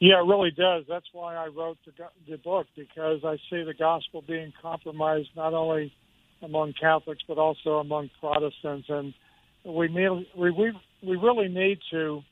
Yeah, 0.00 0.20
it 0.20 0.26
really 0.26 0.50
does. 0.50 0.84
That's 0.88 1.06
why 1.12 1.34
I 1.34 1.46
wrote 1.46 1.78
the, 1.86 1.92
the 2.28 2.38
book 2.38 2.66
because 2.76 3.20
I 3.24 3.36
see 3.50 3.62
the 3.62 3.74
gospel 3.78 4.22
being 4.26 4.52
compromised 4.60 5.30
not 5.36 5.54
only 5.54 5.92
among 6.42 6.74
Catholics 6.74 7.22
but 7.26 7.38
also 7.38 7.78
among 7.78 8.10
Protestants, 8.20 8.88
and 8.88 9.14
we 9.64 9.88
we 11.02 11.16
really 11.16 11.48
need 11.48 11.78
to 11.90 12.22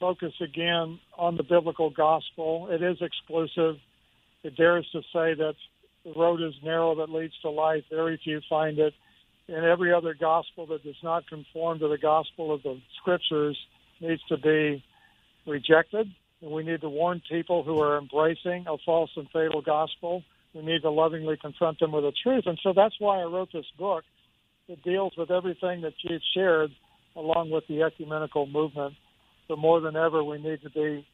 focus 0.00 0.32
again 0.40 0.98
on 1.16 1.36
the 1.36 1.42
biblical 1.42 1.90
gospel. 1.90 2.68
It 2.70 2.82
is 2.82 2.96
exclusive. 3.00 3.76
It 4.42 4.56
dares 4.56 4.86
to 4.92 5.00
say 5.12 5.34
that 5.34 5.54
the 6.04 6.12
road 6.16 6.42
is 6.42 6.54
narrow 6.64 6.96
that 6.96 7.10
leads 7.10 7.34
to 7.42 7.50
life. 7.50 7.84
Very 7.90 8.20
few 8.22 8.40
find 8.48 8.78
it. 8.78 8.94
And 9.48 9.64
every 9.64 9.92
other 9.92 10.14
gospel 10.18 10.66
that 10.66 10.82
does 10.82 10.96
not 11.02 11.28
conform 11.28 11.78
to 11.80 11.88
the 11.88 11.98
gospel 11.98 12.52
of 12.52 12.62
the 12.62 12.80
scriptures 13.00 13.56
needs 14.00 14.22
to 14.28 14.36
be 14.36 14.82
rejected. 15.46 16.08
And 16.40 16.50
we 16.50 16.64
need 16.64 16.80
to 16.80 16.88
warn 16.88 17.22
people 17.30 17.62
who 17.62 17.80
are 17.80 17.98
embracing 17.98 18.64
a 18.68 18.76
false 18.84 19.10
and 19.16 19.28
fatal 19.32 19.62
gospel. 19.62 20.24
We 20.54 20.62
need 20.62 20.82
to 20.82 20.90
lovingly 20.90 21.36
confront 21.40 21.78
them 21.78 21.92
with 21.92 22.04
the 22.04 22.12
truth. 22.22 22.44
And 22.46 22.58
so 22.62 22.72
that's 22.74 22.94
why 22.98 23.20
I 23.20 23.24
wrote 23.24 23.50
this 23.52 23.66
book. 23.78 24.04
It 24.68 24.82
deals 24.82 25.12
with 25.16 25.30
everything 25.30 25.82
that 25.82 25.94
you've 26.02 26.22
shared 26.34 26.70
along 27.16 27.50
with 27.50 27.64
the 27.68 27.82
ecumenical 27.82 28.46
movement. 28.46 28.94
So 29.48 29.56
more 29.56 29.80
than 29.80 29.96
ever, 29.96 30.22
we 30.22 30.40
need 30.40 30.62
to 30.62 30.70
be 30.70 31.06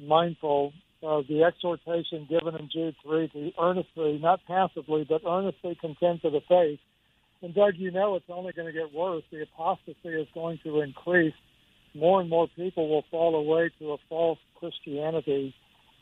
mindful 0.00 0.72
of 1.02 1.26
the 1.28 1.44
exhortation 1.44 2.26
given 2.28 2.56
in 2.56 2.68
Jude 2.72 2.96
3 3.04 3.28
to 3.28 3.52
earnestly, 3.60 4.18
not 4.20 4.40
passively, 4.46 5.06
but 5.08 5.22
earnestly 5.26 5.76
contend 5.80 6.20
for 6.20 6.30
the 6.30 6.40
faith. 6.48 6.80
And 7.42 7.54
Doug, 7.54 7.74
you 7.76 7.90
know 7.90 8.16
it's 8.16 8.24
only 8.28 8.52
going 8.52 8.66
to 8.66 8.72
get 8.72 8.94
worse. 8.94 9.22
The 9.30 9.42
apostasy 9.42 10.08
is 10.08 10.26
going 10.32 10.58
to 10.64 10.80
increase. 10.80 11.34
More 11.94 12.20
and 12.20 12.30
more 12.30 12.48
people 12.56 12.88
will 12.88 13.04
fall 13.10 13.34
away 13.34 13.70
to 13.78 13.92
a 13.92 13.96
false 14.08 14.38
Christianity. 14.58 15.54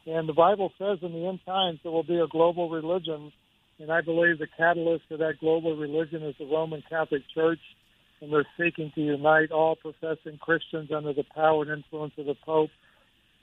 And 0.07 0.28
the 0.28 0.32
Bible 0.32 0.72
says 0.78 0.99
in 1.03 1.12
the 1.12 1.26
end 1.26 1.40
times 1.45 1.80
there 1.82 1.92
will 1.92 2.05
be 2.05 2.18
a 2.18 2.26
global 2.26 2.70
religion. 2.70 3.32
And 3.79 3.91
I 3.91 4.01
believe 4.01 4.39
the 4.39 4.47
catalyst 4.57 5.05
for 5.09 5.16
that 5.16 5.41
global 5.41 5.77
religion 5.77 6.22
is 6.22 6.35
the 6.39 6.47
Roman 6.47 6.83
Catholic 6.89 7.22
Church. 7.35 7.61
And 8.20 8.33
they're 8.33 8.47
seeking 8.59 8.93
to 8.95 9.01
unite 9.01 9.51
all 9.51 9.77
professing 9.77 10.39
Christians 10.39 10.91
under 10.93 11.12
the 11.12 11.25
power 11.35 11.62
and 11.62 11.70
influence 11.70 12.14
of 12.16 12.27
the 12.27 12.37
Pope. 12.45 12.70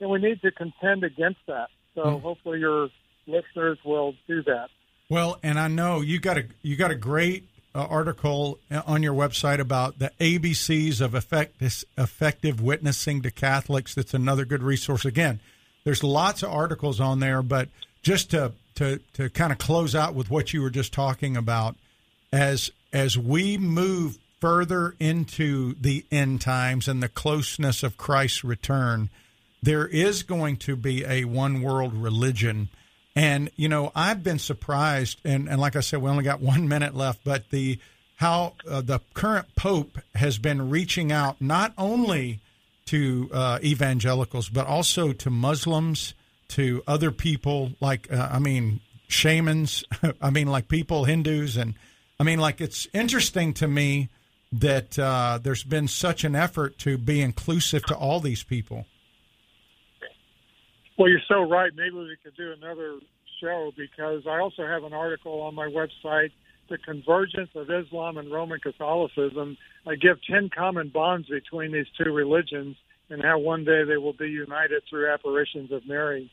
And 0.00 0.10
we 0.10 0.18
need 0.18 0.40
to 0.42 0.50
contend 0.50 1.04
against 1.04 1.40
that. 1.46 1.68
So 1.94 2.02
mm. 2.02 2.22
hopefully 2.22 2.58
your 2.58 2.88
listeners 3.26 3.78
will 3.84 4.14
do 4.26 4.42
that. 4.44 4.68
Well, 5.08 5.38
and 5.42 5.58
I 5.58 5.68
know 5.68 6.00
you 6.00 6.18
got 6.18 6.38
a 6.38 6.44
you 6.62 6.74
got 6.74 6.90
a 6.90 6.96
great 6.96 7.46
uh, 7.74 7.86
article 7.88 8.58
on 8.86 9.02
your 9.02 9.14
website 9.14 9.58
about 9.58 9.98
the 9.98 10.10
ABCs 10.20 11.00
of 11.00 11.14
effect, 11.14 11.60
effective 11.60 12.60
witnessing 12.60 13.22
to 13.22 13.30
Catholics. 13.30 13.94
That's 13.94 14.14
another 14.14 14.44
good 14.44 14.62
resource. 14.62 15.04
Again, 15.04 15.40
there's 15.84 16.02
lots 16.02 16.42
of 16.42 16.50
articles 16.50 17.00
on 17.00 17.20
there, 17.20 17.42
but 17.42 17.68
just 18.02 18.30
to 18.30 18.52
to 18.76 18.98
to 19.14 19.30
kind 19.30 19.52
of 19.52 19.58
close 19.58 19.94
out 19.94 20.14
with 20.14 20.30
what 20.30 20.52
you 20.52 20.62
were 20.62 20.70
just 20.70 20.92
talking 20.92 21.36
about, 21.36 21.76
as 22.32 22.70
as 22.92 23.16
we 23.16 23.56
move 23.58 24.18
further 24.40 24.94
into 24.98 25.74
the 25.80 26.04
end 26.10 26.40
times 26.40 26.88
and 26.88 27.02
the 27.02 27.08
closeness 27.08 27.82
of 27.82 27.96
Christ's 27.96 28.42
return, 28.42 29.08
there 29.62 29.86
is 29.86 30.24
going 30.24 30.56
to 30.56 30.74
be 30.74 31.04
a 31.04 31.24
one 31.24 31.62
world 31.62 31.94
religion. 31.94 32.68
And 33.14 33.50
you 33.56 33.68
know, 33.68 33.92
I've 33.94 34.24
been 34.24 34.38
surprised, 34.38 35.18
and, 35.24 35.48
and 35.48 35.60
like 35.60 35.76
I 35.76 35.80
said, 35.80 36.02
we 36.02 36.10
only 36.10 36.24
got 36.24 36.40
one 36.40 36.68
minute 36.68 36.94
left, 36.94 37.20
but 37.24 37.50
the 37.50 37.78
how 38.16 38.54
uh, 38.68 38.80
the 38.80 39.00
current 39.14 39.46
pope 39.56 39.98
has 40.14 40.38
been 40.38 40.70
reaching 40.70 41.10
out 41.10 41.40
not 41.40 41.72
only 41.76 42.40
to 42.86 43.30
uh, 43.32 43.58
evangelicals 43.62 44.48
but 44.48 44.66
also 44.66 45.12
to 45.12 45.30
Muslims, 45.30 46.14
to 46.52 46.82
other 46.86 47.10
people 47.10 47.72
like 47.80 48.12
uh, 48.12 48.28
I 48.30 48.38
mean 48.38 48.80
shamans, 49.08 49.84
I 50.20 50.30
mean 50.30 50.48
like 50.48 50.68
people 50.68 51.04
Hindus, 51.04 51.56
and 51.56 51.74
I 52.18 52.24
mean 52.24 52.38
like 52.38 52.60
it's 52.60 52.86
interesting 52.92 53.54
to 53.54 53.68
me 53.68 54.08
that 54.52 54.98
uh, 54.98 55.38
there's 55.42 55.64
been 55.64 55.88
such 55.88 56.24
an 56.24 56.36
effort 56.36 56.78
to 56.78 56.98
be 56.98 57.22
inclusive 57.22 57.84
to 57.86 57.96
all 57.96 58.20
these 58.20 58.42
people. 58.42 58.84
Well, 60.98 61.08
you're 61.08 61.20
so 61.26 61.42
right. 61.42 61.72
Maybe 61.74 61.94
we 61.94 62.16
could 62.22 62.36
do 62.36 62.52
another 62.52 62.98
show 63.40 63.72
because 63.76 64.26
I 64.26 64.38
also 64.38 64.66
have 64.66 64.84
an 64.84 64.92
article 64.92 65.40
on 65.40 65.54
my 65.54 65.66
website, 65.66 66.32
The 66.68 66.76
Convergence 66.76 67.48
of 67.54 67.70
Islam 67.70 68.18
and 68.18 68.30
Roman 68.30 68.60
Catholicism. 68.60 69.56
I 69.86 69.94
give 69.94 70.18
10 70.30 70.50
common 70.54 70.90
bonds 70.90 71.28
between 71.28 71.72
these 71.72 71.86
two 71.96 72.12
religions 72.12 72.76
and 73.08 73.22
how 73.22 73.38
one 73.38 73.64
day 73.64 73.84
they 73.84 73.96
will 73.96 74.12
be 74.12 74.28
united 74.28 74.82
through 74.88 75.10
apparitions 75.10 75.72
of 75.72 75.86
Mary. 75.86 76.30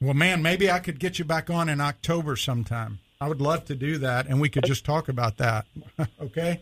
Well, 0.00 0.14
man, 0.14 0.42
maybe 0.42 0.70
I 0.70 0.78
could 0.78 1.00
get 1.00 1.18
you 1.18 1.24
back 1.24 1.50
on 1.50 1.68
in 1.68 1.80
October 1.80 2.36
sometime. 2.36 3.00
I 3.20 3.26
would 3.28 3.40
love 3.40 3.64
to 3.66 3.74
do 3.74 3.98
that, 3.98 4.26
and 4.26 4.40
we 4.40 4.48
could 4.50 4.64
just 4.64 4.84
talk 4.84 5.08
about 5.08 5.38
that. 5.38 5.66
okay? 6.20 6.60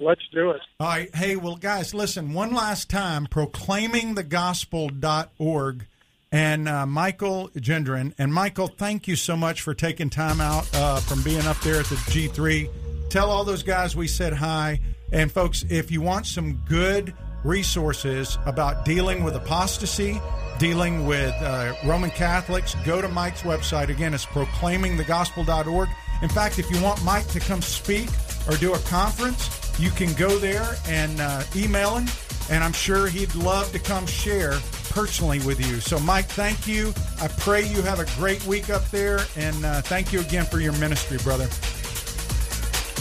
Let's 0.00 0.26
do 0.32 0.50
it. 0.50 0.60
All 0.80 0.88
right. 0.88 1.14
Hey, 1.14 1.36
well, 1.36 1.54
guys, 1.54 1.94
listen, 1.94 2.32
one 2.32 2.52
last 2.52 2.90
time 2.90 3.28
proclaimingthegospel.org 3.28 5.86
and 6.32 6.68
uh, 6.68 6.84
Michael 6.86 7.50
Gendron. 7.50 8.12
And 8.18 8.34
Michael, 8.34 8.66
thank 8.66 9.06
you 9.06 9.14
so 9.14 9.36
much 9.36 9.60
for 9.60 9.74
taking 9.74 10.10
time 10.10 10.40
out 10.40 10.68
uh, 10.74 10.98
from 10.98 11.22
being 11.22 11.46
up 11.46 11.60
there 11.60 11.78
at 11.78 11.86
the 11.86 11.94
G3. 11.96 12.68
Tell 13.10 13.30
all 13.30 13.44
those 13.44 13.62
guys 13.62 13.94
we 13.94 14.08
said 14.08 14.32
hi. 14.32 14.80
And 15.12 15.30
folks, 15.30 15.64
if 15.68 15.92
you 15.92 16.00
want 16.00 16.26
some 16.26 16.54
good 16.66 17.14
resources 17.44 18.38
about 18.46 18.84
dealing 18.84 19.22
with 19.22 19.36
apostasy, 19.36 20.20
dealing 20.58 21.06
with 21.06 21.34
uh, 21.42 21.74
Roman 21.84 22.10
Catholics, 22.10 22.74
go 22.84 23.00
to 23.00 23.08
Mike's 23.08 23.42
website. 23.42 23.88
Again, 23.88 24.14
it's 24.14 24.26
proclaimingthegospel.org. 24.26 25.88
In 26.22 26.28
fact, 26.28 26.58
if 26.58 26.70
you 26.70 26.80
want 26.80 27.02
Mike 27.04 27.26
to 27.28 27.40
come 27.40 27.60
speak 27.60 28.08
or 28.48 28.56
do 28.56 28.74
a 28.74 28.78
conference, 28.80 29.58
you 29.78 29.90
can 29.90 30.12
go 30.14 30.38
there 30.38 30.76
and 30.86 31.20
uh, 31.20 31.42
email 31.56 31.96
him, 31.96 32.08
and 32.50 32.62
I'm 32.62 32.72
sure 32.72 33.08
he'd 33.08 33.34
love 33.34 33.72
to 33.72 33.78
come 33.78 34.06
share 34.06 34.58
personally 34.90 35.40
with 35.40 35.58
you. 35.66 35.80
So, 35.80 35.98
Mike, 35.98 36.26
thank 36.26 36.66
you. 36.66 36.92
I 37.20 37.28
pray 37.28 37.66
you 37.66 37.82
have 37.82 37.98
a 37.98 38.06
great 38.16 38.44
week 38.46 38.70
up 38.70 38.88
there, 38.90 39.20
and 39.36 39.64
uh, 39.64 39.82
thank 39.82 40.12
you 40.12 40.20
again 40.20 40.44
for 40.44 40.60
your 40.60 40.74
ministry, 40.74 41.18
brother. 41.18 41.48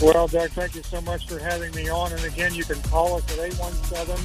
Well, 0.01 0.27
Doug, 0.27 0.49
thank 0.51 0.73
you 0.73 0.81
so 0.81 0.99
much 1.01 1.27
for 1.27 1.37
having 1.37 1.71
me 1.75 1.89
on. 1.89 2.11
And 2.11 2.23
again, 2.23 2.55
you 2.55 2.63
can 2.63 2.81
call 2.83 3.17
us 3.17 3.37
at 3.37 3.45
817 3.45 4.17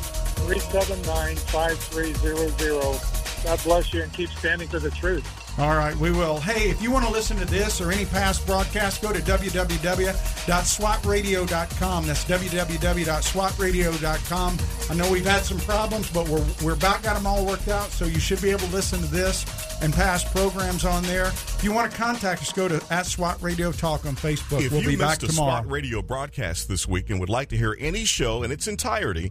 379 0.47 1.37
5300. 1.37 3.16
God 3.47 3.63
bless 3.63 3.95
you 3.95 4.03
and 4.03 4.13
keep 4.13 4.29
standing 4.31 4.67
for 4.67 4.81
the 4.81 4.91
truth. 4.91 5.25
All 5.57 5.77
right, 5.77 5.95
we 5.97 6.11
will. 6.11 6.41
Hey, 6.41 6.69
if 6.69 6.83
you 6.83 6.91
want 6.91 7.07
to 7.07 7.13
listen 7.13 7.37
to 7.37 7.45
this 7.45 7.81
or 7.81 7.93
any 7.93 8.05
past 8.05 8.45
broadcast, 8.45 9.01
go 9.01 9.13
to 9.13 9.21
www.swatradio.com. 9.21 12.07
That's 12.07 12.25
www.swatradio.com. 12.25 14.59
I 14.91 14.95
know 14.95 15.13
we've 15.13 15.25
had 15.25 15.45
some 15.45 15.61
problems, 15.61 16.11
but 16.11 16.29
we're, 16.29 16.45
we're 16.65 16.75
about 16.75 17.05
got 17.05 17.15
them 17.15 17.25
all 17.25 17.47
worked 17.47 17.69
out, 17.69 17.91
so 17.91 18.05
you 18.05 18.19
should 18.19 18.43
be 18.43 18.51
able 18.51 18.67
to 18.67 18.73
listen 18.73 18.99
to 18.99 19.07
this 19.07 19.47
and 19.81 19.95
past 19.95 20.35
programs 20.35 20.85
on 20.85 21.05
there. 21.05 21.27
If 21.27 21.63
you 21.63 21.73
want 21.73 21.93
to 21.93 21.97
contact 21.97 22.43
us, 22.43 22.53
go 22.53 22.67
to 22.67 22.83
at 22.91 23.07
SWAT 23.07 23.41
Radio 23.41 23.71
Talk 23.71 24.07
on 24.07 24.17
Facebook. 24.17 24.61
If 24.61 24.73
we'll 24.73 24.83
you 24.83 24.89
be 24.89 24.97
back 24.97 25.23
missed 25.23 25.37
tomorrow. 25.37 25.63
SWAT 25.63 25.71
Radio 25.71 26.03
broadcast 26.03 26.69
this 26.69 26.89
week 26.89 27.11
and 27.11 27.21
would 27.21 27.31
like 27.31 27.51
to 27.51 27.57
hear 27.57 27.77
any 27.79 28.05
show 28.05 28.43
in 28.43 28.51
its 28.51 28.67
entirety, 28.67 29.31